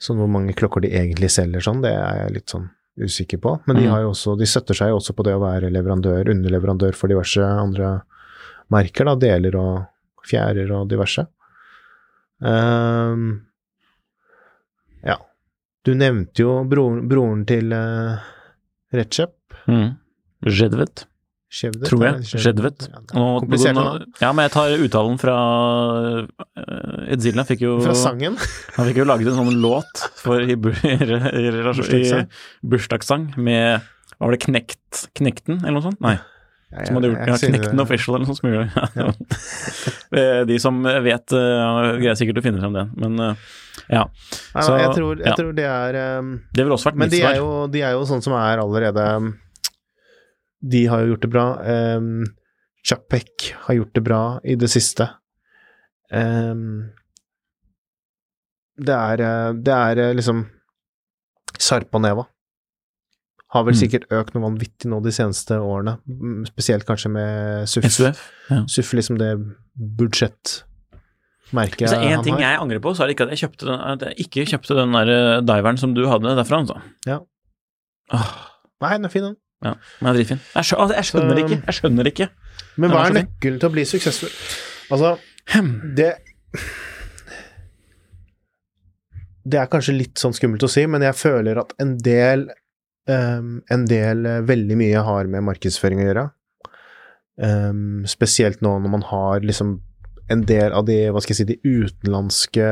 Så 0.00 0.14
hvor 0.18 0.28
mange 0.28 0.54
klokker 0.56 0.82
de 0.84 0.90
egentlig 0.90 1.30
selger 1.30 1.62
sånn, 1.64 1.82
det 1.84 1.92
er 1.94 2.24
jeg 2.24 2.34
litt 2.34 2.50
sånn 2.52 2.70
usikker 3.00 3.40
på. 3.42 3.52
Men 3.66 3.76
de, 3.76 3.86
Mm. 3.86 3.90
har 3.90 4.00
jo 4.02 4.10
også, 4.12 4.36
de 4.38 4.46
støtter 4.46 4.74
seg 4.74 4.88
jo 4.92 4.98
også 5.00 5.14
på 5.16 5.24
det 5.24 5.34
å 5.34 5.40
være 5.42 5.70
leverandør, 5.72 6.28
underleverandør 6.30 6.94
for 6.94 7.08
diverse 7.08 7.40
andre 7.42 8.02
merker, 8.70 9.04
da, 9.04 9.14
deler 9.16 9.56
og 9.56 9.86
fjærer 10.26 10.70
og 10.72 10.88
diverse. 10.88 11.26
Um, 12.40 13.46
ja. 15.04 15.16
Du 15.84 15.94
nevnte 15.94 16.42
jo 16.44 16.64
broren, 16.68 17.06
broren 17.08 17.44
til 17.48 17.72
uh, 17.72 18.18
Recep. 18.92 19.34
Mm. 19.68 19.96
Zhedvet, 20.44 21.06
Shevdet, 21.54 21.86
tror 21.86 22.02
jeg. 22.02 22.26
Skjedvet. 22.32 22.88
Er 22.90 23.04
Komplisert 23.14 23.76
nå- 23.78 24.02
Ja, 24.18 24.32
men 24.34 24.48
jeg 24.48 24.54
tar 24.56 24.74
uttalen 24.88 25.18
fra 25.22 25.36
uh, 26.26 27.12
Edzila 27.14 27.44
fikk 27.46 27.62
jo 27.62 27.76
Fra 27.84 27.94
sangen. 27.98 28.38
Han 28.76 28.88
fikk 28.90 29.02
jo 29.04 29.06
laget 29.06 29.30
en 29.30 29.38
sånn 29.38 29.62
låt 29.62 30.04
for 30.18 30.42
i, 30.42 30.56
i, 30.58 30.94
i, 30.98 32.02
i, 32.02 32.22
Bursdagssang. 32.66 33.32
med 33.38 33.90
var 34.18 34.30
det 34.34 34.44
Knekt, 34.44 35.08
Knekten, 35.18 35.60
eller 35.62 35.78
noe 35.78 35.86
sånt? 35.90 36.00
Nei. 36.02 36.16
Ja, 36.74 36.86
Som 36.88 36.96
hadde 36.98 37.10
gjort, 37.12 37.20
ja, 37.28 37.36
det. 37.38 37.48
Knekten 37.52 37.82
Official 37.84 38.16
eller 38.16 38.24
noe 38.24 38.34
sånt 38.34 38.40
som 38.40 38.50
gjorde 38.50 38.86
ja. 38.98 39.10
Eh, 40.18 40.40
De 40.48 40.56
som 40.62 40.80
vet, 40.82 41.34
uh, 41.36 41.94
greier 42.00 42.18
sikkert 42.18 42.40
å 42.40 42.44
finne 42.46 42.62
frem 42.62 42.74
det, 42.74 42.84
men 42.98 43.20
eh, 43.22 43.44
ja. 43.94 44.02
Så, 44.56 44.74
jeg, 44.80 44.90
tror, 44.96 45.22
jeg 45.22 45.38
tror 45.38 45.54
det 45.54 45.66
er 45.68 45.98
um, 46.18 46.34
Det 46.50 46.64
ville 46.64 46.74
også 46.74 46.90
vært 46.90 46.98
Men 47.04 47.12
de 47.12 47.20
er, 47.22 47.38
jo, 47.38 47.48
de 47.70 47.82
er 47.84 47.94
jo 47.94 48.04
sånn 48.08 48.22
som 48.24 48.34
er 48.38 48.62
allerede 48.62 49.06
De 50.70 50.86
har 50.88 51.00
jo 51.04 51.12
gjort 51.14 51.24
det 51.26 51.30
bra. 51.34 51.46
Um, 51.96 52.24
Chapek 52.84 53.50
har 53.66 53.74
gjort 53.78 53.94
det 53.96 54.02
bra 54.04 54.20
i 54.44 54.54
det 54.60 54.68
siste. 54.72 55.06
Um, 56.12 56.90
det 58.76 58.94
er 58.94 59.52
Det 59.54 59.74
er 59.74 60.14
liksom 60.18 60.46
Sarpaneva 61.58 62.24
har 63.54 63.62
vel 63.64 63.74
Mm. 63.76 63.78
sikkert 63.78 64.08
økt 64.10 64.34
noe 64.34 64.42
vanvittig 64.48 64.88
nå 64.90 64.98
de 65.04 65.12
seneste 65.14 65.54
årene, 65.62 65.92
spesielt 66.48 66.84
kanskje 66.88 67.10
med 67.14 67.68
SUF. 67.70 67.84
SUF. 67.86 68.22
Ja. 68.50 68.64
SUF 68.66 68.92
liksom 68.98 69.16
det 69.20 69.28
budsjettmerket 69.78 70.64
Hvis 71.84 71.94
det 71.94 72.00
er 72.02 72.16
én 72.18 72.24
ting 72.26 72.40
jeg 72.42 72.58
angrer 72.58 72.80
på, 72.82 72.90
så 72.96 73.04
er 73.04 73.06
det 73.12 73.14
ikke 73.16 73.28
at 73.28 73.34
jeg, 73.36 73.44
kjøpte 73.44 73.68
den, 73.68 73.78
at 73.80 74.02
jeg 74.08 74.26
ikke 74.26 74.46
kjøpte 74.50 74.74
den 74.80 74.92
der 74.96 75.12
eh, 75.14 75.40
diveren 75.46 75.78
som 75.78 75.94
du 75.94 76.02
hadde 76.10 76.34
derfra, 76.34 76.64
altså. 76.64 76.80
Ja. 77.06 77.20
Åh, 78.12 78.32
Nei, 78.82 78.90
den 78.98 79.04
er 79.06 79.12
fin, 79.14 79.22
den. 79.22 79.36
Ja, 79.64 79.74
men 80.00 80.10
er 80.10 80.18
dritfin. 80.18 80.40
Jeg, 80.54 80.68
skjø 80.68 80.80
altså, 80.84 80.96
jeg 80.98 81.08
skjønner 81.10 81.38
det 81.38 81.44
ikke. 81.44 81.60
Jeg 81.64 81.78
skjønner 81.78 82.10
ikke. 82.10 82.30
Men 82.80 82.92
hva 82.92 83.04
er 83.08 83.16
nøkkelen 83.18 83.60
til 83.62 83.70
å 83.70 83.74
bli 83.74 83.84
suksessfull? 83.88 84.34
Altså, 84.94 85.14
det 85.98 86.10
Det 89.44 89.58
er 89.60 89.68
kanskje 89.68 89.96
litt 89.96 90.20
sånn 90.20 90.32
skummelt 90.36 90.64
å 90.64 90.70
si, 90.72 90.86
men 90.88 91.04
jeg 91.04 91.16
føler 91.20 91.58
at 91.60 91.74
en 91.82 91.98
del 92.00 92.46
um, 93.10 93.58
En 93.72 93.84
del 93.90 94.24
eh, 94.28 94.40
veldig 94.46 94.78
mye 94.80 95.02
har 95.04 95.28
med 95.28 95.44
markedsføring 95.50 96.00
å 96.00 96.06
gjøre. 96.08 96.24
Um, 97.34 98.04
spesielt 98.08 98.62
nå 98.62 98.76
når 98.78 98.92
man 98.92 99.04
har 99.10 99.44
liksom 99.44 99.78
en 100.32 100.44
del 100.48 100.72
av 100.72 100.86
de, 100.88 101.10
hva 101.12 101.20
skal 101.20 101.34
jeg 101.34 101.40
si, 101.42 101.48
de 101.50 101.58
utenlandske 101.82 102.68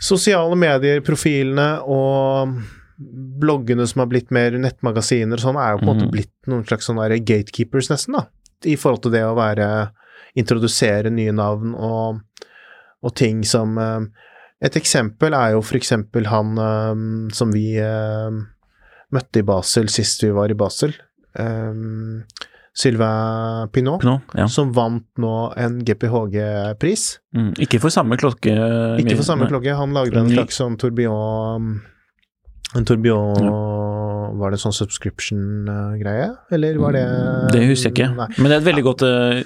sosiale 0.00 0.56
medier-profilene 0.58 1.68
og 1.84 2.56
bloggene 3.00 3.86
som 3.88 4.00
har 4.04 4.10
blitt 4.10 4.30
mer 4.34 4.52
nettmagasiner 4.60 5.38
og 5.38 5.44
sånn, 5.46 5.56
er 5.60 5.72
jo 5.72 5.78
på 5.80 5.86
en 5.88 5.92
måte 5.94 6.06
Mhm. 6.06 6.10
blitt 6.12 6.32
noen 6.46 6.66
slags 6.66 6.86
sånne 6.90 7.08
gatekeepers, 7.24 7.88
nesten, 7.90 8.12
da. 8.18 8.26
I 8.68 8.76
forhold 8.76 9.02
til 9.02 9.12
det 9.12 9.22
å 9.24 9.34
være 9.38 9.90
Introdusere 10.36 11.10
nye 11.10 11.32
navn 11.32 11.72
og, 11.74 12.20
og 13.02 13.14
ting 13.16 13.42
som 13.42 13.76
eh, 13.78 14.00
Et 14.62 14.76
eksempel 14.76 15.32
er 15.34 15.52
jo 15.56 15.62
for 15.62 15.74
eksempel 15.78 16.26
han 16.26 16.52
eh, 16.58 17.32
som 17.34 17.50
vi 17.50 17.74
eh, 17.80 18.30
møtte 19.10 19.40
i 19.40 19.42
Basel 19.42 19.88
sist 19.88 20.22
vi 20.22 20.30
var 20.30 20.50
i 20.52 20.54
Basel. 20.54 20.92
Sylvain 22.72 23.68
Pinot, 23.72 24.00
Pinot 24.00 24.22
ja. 24.38 24.46
som 24.48 24.70
vant 24.72 25.06
nå 25.18 25.32
en 25.58 25.80
GPHG-pris. 25.84 27.18
Mm, 27.34 27.50
ikke 27.66 27.80
for 27.82 27.90
samme 27.90 28.16
klokke. 28.20 28.54
Ikke 29.02 29.16
for 29.18 29.26
samme 29.26 29.48
klokke, 29.50 29.74
han 29.74 29.92
lagde 29.96 30.20
en 30.20 30.30
slags 30.30 30.60
sånn 30.60 30.78
tourbillon 30.78 31.80
En 32.78 32.86
ja. 32.86 33.58
Var 34.40 34.52
det 34.54 34.60
sånn 34.62 34.74
subscription-greie, 34.76 36.28
eller 36.54 36.78
var 36.78 36.94
det 36.94 37.04
Det 37.50 37.64
husker 37.66 37.90
jeg 37.90 37.96
ikke, 37.96 38.10
Nei. 38.14 38.28
men 38.38 38.46
det 38.46 38.56
er 38.56 38.60
et 38.60 38.68
veldig 38.68 38.84
godt 38.86 39.02
uh, 39.02 39.40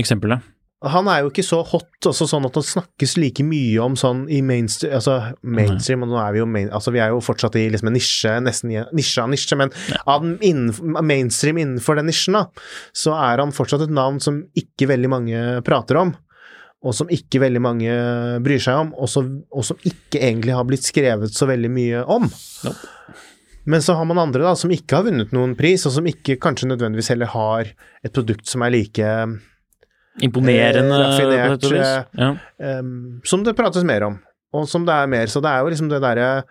eksempel, 0.00 0.36
ja. 0.36 0.40
Han 0.84 1.08
er 1.08 1.22
jo 1.22 1.30
ikke 1.30 1.44
så 1.46 1.62
hot, 1.64 1.86
også 2.10 2.26
sånn 2.28 2.44
at 2.44 2.56
han 2.58 2.66
snakkes 2.66 3.14
like 3.16 3.44
mye 3.46 3.80
om 3.80 3.94
sånn 3.96 4.24
i 4.32 4.42
mainstream 4.44 4.92
Altså 4.98 5.14
mainstream, 5.40 6.04
og 6.04 6.12
nå 6.12 6.18
er 6.20 6.34
vi 6.34 6.42
jo 6.42 6.48
main, 6.50 6.68
altså 6.76 6.92
vi 6.92 7.00
er 7.00 7.14
jo 7.14 7.22
fortsatt 7.24 7.56
i 7.56 7.66
liksom 7.72 7.88
en 7.88 7.96
nisje, 7.96 8.34
nesten 8.44 8.74
nisje 8.92 9.22
av 9.22 9.30
nisje, 9.32 9.58
men 9.60 9.72
av 10.02 10.26
innenfor, 10.34 11.00
mainstream 11.00 11.60
innenfor 11.62 12.00
den 12.00 12.10
nisjen, 12.10 12.36
da, 12.36 12.44
så 12.96 13.16
er 13.16 13.40
han 13.40 13.54
fortsatt 13.56 13.86
et 13.86 13.96
navn 13.96 14.20
som 14.24 14.42
ikke 14.60 14.90
veldig 14.92 15.12
mange 15.12 15.44
prater 15.64 16.02
om. 16.02 16.12
Og 16.84 16.92
som 16.92 17.08
ikke 17.12 17.40
veldig 17.40 17.62
mange 17.64 17.92
bryr 18.44 18.60
seg 18.60 18.76
om, 18.82 18.90
og, 19.00 19.08
så, 19.08 19.22
og 19.24 19.64
som 19.64 19.78
ikke 19.88 20.20
egentlig 20.20 20.52
har 20.52 20.66
blitt 20.68 20.84
skrevet 20.84 21.32
så 21.32 21.48
veldig 21.48 21.70
mye 21.72 22.02
om. 22.12 22.28
Men 23.64 23.80
så 23.80 23.94
har 23.96 24.04
man 24.04 24.20
andre 24.20 24.44
da, 24.44 24.52
som 24.60 24.72
ikke 24.74 24.98
har 24.98 25.06
vunnet 25.06 25.32
noen 25.32 25.54
pris, 25.56 25.86
og 25.88 25.94
som 25.94 26.04
ikke 26.08 26.36
kanskje 26.42 26.68
nødvendigvis 26.68 27.08
heller 27.14 27.30
har 27.32 27.70
et 28.04 28.12
produkt 28.12 28.50
som 28.50 28.64
er 28.66 28.74
like 28.76 29.14
Imponerende, 30.22 30.94
Eh, 30.94 31.00
raffinert, 31.00 31.64
eh, 31.72 32.04
Ja. 32.20 32.36
Ehm, 32.60 33.20
som 33.24 33.42
det 33.42 33.56
prates 33.56 33.82
mer 33.82 34.04
om, 34.04 34.20
og 34.52 34.68
som 34.68 34.84
det 34.86 34.92
er 34.94 35.08
mer. 35.10 35.26
Så 35.26 35.42
det 35.42 35.50
er 35.50 35.58
jo 35.64 35.70
liksom 35.72 35.88
det 35.90 36.00
derre 36.00 36.44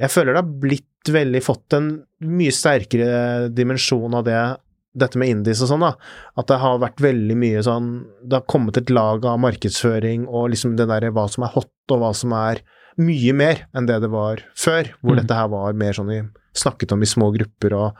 Jeg 0.00 0.10
føler 0.10 0.32
det 0.32 0.44
har 0.44 0.60
blitt 0.62 1.10
veldig 1.10 1.42
fått 1.42 1.74
en 1.74 2.04
mye 2.22 2.52
sterkere 2.54 3.52
dimensjon 3.52 4.14
av 4.14 4.24
det, 4.24 4.56
dette 4.96 5.20
med 5.20 5.28
indies 5.28 5.60
og 5.64 5.70
sånn, 5.70 5.84
da. 5.84 5.92
At 6.40 6.48
det 6.50 6.58
har 6.62 6.80
vært 6.82 7.02
veldig 7.04 7.36
mye 7.36 7.62
sånn 7.64 7.90
Det 8.24 8.38
har 8.38 8.46
kommet 8.48 8.78
et 8.80 8.90
lag 8.90 9.24
av 9.28 9.38
markedsføring 9.42 10.24
og 10.26 10.50
liksom 10.54 10.76
det 10.78 10.88
derre 10.88 11.12
hva 11.14 11.26
som 11.30 11.44
er 11.46 11.52
hot, 11.54 11.72
og 11.92 12.00
hva 12.02 12.14
som 12.16 12.32
er 12.36 12.62
mye 12.96 13.34
mer 13.36 13.66
enn 13.76 13.86
det 13.88 14.00
det 14.00 14.08
var 14.10 14.40
før, 14.56 14.88
hvor 15.02 15.14
Mm. 15.14 15.20
dette 15.20 15.36
her 15.36 15.48
var 15.52 15.76
mer 15.76 15.92
sånn 15.92 16.12
i 16.14 16.22
Snakket 16.56 16.92
om 16.92 17.02
i 17.04 17.06
små 17.06 17.26
grupper 17.34 17.74
og, 17.76 17.98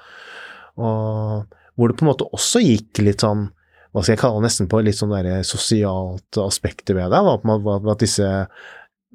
og 0.81 1.45
hvor 1.77 1.91
det 1.91 1.99
på 1.99 2.07
en 2.07 2.09
måte 2.09 2.25
også 2.33 2.63
gikk 2.65 3.03
litt 3.05 3.21
sånn 3.21 3.51
hva 3.93 4.03
skal 4.03 4.15
jeg 4.15 4.21
kalle 4.21 4.41
det, 4.41 4.47
nesten 4.49 4.69
på 4.69 4.81
litt 4.85 4.97
sånn 4.97 5.13
der 5.13 5.43
sosialt 5.45 6.37
aspekter 6.41 6.97
ved 6.97 7.13
det, 7.13 7.21
var 7.25 7.39
på 7.41 7.53
en 7.53 7.89
at 7.93 8.01
disse 8.01 8.29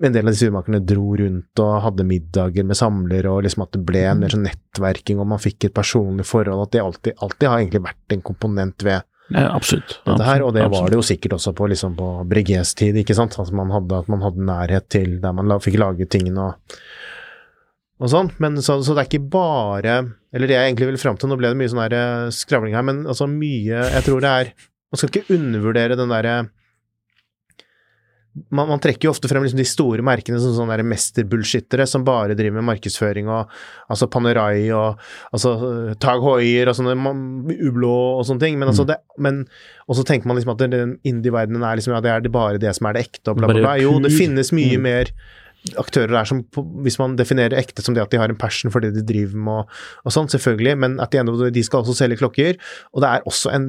en 0.01 0.13
del 0.15 0.25
av 0.25 0.33
disse 0.33 0.47
urmakerne 0.47 0.79
dro 0.87 1.11
rundt 1.19 1.59
og 1.61 1.81
hadde 1.83 2.05
middager 2.07 2.63
med 2.65 2.77
samlere, 2.79 3.29
og 3.29 3.43
liksom 3.45 3.65
at 3.65 3.73
det 3.75 3.81
ble 3.85 4.01
en 4.07 4.21
mer 4.23 4.31
sånn 4.33 4.45
nettverking, 4.47 5.19
og 5.21 5.27
man 5.33 5.41
fikk 5.43 5.67
et 5.67 5.75
personlig 5.77 6.25
forhold, 6.25 6.63
at 6.63 6.71
det 6.73 6.81
alltid, 6.81 7.17
alltid 7.21 7.49
har 7.51 7.59
egentlig 7.59 7.83
vært 7.85 8.15
en 8.15 8.21
komponent 8.31 8.85
ved 8.87 9.01
Ja, 9.31 9.51
absolutt. 9.55 9.99
dette 10.07 10.23
her, 10.27 10.41
og 10.43 10.53
det 10.55 10.63
Absolutt. 10.63 10.81
var 10.81 10.89
det 10.89 10.97
jo 10.97 11.03
sikkert 11.07 11.33
også 11.37 11.53
på, 11.55 11.67
liksom 11.71 11.93
på 11.99 12.07
Breguets 12.27 12.73
tid, 12.75 12.97
ikke 12.99 13.15
sant, 13.15 13.37
Altså 13.39 13.53
man 13.55 13.69
hadde, 13.71 13.99
at 13.99 14.09
man 14.11 14.21
hadde 14.25 14.43
nærhet 14.47 14.89
til 14.89 15.19
der 15.21 15.31
man 15.37 15.47
la, 15.47 15.59
fikk 15.59 15.77
lage 15.79 16.07
tingene, 16.11 16.49
og, 16.49 16.81
og 18.01 18.09
sånn, 18.11 18.31
men 18.43 18.57
så, 18.59 18.79
så 18.83 18.95
det 18.97 19.05
er 19.05 19.09
ikke 19.11 19.29
bare 19.31 19.95
Eller 20.33 20.47
det 20.49 20.55
jeg 20.57 20.71
egentlig 20.71 20.87
vil 20.89 20.97
fram 21.03 21.17
til, 21.21 21.29
nå 21.29 21.37
ble 21.39 21.51
det 21.53 21.59
mye 21.61 21.69
sånn 21.71 21.83
eh, 21.93 22.31
skravling 22.33 22.73
her, 22.75 22.83
men 22.87 23.03
altså 23.05 23.27
mye 23.29 23.85
Jeg 23.93 24.03
tror 24.07 24.23
det 24.25 24.31
er 24.41 24.51
Man 24.91 24.97
skal 24.99 25.11
ikke 25.13 25.37
undervurdere 25.37 25.95
den 25.99 26.11
derre 26.11 26.35
man, 28.49 28.69
man, 28.69 28.79
trekker 28.79 29.07
jo 29.07 29.11
ofte 29.11 29.27
frem 29.27 29.43
liksom 29.43 29.59
de 29.59 29.67
store 29.67 30.03
merkene 30.05 30.39
som 30.39 30.53
sånne 30.55 30.77
der 30.79 30.88
mesterbullshittere 30.88 31.84
som 31.89 32.05
bare 32.07 32.36
driver 32.38 32.59
med 32.59 32.67
markedsføring 32.69 33.27
og 33.27 33.51
altså 33.91 34.07
Panerai 34.11 34.69
og 34.75 35.01
altså 35.36 35.51
Tag 36.03 36.23
Hoier 36.23 36.71
og 36.71 36.77
sånne 36.77 36.95
Ublå 37.57 37.91
og 37.91 38.23
sånne 38.29 38.45
ting. 38.45 38.57
Men 38.61 38.71
altså 38.71 38.86
mm. 38.88 38.91
det 38.93 38.97
men, 39.21 39.43
Og 39.88 39.99
så 39.99 40.07
tenker 40.07 40.32
man 40.32 40.39
liksom 40.39 40.55
at 40.55 40.63
den 40.63 40.95
indie-verdenen 41.07 41.65
er 41.67 41.79
liksom 41.79 41.97
ja, 41.97 42.01
det 42.03 42.15
er 42.15 42.32
bare 42.32 42.61
det 42.61 42.71
som 42.77 42.88
er 42.88 42.95
det 42.95 43.05
ekte 43.09 43.34
og 43.34 43.41
bla, 43.41 43.51
bla, 43.51 43.59
bla. 43.59 43.75
Jo, 43.82 43.97
det 44.03 44.13
finnes 44.15 44.53
mye 44.55 44.79
mm. 44.79 44.88
mer 44.88 45.13
aktører 45.77 46.15
der 46.15 46.25
som, 46.25 46.39
hvis 46.82 46.97
man 46.97 47.13
definerer 47.19 47.59
ekte 47.59 47.84
som 47.86 47.93
det 47.93 48.01
at 48.01 48.13
de 48.13 48.17
har 48.17 48.32
en 48.32 48.39
passion 48.39 48.73
for 48.73 48.82
det 48.82 48.95
de 48.95 49.03
driver 49.05 49.38
med 49.38 49.59
og, 49.61 49.82
og 50.07 50.15
sånn, 50.15 50.32
selvfølgelig, 50.32 50.73
men 50.82 50.95
at 51.03 51.13
de, 51.13 51.51
de 51.53 51.63
skal 51.67 51.84
også 51.84 51.99
selge 51.99 52.17
klokker. 52.23 52.57
Og 52.95 53.03
det 53.03 53.11
er 53.11 53.27
også 53.29 53.51
en, 53.53 53.67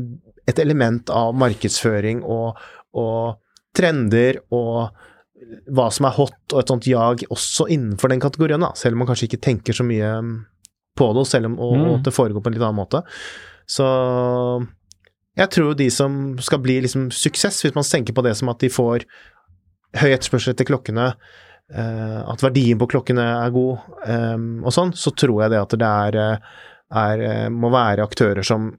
et 0.48 0.62
element 0.62 1.10
av 1.12 1.34
markedsføring 1.36 2.22
og, 2.24 2.62
og 2.96 3.42
trender 3.76 4.40
og 4.52 4.92
hva 5.74 5.88
som 5.92 6.06
er 6.06 6.16
hot, 6.16 6.38
og 6.52 6.60
et 6.60 6.70
sånt 6.70 6.86
jag 6.88 7.24
også 7.32 7.66
innenfor 7.72 8.12
den 8.12 8.22
kategorien, 8.22 8.62
da. 8.62 8.72
selv 8.78 8.96
om 8.96 9.02
man 9.02 9.10
kanskje 9.10 9.28
ikke 9.30 9.42
tenker 9.42 9.76
så 9.76 9.84
mye 9.86 10.12
mm, 10.22 10.32
på 10.98 11.08
det, 11.16 11.26
selv 11.28 11.50
om 11.50 11.58
og, 11.58 11.74
mm. 11.76 11.88
og 11.90 12.04
det 12.06 12.14
foregår 12.14 12.44
på 12.44 12.52
en 12.52 12.56
litt 12.56 12.64
annen 12.64 12.78
måte. 12.78 13.02
Så 13.68 13.86
jeg 15.38 15.48
tror 15.54 15.76
de 15.78 15.88
som 15.92 16.18
skal 16.44 16.60
bli 16.64 16.80
liksom 16.84 17.10
suksess, 17.14 17.62
hvis 17.64 17.76
man 17.76 17.86
tenker 17.88 18.16
på 18.16 18.24
det 18.26 18.34
som 18.38 18.52
at 18.52 18.60
de 18.62 18.70
får 18.72 19.06
høy 20.02 20.10
etterspørsel 20.10 20.54
etter 20.54 20.68
klokkene, 20.68 21.10
eh, 21.72 22.20
at 22.20 22.44
verdien 22.44 22.80
på 22.80 22.88
klokkene 22.94 23.24
er 23.38 23.54
god, 23.54 23.88
eh, 24.06 24.36
og 24.62 24.74
sånn, 24.74 24.94
så 24.96 25.14
tror 25.16 25.44
jeg 25.44 25.54
det 25.54 25.62
at 25.62 25.76
det 25.80 25.90
er, 26.06 26.20
eh, 26.22 26.62
er, 27.02 27.26
eh, 27.28 27.48
må 27.52 27.72
være 27.72 28.04
aktører 28.04 28.46
som 28.46 28.70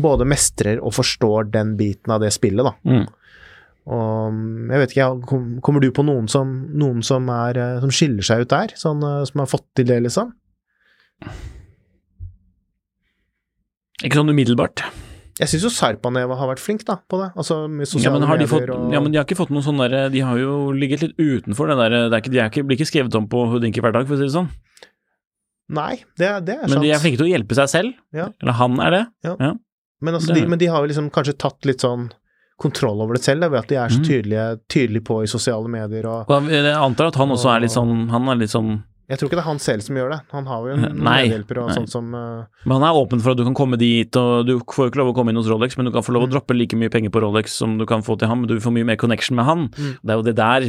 både 0.00 0.26
mestrer 0.30 0.78
og 0.78 0.94
forstår 0.94 1.50
den 1.50 1.74
biten 1.78 2.12
av 2.14 2.22
det 2.22 2.30
spillet, 2.34 2.66
da. 2.66 2.74
Mm. 2.86 3.06
Og 3.90 4.34
mm, 4.34 4.70
jeg 4.70 4.82
vet 4.84 4.94
ikke, 4.94 5.08
kommer 5.66 5.82
du 5.82 5.90
på 5.94 6.04
noen 6.06 6.28
som, 6.30 6.52
noen 6.78 7.02
som, 7.06 7.26
er, 7.34 7.58
eh, 7.58 7.78
som 7.82 7.92
skiller 7.94 8.26
seg 8.26 8.44
ut 8.44 8.52
der? 8.52 8.74
Sånn, 8.78 9.02
eh, 9.06 9.22
som 9.26 9.42
har 9.42 9.50
fått 9.50 9.66
til 9.78 9.88
det, 9.90 9.98
liksom? 10.06 10.30
Ikke 14.00 14.20
sånn 14.20 14.30
umiddelbart. 14.32 14.84
Jeg 15.40 15.48
syns 15.48 15.64
jo 15.64 15.70
Sarpaneva 15.72 16.36
har 16.36 16.50
vært 16.50 16.60
flink 16.62 16.84
da, 16.88 16.98
på 17.08 17.18
det. 17.20 17.30
Altså 17.40 17.62
med 17.72 17.88
sosiale 17.88 18.20
ja, 18.20 18.36
de 18.36 18.48
fått, 18.48 18.68
og 18.72 18.92
Ja, 18.92 19.00
men 19.00 19.12
de 19.12 19.18
har 19.18 19.26
ikke 19.26 19.38
fått 19.38 19.52
noen 19.54 19.64
sånn 19.64 19.80
derre 19.80 20.02
De 20.12 20.20
har 20.20 20.36
jo 20.36 20.68
ligget 20.76 21.04
litt 21.04 21.14
utenfor 21.16 21.70
det 21.70 21.76
derre 21.78 22.00
De 22.12 22.18
er 22.36 22.50
ikke, 22.50 22.64
blir 22.68 22.76
ikke 22.76 22.90
skrevet 22.90 23.16
om 23.16 23.28
på 23.30 23.46
Hudinki 23.48 23.80
hver 23.80 23.94
dag, 23.96 24.04
for 24.04 24.18
å 24.18 24.20
si 24.20 24.28
det 24.28 24.34
sånn. 24.34 24.50
Nei, 25.70 26.02
det, 26.18 26.28
det 26.44 26.58
er 26.58 26.64
sant. 26.66 26.74
Men 26.74 26.84
de 26.84 26.92
er 26.92 27.00
flinke 27.00 27.20
til 27.20 27.28
å 27.28 27.30
hjelpe 27.30 27.56
seg 27.56 27.72
selv. 27.72 27.98
Ja. 28.16 28.28
Eller 28.42 28.58
han 28.58 28.80
er 28.84 28.94
det. 28.96 29.02
Ja. 29.24 29.34
ja. 29.38 29.52
Men, 30.00 30.16
altså, 30.18 30.34
de, 30.36 30.44
men 30.50 30.60
de 30.60 30.68
har 30.72 30.82
jo 30.82 30.90
liksom 30.90 31.10
kanskje 31.14 31.36
tatt 31.40 31.68
litt 31.68 31.84
sånn 31.84 32.08
kontroll 32.60 33.00
over 33.00 33.16
det 33.16 33.24
selv, 33.24 33.48
ved 33.48 33.62
at 33.62 33.72
de 33.72 33.80
er 33.80 33.92
så 33.92 34.00
mm. 34.02 34.06
tydelige, 34.06 34.46
tydelige 34.70 35.06
på 35.08 35.22
i 35.24 35.30
sosiale 35.30 35.72
medier. 35.72 36.06
Og, 36.06 36.30
jeg 36.52 36.76
antar 36.76 37.10
at 37.10 37.18
han 37.20 37.34
også 37.34 37.54
er 37.54 37.64
litt 37.64 37.74
sånn 37.74 38.08
Han 38.12 38.28
er 38.32 38.40
litt 38.42 38.52
sånn 38.52 38.78
jeg 39.10 39.18
tror 39.18 39.26
ikke 39.26 39.38
det 39.40 39.42
er 39.42 39.48
han 39.48 39.58
selv 39.58 39.82
som 39.82 39.96
gjør 39.98 40.12
det. 40.12 40.16
Han 40.30 40.44
har 40.46 40.66
jo 40.68 40.74
en 40.76 41.00
medhjelper 41.02 41.58
og 41.58 41.72
sånt 41.74 41.90
som 41.90 42.12
uh... 42.14 42.44
Men 42.62 42.76
han 42.76 42.84
er 42.86 42.98
åpen 43.00 43.18
for 43.18 43.34
at 43.34 43.40
du 43.40 43.42
kan 43.42 43.56
komme 43.58 43.78
dit, 43.80 44.14
og 44.20 44.46
du 44.46 44.52
får 44.70 44.86
jo 44.86 44.92
ikke 44.92 45.00
lov 45.00 45.10
å 45.10 45.14
komme 45.16 45.34
inn 45.34 45.40
hos 45.40 45.48
Rolex, 45.50 45.74
men 45.74 45.88
du 45.88 45.92
kan 45.96 46.04
få 46.06 46.14
lov 46.14 46.28
å 46.28 46.30
mm. 46.30 46.34
droppe 46.36 46.54
like 46.54 46.78
mye 46.78 46.92
penger 46.94 47.10
på 47.10 47.24
Rolex 47.24 47.56
som 47.58 47.74
du 47.80 47.82
kan 47.90 48.06
få 48.06 48.14
til 48.20 48.30
ham, 48.30 48.44
men 48.44 48.52
du 48.52 48.62
får 48.62 48.76
mye 48.76 48.86
mer 48.92 49.00
connection 49.02 49.34
med 49.40 49.48
han. 49.48 49.66
Mm. 49.74 49.96
Det 49.98 50.14
er 50.14 50.20
jo 50.20 50.26
det 50.28 50.36
der 50.38 50.68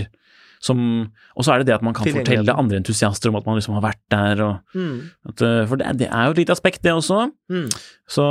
Og 0.70 1.42
så 1.46 1.54
er 1.54 1.62
det 1.62 1.68
det 1.72 1.76
at 1.80 1.86
man 1.86 1.96
kan 1.98 2.06
fortelle 2.06 2.54
andre 2.54 2.78
entusiaster 2.78 3.32
om 3.32 3.40
at 3.40 3.48
man 3.50 3.58
liksom 3.58 3.74
har 3.80 3.86
vært 3.88 4.02
der, 4.14 4.44
og 4.46 4.78
mm. 4.78 4.96
at, 5.32 5.42
eh, 5.42 5.66
For 5.68 5.82
det, 5.82 5.94
det, 6.04 6.10
er 6.12 6.28
jo 6.28 6.36
et 6.36 6.42
lite 6.44 6.54
aspekt, 6.54 6.84
det 6.86 6.94
også. 6.94 7.32
Mm. 7.50 7.68
Så 8.06 8.26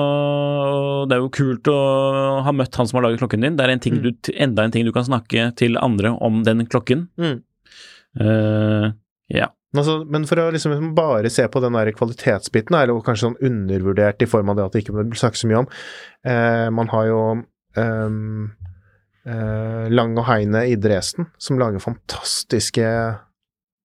det 1.10 1.16
er 1.16 1.24
jo 1.24 1.32
kult 1.34 1.70
å 1.72 1.78
ha 2.46 2.54
møtt 2.54 2.78
han 2.78 2.86
som 2.86 3.00
har 3.00 3.08
laget 3.08 3.22
klokken 3.24 3.46
din. 3.46 3.58
Det 3.58 3.66
er 3.66 3.74
en 3.74 3.82
ting 3.82 3.98
mm. 3.98 4.02
du, 4.06 4.32
enda 4.34 4.66
en 4.66 4.74
ting 4.74 4.86
du 4.86 4.92
kan 4.94 5.08
snakke 5.08 5.50
til 5.58 5.78
andre 5.80 6.14
om 6.22 6.44
den 6.46 6.66
klokken. 6.70 7.08
Uh, 7.18 8.92
ja. 9.30 9.50
Altså, 9.76 10.00
men 10.10 10.24
for 10.26 10.40
å 10.42 10.48
liksom 10.50 10.94
bare 10.96 11.30
se 11.30 11.44
på 11.46 11.62
den 11.62 11.76
der 11.78 11.92
kvalitetsbiten, 11.94 12.74
eller 12.74 13.02
kanskje 13.06 13.28
sånn 13.28 13.42
undervurdert 13.46 14.22
i 14.24 14.30
form 14.30 14.50
av 14.50 14.58
det 14.58 14.64
at 14.66 14.74
det 14.74 14.82
ikke 14.82 15.04
sagt 15.18 15.38
så 15.38 15.50
mye 15.50 15.60
om 15.62 15.68
eh, 16.26 16.66
Man 16.74 16.90
har 16.90 17.04
jo 17.06 17.20
um, 17.78 18.48
Lang 19.24 20.14
og 20.16 20.24
Heine 20.24 20.62
i 20.70 20.76
Dresden, 20.80 21.26
som 21.36 21.58
lager 21.60 21.82
fantastiske 21.82 22.86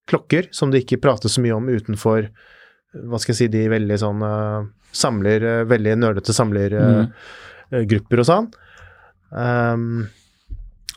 klokker 0.10 0.48
som 0.56 0.72
det 0.72 0.84
ikke 0.84 1.02
prates 1.04 1.36
så 1.36 1.44
mye 1.44 1.56
om 1.58 1.70
utenfor 1.70 2.30
hva 2.96 3.20
skal 3.20 3.34
jeg 3.34 3.40
si, 3.40 3.48
de 3.52 3.66
veldig 3.72 3.98
sånn 4.00 4.22
uh, 4.24 4.68
samler, 4.96 5.44
uh, 5.44 5.64
veldig 5.68 5.98
nerdete 6.00 6.36
samlergrupper 6.36 8.16
mm. 8.16 8.22
og 8.22 8.30
sånn. 8.30 8.48
Um, 9.36 10.06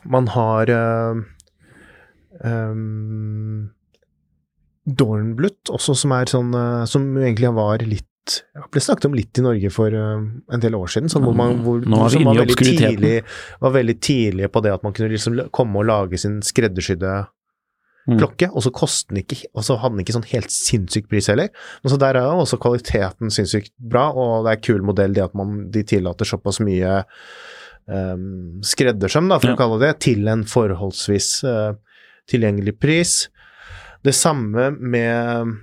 man 0.07 0.29
har 0.31 0.71
um, 0.71 1.25
Dornbluth 4.87 5.73
også, 5.75 5.97
som 5.97 6.13
er 6.15 6.29
sånn 6.31 6.53
Som 6.87 7.09
egentlig 7.17 7.49
var 7.57 7.83
litt 7.83 8.08
det 8.29 8.67
ble 8.73 8.83
snakket 8.83 9.09
om 9.09 9.17
litt 9.17 9.39
i 9.39 9.43
Norge 9.45 9.71
for 9.73 9.95
uh, 9.95 10.21
en 10.53 10.63
del 10.63 10.77
år 10.77 10.93
siden, 10.93 11.11
sånn, 11.11 11.25
hvor 11.25 11.35
man 11.37 11.59
hvor, 11.65 11.81
som 12.13 12.27
var 12.27 12.41
veldig, 12.41 12.57
tidlig, 12.59 13.15
var 13.63 13.75
veldig 13.75 13.97
tidlig 14.03 14.49
på 14.53 14.63
det 14.65 14.73
at 14.75 14.85
man 14.85 14.95
kunne 14.95 15.11
liksom 15.13 15.43
komme 15.55 15.81
og 15.81 15.89
lage 15.89 16.19
sin 16.21 16.39
skreddersydde 16.45 17.13
mm. 18.09 18.17
klokke, 18.17 18.49
og 18.51 18.65
så 18.65 18.73
koste 18.75 19.13
den 19.13 19.23
ikke 19.23 19.39
Og 19.53 19.65
så 19.65 19.77
hadde 19.79 19.97
den 19.97 20.03
ikke 20.05 20.17
sånn 20.17 20.29
helt 20.31 20.53
sinnssyk 20.53 21.09
pris 21.11 21.29
heller. 21.31 21.49
Men 21.83 21.93
så 21.93 21.99
der 22.01 22.19
er 22.19 22.27
jo 22.27 22.43
også 22.43 22.59
kvaliteten 22.61 23.33
sinnssykt 23.33 23.73
bra, 23.77 24.09
og 24.11 24.47
det 24.47 24.55
er 24.55 24.63
kul 24.69 24.85
modell 24.85 25.15
det 25.15 25.25
at 25.29 25.37
man, 25.37 25.65
de 25.73 25.83
tillater 25.87 26.27
såpass 26.27 26.61
mye 26.63 26.99
um, 27.85 28.59
skreddersøm, 28.65 29.29
da, 29.31 29.39
for 29.41 29.53
ja. 29.53 29.57
å 29.57 29.61
kalle 29.61 29.81
det, 29.83 29.95
til 30.05 30.29
en 30.31 30.45
forholdsvis 30.47 31.31
uh, 31.47 31.73
tilgjengelig 32.29 32.77
pris. 32.81 33.17
Det 34.05 34.15
samme 34.15 34.69
med 34.79 35.57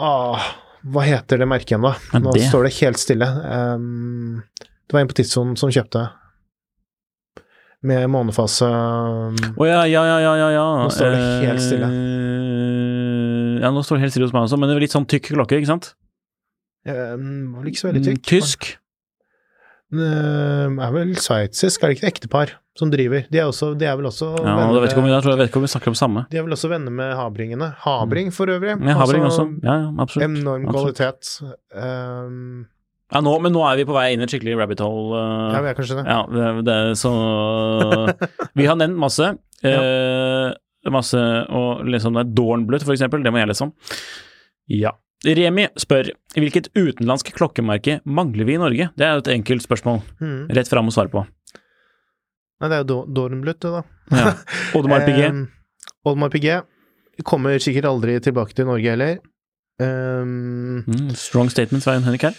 ah, 0.00 0.50
hva 0.80 1.04
heter 1.04 1.42
det 1.42 1.48
merket 1.48 1.74
igjen, 1.74 1.84
da? 1.84 1.92
Nå 2.20 2.32
det... 2.36 2.46
står 2.48 2.68
det 2.68 2.72
helt 2.78 3.00
stille. 3.00 3.26
Um, 3.26 4.40
det 4.60 4.96
var 4.96 5.04
en 5.04 5.10
på 5.10 5.18
Tidssonen 5.18 5.58
som 5.60 5.72
kjøpte 5.72 6.06
med 7.86 8.10
månefase 8.12 8.66
Å 8.68 9.30
um... 9.30 9.38
oh, 9.56 9.64
ja, 9.64 9.86
ja, 9.88 10.02
ja, 10.04 10.18
ja, 10.36 10.48
ja. 10.52 10.64
Nå 10.82 10.90
står 10.92 11.14
det 11.14 11.22
helt 11.46 11.64
stille. 11.64 11.88
Uh, 11.88 13.56
ja, 13.64 13.72
nå 13.72 13.84
står 13.84 13.98
det 13.98 14.06
helt 14.06 14.16
stille 14.16 14.28
hos 14.28 14.36
meg 14.36 14.48
også, 14.48 14.60
men 14.60 14.70
det 14.70 14.76
er 14.76 14.84
litt 14.86 14.96
sånn 14.96 15.08
tykk 15.08 15.32
klokke, 15.34 15.60
ikke 15.60 15.72
sant? 15.72 15.92
Um, 16.88 17.56
var 17.58 17.68
ikke 17.68 17.82
så 17.82 17.90
veldig 17.90 18.06
tykk. 18.08 18.24
Tysk? 18.30 18.72
Det 19.90 20.10
er 20.10 20.92
vel 20.94 21.16
sveitsisk, 21.18 21.82
er 21.82 21.90
det 21.90 21.98
ikke 21.98 22.06
et 22.06 22.12
ektepar 22.14 22.56
som 22.78 22.90
driver? 22.92 23.24
De 23.30 23.40
er, 23.40 23.48
også, 23.50 23.72
de 23.78 23.86
er 23.88 23.96
vel 23.98 24.08
også 24.10 24.30
Ja, 24.38 24.54
det 24.70 24.82
vet 24.84 24.92
ikke 24.92 25.02
om, 25.02 25.08
jeg, 25.10 25.22
tror, 25.24 25.34
jeg 25.34 25.40
vet 25.40 25.50
ikke 25.50 25.60
om 25.60 25.66
vi 25.66 25.70
snakker 25.72 25.90
om 25.92 25.96
samme. 25.98 26.24
De 26.30 26.38
er 26.38 26.44
vel 26.46 26.54
også 26.54 26.70
venner 26.70 26.94
med 26.94 27.14
Habringene. 27.18 27.72
Habring 27.82 28.30
for 28.34 28.52
øvrig. 28.52 28.76
Ja, 28.78 28.94
Habring 29.00 29.26
altså, 29.26 29.48
også. 29.48 29.66
Ja, 29.66 29.74
ja, 29.82 29.90
absolutt. 30.04 30.38
Enorm 30.38 30.68
kvalitet. 30.70 31.32
Um, 31.74 32.64
ja, 33.10 33.22
nå, 33.26 33.34
men 33.42 33.54
nå 33.56 33.64
er 33.66 33.80
vi 33.80 33.86
på 33.88 33.96
vei 33.96 34.06
inn 34.14 34.22
i 34.22 34.26
et 34.26 34.32
skikkelig 34.32 34.56
rabbit 34.60 34.82
hole. 34.86 35.18
Uh, 35.18 35.50
ja, 35.56 35.62
vi 35.66 35.72
er 35.72 35.78
kanskje 35.80 35.98
det. 35.98 36.06
Ja, 36.06 36.22
det, 36.30 36.64
det 36.70 36.78
så 37.00 37.12
Vi 38.60 38.70
har 38.70 38.78
nevnt 38.78 39.00
masse. 39.02 39.32
uh, 39.66 40.48
masse 40.94 41.20
og 41.50 41.84
liksom 41.90 42.16
det 42.16 42.22
er 42.22 42.34
Dornbluth, 42.38 42.86
for 42.86 42.94
eksempel. 42.94 43.26
Det 43.26 43.34
må 43.34 43.42
jeg 43.42 43.50
lese 43.50 43.66
om. 43.66 43.74
Ja. 44.70 44.94
Remi 45.26 45.66
spør 45.76 46.14
hvilket 46.38 46.70
utenlandsk 46.72 47.34
klokkemerke 47.36 47.98
mangler 48.08 48.46
vi 48.48 48.54
i 48.56 48.60
Norge? 48.62 48.86
Det 48.96 49.04
er 49.04 49.18
et 49.20 49.34
enkelt 49.34 49.66
spørsmål. 49.66 50.00
Mm. 50.22 50.46
Rett 50.56 50.70
fram 50.70 50.88
å 50.88 50.94
svare 50.94 51.12
på. 51.12 51.26
Nei, 52.60 52.68
det 52.68 52.76
er 52.76 52.84
jo 52.84 53.00
Dornblut, 53.16 53.60
det, 53.62 53.72
da. 53.72 53.82
Ja. 54.12 54.32
Oddmar 54.78 55.06
PG. 55.08 55.20
um, 55.32 55.44
Oddmar 56.10 56.32
PG 56.32 56.60
kommer 57.26 57.60
sikkert 57.60 57.88
aldri 57.90 58.16
tilbake 58.24 58.56
til 58.56 58.68
Norge 58.68 58.94
heller. 58.94 59.18
Um, 59.80 60.82
mm, 60.84 61.10
strong 61.16 61.48
statement 61.52 61.84
Svein 61.84 62.04
Henrik 62.04 62.28
her. 62.28 62.36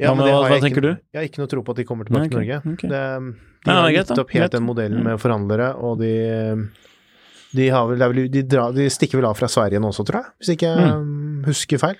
Ja, 0.00 0.14
hva, 0.16 0.26
hva 0.26 0.58
tenker 0.62 0.80
ikke, 0.80 0.86
du? 0.86 0.92
Jeg 1.12 1.18
har 1.18 1.26
ikke 1.28 1.42
noe 1.42 1.50
tro 1.52 1.62
på 1.62 1.74
at 1.74 1.80
de 1.82 1.86
kommer 1.86 2.08
tilbake 2.08 2.30
Nei, 2.30 2.30
okay, 2.30 2.36
til 2.36 2.40
Norge. 2.40 2.74
Okay. 2.74 2.90
Det, 2.90 3.64
de 3.66 3.76
har 3.76 3.90
gitt 3.94 4.12
opp 4.22 4.30
helt 4.34 4.54
den 4.56 4.64
modellen 4.64 5.02
med 5.04 5.20
forhandlere, 5.20 5.74
og 5.84 6.00
de 6.00 6.14
de, 7.50 7.66
vel, 7.70 8.20
de, 8.30 8.42
dra, 8.46 8.68
de, 8.74 8.86
stikker 8.92 9.18
vel 9.18 9.26
av 9.30 9.38
fra 9.38 9.48
Sverige 9.50 9.80
nå 9.82 9.90
også, 9.90 10.06
tror 10.06 10.20
jeg, 10.20 10.32
hvis 10.38 10.52
ikke 10.54 10.70
jeg 10.70 10.90
mm. 11.02 11.40
husker 11.48 11.82
feil. 11.82 11.98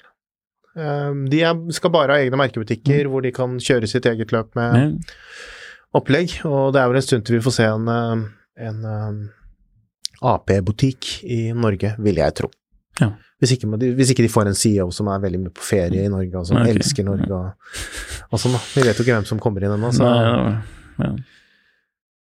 Um, 0.78 1.24
de 1.30 1.42
skal 1.74 1.90
bare 1.90 2.14
ha 2.14 2.22
egne 2.22 2.38
merkebutikker 2.38 3.02
mm. 3.02 3.10
hvor 3.10 3.24
de 3.24 3.32
kan 3.34 3.56
kjøre 3.58 3.88
sitt 3.90 4.06
eget 4.06 4.30
løp 4.30 4.54
med 4.58 4.76
mm. 4.78 4.92
Opplegg, 5.96 6.36
og 6.48 6.72
det 6.74 6.82
er 6.82 6.90
vel 6.90 7.00
en 7.00 7.06
stund 7.06 7.26
til 7.26 7.38
vi 7.38 7.44
får 7.44 7.56
se 7.56 7.66
en, 7.66 7.88
eh, 7.90 8.22
en, 8.68 8.84
eh, 8.84 9.20
AP-butikk 10.30 11.10
i 11.24 11.40
Norge, 11.56 11.94
vil 11.98 12.20
jeg 12.20 12.36
tro. 12.36 12.50
Ja. 13.00 13.12
Hvis, 13.40 13.54
ikke, 13.56 13.70
hvis, 13.96 14.10
ikke, 14.12 14.24
de 14.26 14.32
får 14.32 14.50
en 14.50 14.58
CEO 14.58 14.90
som 14.92 15.08
er 15.08 15.22
veldig 15.22 15.40
mye 15.46 15.54
på 15.56 15.64
ferie 15.64 16.04
i 16.04 16.12
Norge, 16.12 16.34
og 16.36 16.46
som 16.46 16.60
okay. 16.60 16.74
elsker 16.74 17.06
Norge 17.06 17.32
og, 17.32 17.76
og 18.28 18.42
sånn, 18.42 18.56
da. 18.58 18.60
Vi 18.74 18.84
vet 18.84 18.98
jo 18.98 19.06
ikke 19.06 19.16
hvem 19.16 19.28
som 19.30 19.40
kommer 19.40 19.64
inn 19.64 19.72
ennå, 19.78 19.92
så 19.96 20.04
Nei, 20.04 20.56
ja. 21.00 21.12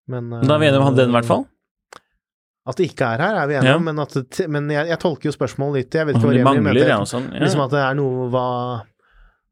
Men, 0.09 0.29
Da 0.41 0.55
er 0.55 0.61
vi 0.61 0.69
enige 0.69 0.85
om 0.85 0.95
den, 0.95 1.11
i 1.11 1.17
hvert 1.17 1.27
fall? 1.27 1.43
At 2.69 2.77
det 2.79 2.89
ikke 2.91 3.09
er 3.15 3.23
her, 3.25 3.41
er 3.41 3.49
vi 3.49 3.57
enige 3.57 3.73
Ja. 3.73 3.77
om, 3.81 3.83
men, 3.83 3.99
at 3.99 4.39
men 4.47 4.69
jeg, 4.71 4.87
jeg 4.93 4.99
tolker 5.01 5.29
jo 5.29 5.33
spørsmålet 5.35 5.83
litt 5.83 5.97
Jeg 5.99 6.07
vet 6.07 6.17
ikke 6.19 6.29
hva 6.29 6.35
Remi 6.37 6.63
mente. 6.69 6.87
ja, 6.87 6.99
sånn. 7.07 7.27
Ja. 7.33 7.43
Liksom 7.43 7.63
at 7.65 7.73
det 7.73 7.81
er 7.83 7.97
noe 7.97 8.29
hva, 8.33 8.47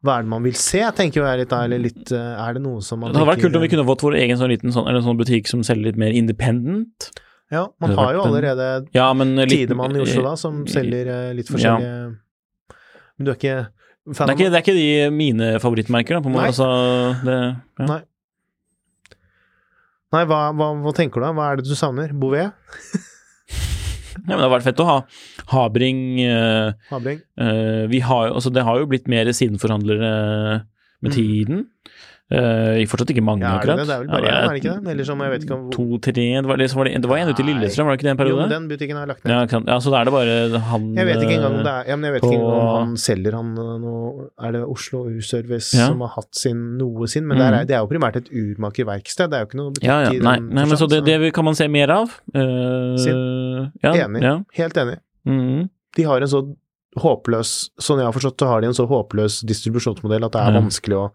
hva 0.05 0.19
er 0.19 0.25
det 0.27 0.29
man 0.29 0.43
vil 0.45 0.57
se, 0.59 0.81
tenker 0.97 1.23
jeg 1.23 1.39
litt 1.41 1.49
da, 1.49 1.63
eller 1.65 1.81
litt 1.81 2.11
eh, 2.13 2.33
Er 2.37 2.57
det 2.57 2.61
noe 2.61 2.83
som 2.85 2.99
man 3.01 3.09
Det 3.09 3.17
hadde 3.17 3.31
vært 3.31 3.41
kult 3.47 3.55
om 3.57 3.63
vi 3.63 3.69
kunne 3.71 3.85
fått 3.87 4.03
vår 4.05 4.17
egen 4.19 4.37
sånn 4.37 4.51
liten 4.53 4.73
sånn, 4.75 4.85
eller 4.91 5.01
sånn 5.05 5.17
butikk 5.17 5.49
som 5.49 5.63
selger 5.65 5.89
litt 5.89 5.97
mer 5.97 6.13
independent. 6.13 7.09
Ja, 7.49 7.63
man 7.81 7.95
har 7.97 8.13
jo 8.13 8.27
allerede 8.27 8.67
Ja, 8.95 9.07
men 9.17 9.33
litt 9.39 9.55
Tidemann 9.55 9.95
i 9.97 10.03
Oslo, 10.03 10.21
da, 10.27 10.35
som 10.37 10.61
selger 10.69 11.09
eh, 11.13 11.31
litt 11.37 11.49
forskjellige 11.49 11.95
Men 12.11 13.25
du 13.25 13.33
er 13.33 13.39
ikke 13.39 13.57
fan 14.13 14.29
Det 14.29 14.35
er, 14.35 14.37
ikke, 14.37 14.51
det 14.51 14.59
er 14.59 14.65
ikke 14.65 14.77
de 14.77 14.87
mine 15.15 15.49
favorittmerker, 15.63 16.19
da. 16.19 16.23
På 16.23 16.29
en 16.29 16.37
måte. 16.37 16.51
Altså, 16.53 16.69
det, 17.25 17.39
ja. 17.81 17.89
Nei. 17.89 17.99
Nei, 20.15 20.23
hva, 20.29 20.41
hva, 20.55 20.71
hva 20.85 20.93
tenker 20.95 21.19
du 21.19 21.25
da? 21.25 21.33
Hva 21.35 21.49
er 21.51 21.59
det 21.59 21.67
du 21.67 21.75
savner? 21.75 22.13
Bouvet? 22.15 22.53
Ja, 24.26 24.34
men 24.34 24.41
det 24.41 24.47
har 24.47 24.53
vært 24.57 24.68
fett 24.70 24.82
å 24.84 24.88
ha 24.88 24.97
Habring 25.53 25.99
eh, 26.24 26.72
Habring? 26.89 27.20
eh, 27.39 27.84
vi 27.91 27.99
har, 28.03 28.32
altså, 28.32 28.51
Det 28.53 28.63
har 28.65 28.80
jo 28.82 28.89
blitt 28.89 29.07
mer 29.11 29.30
sidenforhandlere 29.32 30.11
med 31.05 31.13
tiden. 31.13 31.65
Eh, 32.28 32.84
fortsatt 32.91 33.07
ikke 33.13 33.23
mange. 33.23 33.39
Ja, 33.47 33.53
akkurat. 33.55 33.78
det? 33.80 33.86
Det 33.88 33.93
er 33.95 33.99
vel 34.01 34.07
bare 34.11 34.25
Ja, 34.28 34.32
én, 34.36 34.43
er 34.43 34.51
det 34.51 34.59
ikke 34.59 34.71
det? 34.84 34.91
Eller 34.91 35.05
som 35.07 35.19
jeg 35.23 35.32
vet 35.32 35.43
ikke 35.47 35.55
om 35.55 35.69
To-tre 35.71 36.11
Det 36.28 36.43
var, 36.49 36.57
liksom, 36.59 36.75
var 36.82 36.84
det, 36.89 37.01
det 37.01 37.07
var 37.07 37.17
en 37.21 37.30
ute 37.32 37.39
i 37.39 37.45
Lillestrøm, 37.47 37.86
var 37.88 37.95
det 37.95 37.99
ikke 38.01 38.07
det 38.07 38.11
en 38.11 38.19
periode? 38.19 38.41
Jo, 38.43 38.47
den 38.51 38.65
butikken 38.67 38.97
er 38.99 39.05
lagt 39.07 39.23
ned. 39.23 39.32
ja, 39.32 39.59
ja, 39.71 39.78
så 39.80 39.93
da 39.93 40.01
er 40.01 40.03
det 40.09 40.13
bare 40.17 40.59
han 40.67 40.89
Jeg 40.97 41.05
vet 41.07 41.21
ikke 41.23 41.38
engang 41.38 41.55
om 41.55 41.63
det 41.63 41.71
er 41.71 41.84
Ja, 41.88 41.95
men 41.95 42.03
jeg 42.03 42.13
vet 42.17 42.21
på- 42.25 42.32
ikke 42.34 42.41
engang 42.43 42.67
om 42.67 42.75
han 42.84 42.91
selger 42.99 43.32
han 43.39 43.53
eh, 43.63 43.71
noe 43.80 44.28
Er 44.43 44.51
det 44.57 44.63
Oslo 44.67 45.05
U-Service 45.07 45.71
Ja. 45.80 45.88
som 45.88 46.01
har 46.03 46.11
hatt 46.17 46.36
sin 46.36 46.78
noe 46.78 47.07
sin? 47.07 47.23
Men 47.25 47.38
Mm. 47.38 47.39
det, 47.39 47.47
er, 47.47 47.65
det 47.71 47.75
er 47.75 47.80
jo 47.80 47.88
primært 47.95 48.15
et 48.19 48.28
urmakerverksted, 48.28 49.30
det 49.32 49.34
er 49.39 49.39
jo 49.39 49.47
ikke 49.47 49.61
noe 49.63 49.71
butikk 49.71 49.88
Ja, 49.88 50.01
ja. 50.03 50.09
Nei, 50.19 50.36
den 50.36 50.49
nei 50.51 50.65
men 50.67 50.75
så 50.78 50.89
det, 50.89 51.05
det 51.05 51.34
kan 51.34 51.45
man 51.47 51.55
se 51.55 51.67
mer 51.71 51.89
av. 51.95 52.11
Eh, 52.36 53.71
ja, 53.84 53.93
Enig. 54.03 54.21
Ja. 54.21 54.36
Helt 54.59 54.73
enig. 54.75 54.97
Mm. 55.25 55.69
De 55.95 56.03
har 56.03 56.19
en 56.21 56.28
så 56.28 56.43
håpløs 56.97 57.69
Sånn 57.80 57.99
jeg 58.01 58.05
har 58.09 58.13
forstått, 58.15 58.38
så 58.41 58.47
har 58.51 58.61
de 58.61 58.67
en 58.67 58.73
så 58.73 58.88
håpløs 58.89 59.43
distribusjonsmodell 59.47 60.25
at 60.25 60.32
det 60.34 60.41
er 60.41 60.51
Ja. 60.53 60.59
vanskelig 60.61 60.97
å 60.97 61.11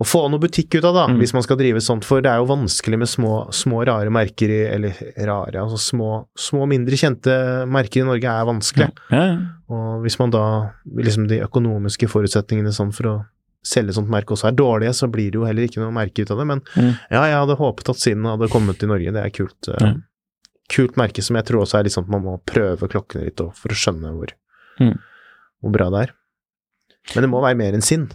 å 0.00 0.04
få 0.06 0.30
noe 0.30 0.38
butikk 0.38 0.76
ut 0.78 0.84
av, 0.84 0.94
da, 0.94 1.06
Mm. 1.08 1.18
hvis 1.18 1.32
man 1.34 1.42
skal 1.42 1.56
drive 1.56 1.80
sånt. 1.82 2.04
For 2.04 2.20
det 2.20 2.30
er 2.30 2.38
jo 2.38 2.46
vanskelig 2.46 2.98
med 2.98 3.08
små, 3.08 3.48
små 3.50 3.84
rare 3.84 4.08
merker 4.10 4.48
i 4.48 4.60
Eller 4.74 4.92
rare, 5.26 5.58
altså 5.58 5.78
små, 5.78 6.26
små, 6.38 6.68
mindre 6.68 6.94
kjente 6.94 7.66
merker 7.66 8.02
i 8.02 8.04
Norge 8.06 8.24
er 8.24 8.44
vanskelig. 8.46 8.92
Ja, 9.10 9.24
ja. 9.26 9.38
Og 9.68 10.02
hvis 10.04 10.18
man 10.20 10.30
da 10.30 10.70
liksom 10.86 11.26
de 11.28 11.40
økonomiske 11.40 12.08
forutsetningene 12.08 12.70
sånn 12.72 12.94
for 12.94 13.04
å 13.10 13.26
selge 13.64 13.92
sånt 13.92 14.08
merke 14.08 14.32
også 14.32 14.48
er 14.48 14.52
dårlige, 14.56 14.94
så 14.94 15.10
blir 15.10 15.32
det 15.32 15.34
jo 15.34 15.44
heller 15.44 15.66
ikke 15.66 15.82
noe 15.82 15.90
merke 15.92 16.22
ut 16.22 16.30
av 16.30 16.38
det. 16.38 16.46
Men 16.46 16.60
Mm. 16.76 16.94
ja, 17.10 17.22
jeg 17.24 17.34
hadde 17.34 17.58
håpet 17.58 17.88
at 17.90 17.96
Sinn 17.96 18.22
hadde 18.22 18.48
kommet 18.48 18.78
til 18.78 18.88
Norge. 18.88 19.12
Det 19.12 19.24
er 19.24 19.30
kult. 19.30 19.68
eh, 19.68 19.76
Ja. 19.80 19.94
Kult 20.70 20.96
merke 20.96 21.22
som 21.22 21.34
jeg 21.34 21.44
tror 21.46 21.62
også 21.64 21.78
er 21.80 21.82
litt 21.84 21.92
sånn 21.92 22.04
at 22.04 22.10
man 22.10 22.22
må 22.22 22.40
prøve 22.46 22.86
klokkene 22.88 23.24
litt 23.24 23.38
for 23.38 23.68
å 23.68 23.74
skjønne 23.74 24.12
hvor, 24.14 24.28
Mm. 24.78 24.98
hvor 25.62 25.72
bra 25.72 25.90
det 25.90 26.08
er. 26.08 26.12
Men 27.14 27.22
det 27.22 27.30
må 27.30 27.40
være 27.42 27.56
mer 27.56 27.72
enn 27.72 27.82
Sinn. 27.82 28.10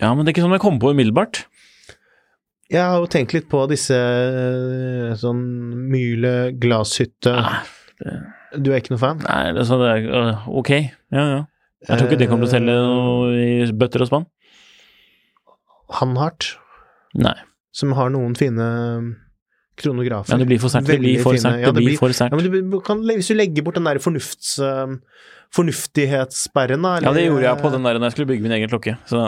Ja, 0.00 0.10
men 0.14 0.24
det 0.24 0.30
er 0.30 0.36
ikke 0.36 0.44
sånn 0.46 0.54
jeg 0.56 0.62
kommer 0.64 0.82
på 0.82 0.92
umiddelbart. 0.94 1.42
Jeg 2.68 2.84
har 2.84 2.98
jo 3.00 3.08
tenkt 3.10 3.32
litt 3.32 3.46
på 3.48 3.62
disse 3.70 3.96
eh, 3.96 5.12
sånn 5.16 5.38
Myle 5.88 6.52
glasshytte 6.60 7.32
Ah, 7.32 7.62
Du 8.52 8.68
er 8.70 8.82
ikke 8.82 8.92
noe 8.92 9.00
fan? 9.00 9.22
Nei, 9.24 9.52
det 9.56 9.62
er 9.62 9.68
sånn 9.70 9.80
det 9.82 9.88
er, 9.94 10.08
øh, 10.18 10.48
ok. 10.60 10.70
Ja, 11.16 11.24
ja. 11.32 11.38
Jeg 11.88 11.94
tror 11.96 12.08
ikke 12.10 12.18
det 12.20 12.28
kommer 12.28 12.44
til 12.46 12.50
å 12.50 12.56
selge 12.58 12.74
noe 12.82 13.32
i 13.38 13.72
bøtter 13.72 14.02
og 14.04 14.10
spann. 14.10 14.26
Hanhardt, 15.98 16.50
Nei. 17.16 17.34
som 17.72 17.94
har 17.96 18.10
noen 18.12 18.34
fine 18.36 18.66
kronografer. 19.80 20.34
Ja, 20.34 20.38
det 20.42 20.48
blir 20.50 20.60
for 20.62 20.72
sterkt. 20.72 20.90
Det 20.90 20.98
blir 21.02 21.22
for 21.22 21.36
sært, 21.36 21.44
sterkt. 21.46 21.66
Ja, 21.66 21.72
Det 21.72 21.84
blir 21.84 21.98
for 22.00 22.14
sterkt. 22.16 22.34
Ja, 22.34 22.40
men 22.40 22.46
du, 22.46 22.76
du 22.76 22.78
kan, 22.84 23.02
hvis 23.08 23.30
du 23.30 23.36
legger 23.38 23.66
bort 23.66 23.78
den 23.78 23.88
der 23.88 24.00
fornufts, 24.02 24.54
uh, 24.62 24.96
fornuftighetssperren, 25.54 26.82
da 26.84 26.96
Ja, 27.02 27.12
det 27.16 27.24
gjorde 27.26 27.46
jeg 27.46 27.62
på 27.62 27.70
den 27.72 27.86
der 27.86 27.98
da 27.98 28.10
jeg 28.10 28.16
skulle 28.16 28.30
bygge 28.32 28.44
min 28.46 28.56
egen 28.58 28.72
klokke. 28.72 28.96
Så 29.08 29.22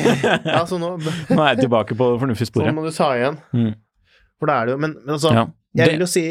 ja, 0.54 0.62
så 0.68 0.80
nå, 0.80 0.94
nå 1.30 1.40
er 1.42 1.52
jeg 1.54 1.66
tilbake 1.66 1.98
på 1.98 2.12
det 2.14 2.22
fornuftige 2.24 2.52
så 2.54 2.74
må 2.76 2.86
du 2.86 2.92
ta 2.94 3.10
igjen. 3.18 3.38
Mm. 3.52 3.72
For 4.40 4.50
da 4.50 4.60
er 4.60 4.68
det 4.68 4.76
jo 4.76 4.80
Men, 4.84 4.96
men 5.04 5.16
altså, 5.18 5.32
Ja. 5.34 5.46
Jeg 5.76 5.92
vil 5.92 6.02
jo 6.04 6.08
si 6.10 6.22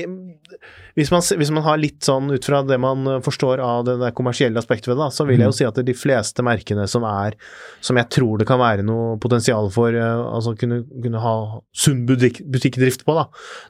hvis 0.95 1.09
man, 1.11 1.19
hvis 1.21 1.49
man 1.51 1.63
har 1.65 1.77
litt 1.81 2.05
sånn 2.07 2.29
ut 2.31 2.45
fra 2.47 2.61
det 2.63 2.77
man 2.79 3.01
uh, 3.09 3.17
forstår 3.25 3.59
av 3.59 3.81
det 3.87 3.95
der 3.99 4.13
kommersielle 4.15 4.61
aspektet 4.61 4.87
ved 4.93 4.99
det, 5.01 5.09
så 5.11 5.25
vil 5.27 5.41
jeg 5.41 5.49
jo 5.49 5.53
Mm. 5.53 5.57
si 5.57 5.65
at 5.67 5.79
de 5.89 5.95
fleste 5.97 6.43
merkene 6.45 6.85
som 6.87 7.03
er 7.03 7.35
Som 7.83 7.97
jeg 7.99 8.07
tror 8.09 8.37
det 8.39 8.47
kan 8.47 8.59
være 8.61 8.85
noe 8.85 9.17
potensial 9.19 9.67
for, 9.73 9.91
uh, 9.91 10.35
altså 10.37 10.55
kunne, 10.57 10.83
kunne 11.03 11.19
ha 11.19 11.35
sunn 11.75 12.05
butikk, 12.07 12.39
butikkdrift 12.47 13.03
på, 13.05 13.13
da, 13.17 13.25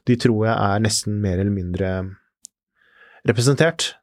de 0.05 0.15
tror 0.21 0.45
jeg 0.45 0.55
er 0.55 0.80
nesten 0.86 1.17
mer 1.21 1.39
eller 1.39 1.51
mindre 1.55 2.15
representert. 3.28 3.95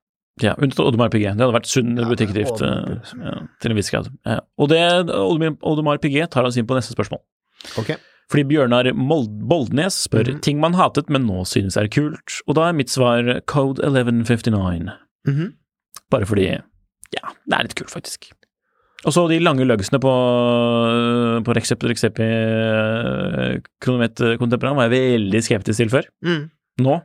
Ja, 0.43 0.55
unntatt 0.59 0.81
Oddmar 0.87 1.11
PG. 1.13 1.27
Det 1.37 1.45
hadde 1.45 1.55
vært 1.55 1.69
sunn 1.71 1.93
Ja, 2.01 2.07
butikkdrift 2.09 2.63
øh, 2.65 2.95
ja, 3.21 3.35
til 3.61 3.71
en 3.75 3.77
viss 3.79 3.91
grad. 3.93 4.09
Ja. 4.27 4.41
Og 4.59 4.71
det 4.73 4.81
Oddmar 5.13 6.01
PG 6.03 6.25
tar 6.33 6.49
oss 6.49 6.57
inn 6.59 6.67
på 6.67 6.75
neste 6.79 6.97
spørsmål. 6.97 7.21
Ok. 7.79 7.93
Fordi 8.31 8.45
Bjørnar 8.49 8.93
Boldnes 9.49 9.97
spør 10.09 10.29
Mhm. 10.35 10.41
ting 10.43 10.61
man 10.61 10.75
hatet, 10.75 11.11
men 11.11 11.27
nå 11.27 11.43
synes 11.47 11.77
er 11.77 11.89
kult. 11.89 12.41
Og 12.47 12.55
da 12.55 12.69
er 12.69 12.73
mitt 12.73 12.89
svar 12.89 13.41
Code 13.47 13.83
1159. 13.83 14.93
Mhm. 15.27 15.53
Bare 16.11 16.25
fordi 16.27 16.47
ja, 17.13 17.29
det 17.49 17.59
er 17.59 17.63
litt 17.67 17.75
kult, 17.77 17.91
faktisk. 17.91 18.31
Og 19.05 19.13
så 19.13 19.29
de 19.29 19.41
lange 19.41 19.65
lugsene 19.67 19.99
på, 20.01 20.11
på 21.45 21.55
Rexep 21.57 21.83
Rexepi 21.83 22.23
i 22.23 23.61
Kronomet 23.83 24.15
Contemporan 24.39 24.77
var 24.79 24.89
jeg 24.89 25.19
veldig 25.19 25.41
skeptisk 25.43 25.77
til 25.83 25.91
før. 25.91 26.07
Mm. 26.25 26.51
Nå 26.81 27.01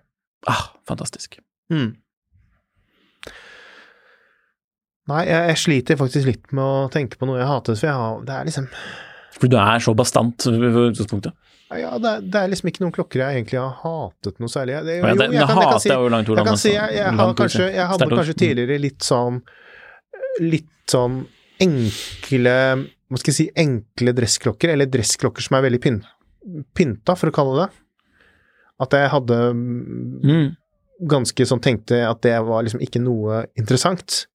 ah, 0.47 0.67
fantastisk. 0.87 1.39
Mm. 1.73 1.95
Nei, 5.07 5.23
jeg, 5.25 5.43
jeg 5.53 5.57
sliter 5.61 5.99
faktisk 5.99 6.27
litt 6.27 6.49
med 6.55 6.63
å 6.63 6.87
tenke 6.91 7.17
på 7.19 7.27
noe 7.29 7.39
jeg 7.39 7.47
hatet, 7.47 7.79
for 7.79 7.87
jeg 7.87 7.95
har, 7.95 8.17
det 8.27 8.33
er 8.35 8.47
liksom 8.49 8.67
For 9.37 9.51
du 9.51 9.57
er 9.61 9.83
så 9.83 9.93
bastant 9.97 10.47
ved 10.49 10.75
utgangspunktet. 10.89 11.35
Ja, 11.75 11.97
det 11.99 12.09
er, 12.09 12.21
det 12.23 12.39
er 12.39 12.51
liksom 12.51 12.69
ikke 12.71 12.83
noen 12.85 12.93
klokker 12.95 13.21
jeg 13.25 13.41
egentlig 13.41 13.59
har 13.59 13.73
hatet 13.81 14.37
noe 14.39 14.51
særlig. 14.51 14.77
Det, 14.87 14.99
jo, 15.01 15.07
jeg, 15.07 15.15
hater 15.17 15.33
jeg 15.35 15.47
kan, 15.59 15.81
si, 15.83 15.89
Jeg 15.91 16.45
kan 16.47 16.59
si 16.61 16.71
jeg, 16.71 16.93
jeg, 16.95 17.15
har 17.19 17.33
kanskje, 17.41 17.65
jeg 17.75 17.87
hadde 17.91 18.07
kanskje 18.13 18.35
tidligere 18.39 18.77
litt 18.79 19.07
sånn 19.07 19.41
Litt 20.45 20.93
sånn 20.93 21.17
enkle 21.63 22.53
Hva 22.77 23.19
skal 23.19 23.33
jeg 23.33 23.37
si 23.39 23.47
Enkle 23.59 24.13
dressklokker, 24.15 24.71
eller 24.71 24.87
dressklokker 24.93 25.43
som 25.43 25.57
er 25.57 25.65
veldig 25.67 25.81
pyn, 25.83 25.99
pynta, 26.77 27.17
for 27.19 27.31
å 27.31 27.35
kalle 27.35 27.57
det. 27.59 27.67
At 28.85 28.93
jeg 28.95 29.11
hadde 29.11 29.37
mm, 29.57 30.47
ganske 31.11 31.47
sånn 31.49 31.63
tenkte 31.63 32.03
at 32.07 32.21
det 32.23 32.35
var 32.47 32.63
liksom 32.63 32.83
ikke 32.83 33.01
noe 33.01 33.41
interessant. 33.59 34.25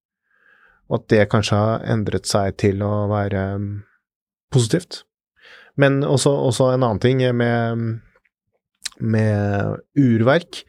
Og 0.90 0.98
at 0.98 1.06
det 1.14 1.28
kanskje 1.32 1.60
har 1.60 1.86
endret 1.94 2.28
seg 2.28 2.58
til 2.60 2.82
å 2.84 3.06
være 3.12 3.44
positivt. 4.52 5.02
Men 5.80 6.02
også, 6.04 6.32
også 6.50 6.72
en 6.74 6.82
annen 6.84 7.00
ting 7.02 7.22
med, 7.36 7.86
med 9.00 9.78
urverk. 9.98 10.64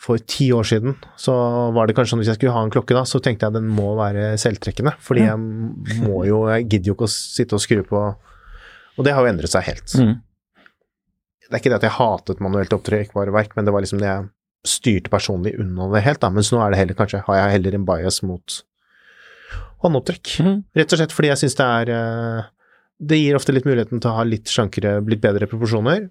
For 0.00 0.16
ti 0.24 0.46
år 0.56 0.64
siden 0.64 0.94
så 1.20 1.34
var 1.76 1.86
det 1.86 1.94
kanskje 1.96 2.14
sånn 2.14 2.22
hvis 2.22 2.30
jeg 2.32 2.38
skulle 2.38 2.54
ha 2.54 2.62
en 2.64 2.72
klokke 2.72 2.96
da, 2.96 3.02
så 3.04 3.20
tenkte 3.20 3.46
jeg 3.46 3.58
den 3.58 3.68
må 3.68 3.92
være 3.98 4.32
selvtrekkende. 4.40 4.94
Fordi 5.04 5.26
jeg 5.26 6.00
må 6.06 6.24
jo 6.24 6.46
Jeg 6.48 6.70
gidder 6.70 6.92
jo 6.92 6.96
ikke 6.96 7.08
å 7.08 7.12
sitte 7.12 7.58
og 7.58 7.62
skru 7.62 7.82
på 7.84 8.00
Og 8.00 9.04
det 9.04 9.12
har 9.12 9.26
jo 9.26 9.30
endret 9.30 9.52
seg 9.52 9.66
helt. 9.68 9.92
Mm. 10.00 10.14
Det 11.44 11.52
er 11.52 11.60
ikke 11.60 11.72
det 11.72 11.80
at 11.82 11.88
jeg 11.88 11.98
hatet 11.98 12.40
manuelt 12.40 12.72
opptrekkvareverk, 12.72 13.56
men 13.56 13.66
det 13.66 13.72
var 13.74 13.82
liksom 13.82 14.00
det 14.00 14.08
jeg 14.08 14.28
styrte 14.70 15.10
personlig 15.12 15.54
unna 15.58 15.88
det 15.92 16.02
helt, 16.04 16.20
da. 16.22 16.30
Mens 16.32 16.50
nå 16.52 16.60
er 16.62 16.72
det 16.72 16.80
heller 16.80 16.96
kanskje 16.98 17.22
Har 17.26 17.38
jeg 17.38 17.54
heller 17.56 17.76
en 17.76 17.86
bias 17.88 18.20
mot 18.22 18.60
håndopptrekk. 19.80 20.32
Mm. 20.44 20.56
Rett 20.76 20.94
og 20.94 21.00
slett 21.00 21.14
fordi 21.16 21.30
jeg 21.30 21.40
syns 21.42 21.56
det 21.58 21.66
er 21.66 21.92
eh, 21.96 22.48
Det 23.00 23.16
gir 23.16 23.36
ofte 23.38 23.54
litt 23.54 23.66
muligheten 23.68 24.00
til 24.00 24.10
å 24.10 24.18
ha 24.18 24.24
litt 24.28 24.50
slankere, 24.50 24.98
litt 25.08 25.22
bedre 25.22 25.48
proporsjoner. 25.48 26.08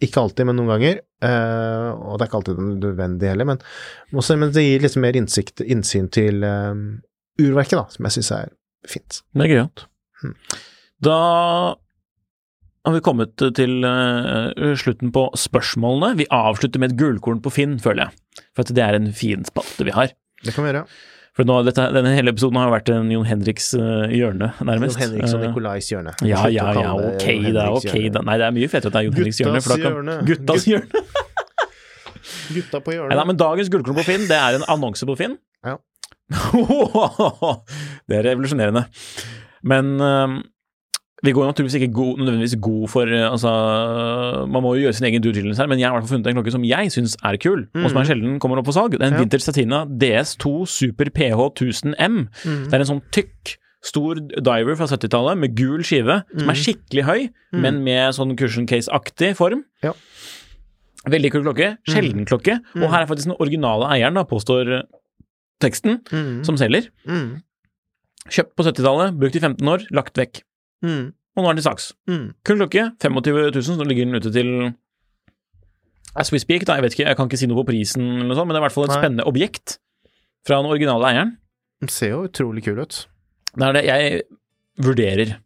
Ikke 0.00 0.22
alltid, 0.22 0.46
men 0.48 0.56
noen 0.56 0.70
ganger. 0.72 1.02
Uh, 1.20 1.90
og 1.92 2.16
det 2.16 2.24
er 2.24 2.30
ikke 2.30 2.38
alltid 2.38 2.62
nødvendig 2.80 3.28
heller, 3.28 3.48
men, 3.50 3.60
også, 4.14 4.38
men 4.40 4.54
det 4.54 4.64
gir 4.64 4.86
litt 4.86 4.96
mer 5.02 5.18
innsikt, 5.18 5.60
innsyn 5.60 6.08
til 6.14 6.40
uh, 6.46 6.72
urverket, 7.40 7.76
da, 7.76 7.84
som 7.92 8.08
jeg 8.08 8.16
syns 8.16 8.32
er 8.38 8.54
fint. 8.88 9.20
Det 9.36 9.44
er 9.44 9.52
gøyalt. 9.52 9.84
Hmm. 10.22 10.34
Da 11.04 11.18
har 12.86 12.96
vi 12.96 13.04
kommet 13.04 13.36
til 13.58 13.84
uh, 13.84 14.72
slutten 14.80 15.12
på 15.12 15.26
spørsmålene. 15.36 16.16
Vi 16.22 16.30
avslutter 16.32 16.80
med 16.80 16.94
et 16.94 17.00
gullkorn 17.02 17.44
på 17.44 17.52
Finn, 17.52 17.76
føler 17.82 18.06
jeg. 18.06 18.44
For 18.54 18.64
at 18.64 18.72
det 18.76 18.86
er 18.86 18.96
en 18.96 19.10
fin 19.16 19.44
spalte 19.44 19.84
vi 19.84 19.92
har. 19.96 20.14
Det 20.40 20.56
kan 20.56 20.64
vi 20.64 20.72
gjøre. 20.72 20.86
For 21.38 21.46
nå, 21.46 21.60
dette, 21.66 21.84
denne 21.94 22.10
hele 22.16 22.32
episoden 22.34 22.58
har 22.58 22.66
jo 22.68 22.74
vært 22.74 22.90
en 22.92 23.10
Jon 23.14 23.26
Henriks 23.28 23.68
eh, 23.78 24.14
hjørne, 24.18 24.50
nærmest. 24.66 24.98
Jon 24.98 25.04
Henriks 25.06 25.34
og 25.36 25.44
Eh, 25.44 25.48
Nikolais 25.48 25.90
hjørne. 25.92 26.14
Ja, 26.26 26.42
ja, 26.50 26.66
ja, 26.74 26.94
ok, 26.96 27.26
det 27.46 27.54
er 27.54 27.76
ok. 27.76 27.94
Da. 28.16 28.24
Nei, 28.26 28.36
det 28.42 28.48
er 28.48 28.56
mye 28.56 28.70
fetere 28.72 28.90
at 28.90 28.96
det 28.96 29.02
er 29.02 29.06
Jon 29.08 29.18
Henriks 29.20 29.40
hjørne. 29.42 29.62
For 29.62 29.74
da 29.74 29.78
kan, 29.84 29.94
hjørne. 29.94 30.16
guttas 30.28 30.66
hjørne. 30.68 31.04
Gutta 32.54 32.80
på 32.82 32.92
hjørnet. 32.94 33.14
Nei, 33.14 33.18
nei, 33.20 33.26
men 33.30 33.38
dagens 33.40 33.70
gullkorn 33.72 33.96
på 34.00 34.04
Finn, 34.06 34.26
det 34.30 34.36
er 34.36 34.58
en 34.58 34.66
annonse 34.70 35.06
på 35.06 35.14
Finn. 35.18 35.38
Ja. 35.66 35.76
det 38.10 38.18
er 38.18 38.26
revolusjonerende. 38.26 38.84
Men 39.70 39.94
eh, 40.02 40.34
Vi 41.26 41.32
går 41.36 41.46
naturligvis 41.50 41.74
ikke 41.76 41.92
god, 41.92 42.18
nødvendigvis 42.22 42.56
god 42.64 42.84
for 42.88 43.10
eh, 43.12 43.26
altså, 43.28 43.50
Man 44.48 44.62
må 44.64 44.74
jo 44.76 44.86
gjøre 44.86 44.96
sin 44.96 45.06
egen 45.10 45.22
due 45.24 45.34
diligence 45.36 45.60
her, 45.60 45.68
men 45.68 45.78
jeg 45.78 45.88
har 45.88 45.94
i 45.94 45.98
hvert 45.98 46.08
fall 46.08 46.16
funnet 46.16 46.30
en 46.30 46.38
klokke 46.38 46.54
som 46.54 46.64
jeg 46.64 46.92
syns 46.94 47.16
er 47.22 47.36
kul, 47.42 47.66
og 47.76 47.88
som 47.90 48.00
er 48.00 48.08
sjelden 48.08 48.38
kommer 48.40 48.60
opp 48.60 48.68
på 48.70 48.76
salg. 48.76 48.96
Det 48.96 49.02
er 49.02 49.10
en 49.12 49.18
Ja. 49.18 49.24
Vintage 49.24 49.44
Satina 49.44 49.82
DS2 49.86 50.52
Super 50.66 51.10
PH 51.12 51.40
1000M. 51.60 52.16
Det 52.70 52.72
er 52.78 52.84
en 52.84 52.90
sånn 52.94 53.02
tykk, 53.12 53.56
stor 53.84 54.18
diver 54.20 54.76
fra 54.76 54.86
70-tallet 54.90 55.38
med 55.40 55.54
gul 55.56 55.80
skive, 55.84 56.18
som 56.36 56.50
er 56.52 56.58
skikkelig 56.60 57.04
høy, 57.08 57.20
men 57.52 57.82
med 57.84 58.12
sånn 58.16 58.36
cushion 58.36 58.66
case-aktig 58.68 59.34
form. 59.38 59.62
Ja. 59.84 59.94
Veldig 61.08 61.30
kul 61.32 61.44
klokke. 61.46 61.76
Sjelden 61.88 62.26
klokke. 62.28 62.58
Og 62.76 62.90
her 62.92 63.02
er 63.02 63.08
faktisk 63.08 63.30
den 63.30 63.38
originale 63.40 63.88
eieren, 63.94 64.14
da, 64.20 64.24
påstår 64.28 64.68
eh, 64.80 64.82
teksten, 65.64 66.00
som 66.44 66.56
selger. 66.60 66.90
Mm. 67.08 67.40
Kjøpt 68.28 68.52
på 68.56 68.64
70-tallet, 68.68 69.16
brukt 69.20 69.36
i 69.36 69.40
15 69.40 69.68
år, 69.68 69.86
lagt 69.96 70.16
vekk. 70.20 70.42
Mm. 70.82 71.12
Og 71.36 71.42
nå 71.44 71.48
er 71.50 71.54
den 71.54 71.60
til 71.62 71.66
salgs. 71.68 71.92
Mm. 72.10 72.24
Kul 72.44 72.56
klokke, 72.62 72.84
25 73.02 73.40
000, 73.54 73.62
så 73.62 73.86
ligger 73.86 74.04
den 74.08 74.14
ute 74.20 74.32
til 74.34 74.50
As 76.18 76.32
we 76.34 76.40
speak, 76.42 76.64
da, 76.66 76.74
jeg 76.74 76.82
vet 76.82 76.96
ikke, 76.96 77.06
jeg 77.06 77.16
kan 77.20 77.28
ikke 77.30 77.38
si 77.38 77.46
noe 77.46 77.60
på 77.62 77.68
prisen, 77.70 78.02
eller 78.02 78.26
noe 78.26 78.34
sånt, 78.38 78.48
men 78.50 78.56
det 78.56 78.58
er 78.58 78.64
i 78.64 78.66
hvert 78.66 78.74
fall 78.74 78.88
et 78.88 78.90
Nei. 78.90 78.98
spennende 78.98 79.26
objekt 79.30 79.76
fra 80.48 80.56
den 80.58 80.66
originale 80.72 81.06
eieren. 81.06 81.30
Den 81.80 81.88
ser 81.92 82.10
jo 82.16 82.24
utrolig 82.26 82.64
kul 82.66 82.80
ut. 82.82 82.96
Det 83.54 83.66
er 83.68 83.76
det 83.78 83.84
jeg 83.86 84.22
vurderer. 84.82 85.36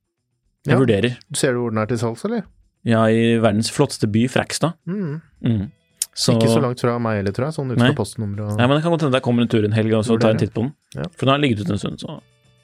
Jeg 0.65 0.73
Ja. 0.73 0.79
vurderer. 0.81 1.19
Ser 1.37 1.53
du 1.53 1.61
hvor 1.61 1.71
den 1.71 1.79
er 1.83 1.87
til 1.87 1.99
salgs, 2.01 2.25
eller? 2.25 2.47
Ja, 2.85 3.05
i 3.13 3.37
verdens 3.41 3.69
flotteste 3.71 4.09
by, 4.11 4.25
Frækstad. 4.29 4.73
Mm. 4.89 5.21
Mm. 5.45 5.71
Så, 6.15 6.33
Ikke 6.33 6.49
så 6.49 6.61
langt 6.63 6.81
fra 6.81 6.97
meg 6.99 7.17
heller, 7.21 7.33
tror 7.33 7.47
jeg. 7.51 7.55
Sånn 7.59 7.71
ut 7.73 7.77
Nei. 7.79 7.89
fra 7.91 7.99
postnummeret 8.01 8.53
og 8.55 8.59
Ja, 8.61 8.67
men 8.67 8.77
det 8.77 8.83
kan 8.85 8.93
godt 8.93 9.03
hende 9.03 9.15
jeg 9.19 9.23
kommer 9.23 9.43
en 9.43 9.49
tur 9.49 9.65
en 9.65 9.73
helg 9.73 9.93
og 9.99 10.05
så 10.07 10.19
tar 10.19 10.31
en 10.31 10.39
titt 10.39 10.55
på 10.55 10.63
den. 10.63 10.75
Ja. 10.95 11.03
For 11.11 11.27
den 11.27 11.35
har 11.35 11.39
ligget 11.43 11.61
ute 11.61 11.73
en 11.73 11.79
stund, 11.79 11.99
så 12.01 12.21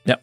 ja. 0.06 0.16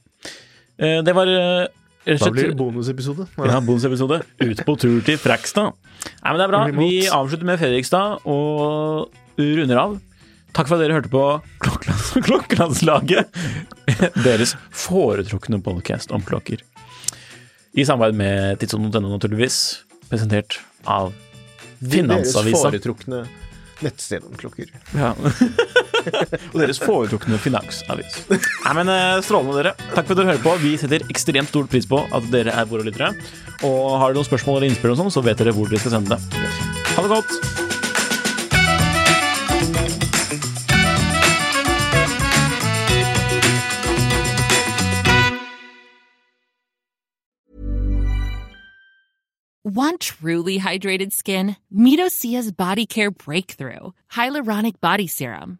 Eh, 0.80 1.02
Det 1.04 1.14
var 1.14 1.28
eh, 1.28 1.68
Da 2.08 2.30
blir 2.32 2.52
det 2.54 2.56
bonusepisode. 2.56 3.26
Ja, 3.36 3.60
bonusepisode. 3.60 4.22
Ut 4.40 4.62
på 4.64 4.76
tur 4.80 5.02
til 5.04 5.18
Frækstad. 5.20 5.74
Nei, 6.08 6.30
men 6.32 6.40
det 6.40 6.46
er 6.46 6.52
bra. 6.54 6.62
Vi 6.78 6.92
avslutter 7.12 7.50
med 7.50 7.60
Fredrikstad 7.60 8.28
og 8.30 9.10
runder 9.38 9.82
av. 9.82 9.98
Takk 10.56 10.70
for 10.70 10.78
at 10.78 10.86
dere 10.86 10.96
hørte 10.96 11.12
på 11.12 11.24
Klokkelands 11.62 12.14
Klokkelandslaget. 12.28 13.42
Deres 14.24 14.56
foretrukne 14.72 15.60
podcast 15.66 16.14
om 16.16 16.24
klokker. 16.26 16.64
I 17.78 17.86
samarbeid 17.86 18.18
med 18.18 18.62
tidssonen.no, 18.64 19.04
naturligvis. 19.12 19.60
Presentert 20.08 20.62
av 20.88 21.12
Finansavisa. 21.84 22.72
Deres 22.72 22.88
foretrukne 22.88 23.26
nettsted 23.86 24.26
om 24.26 24.40
klokker. 24.40 24.72
Ja. 24.96 25.12
og 26.54 26.58
deres 26.62 26.82
foretrukne 26.82 27.40
finansavis. 27.42 28.22
Nei, 28.32 28.74
men 28.78 28.92
eh, 28.94 29.20
Strålende, 29.26 29.58
dere. 29.60 29.76
Takk 29.94 30.08
for 30.08 30.16
at 30.16 30.22
dere 30.22 30.32
hører 30.34 30.44
på. 30.46 30.56
Vi 30.64 30.74
setter 30.82 31.06
ekstremt 31.12 31.52
stor 31.54 31.70
pris 31.72 31.88
på 31.90 32.02
at 32.08 32.32
dere 32.34 32.56
er 32.56 32.70
våre 32.70 32.88
lyttere. 32.88 33.14
Og 33.68 33.98
har 33.98 34.12
dere 34.12 34.22
noen 34.22 34.30
spørsmål 34.30 34.62
eller 34.62 34.72
innspill, 34.74 34.96
og 34.96 35.02
sånn, 35.04 35.14
så 35.14 35.26
vet 35.26 35.40
dere 35.42 35.56
hvor 35.58 35.70
dere 35.72 35.84
skal 35.84 35.98
sende 36.00 36.18
det. 36.18 36.52
Ha 36.96 37.06
det 37.06 37.14
godt. 37.14 37.66
Want 49.68 50.00
truly 50.00 50.60
hydrated 50.60 51.12
skin? 51.12 51.58
Medocia's 51.76 52.56
Body 52.56 52.86
Care 52.86 53.12
Breakthrough 53.12 53.94
Hyaluronic 54.14 54.80
Body 54.80 55.08
Serum. 55.08 55.60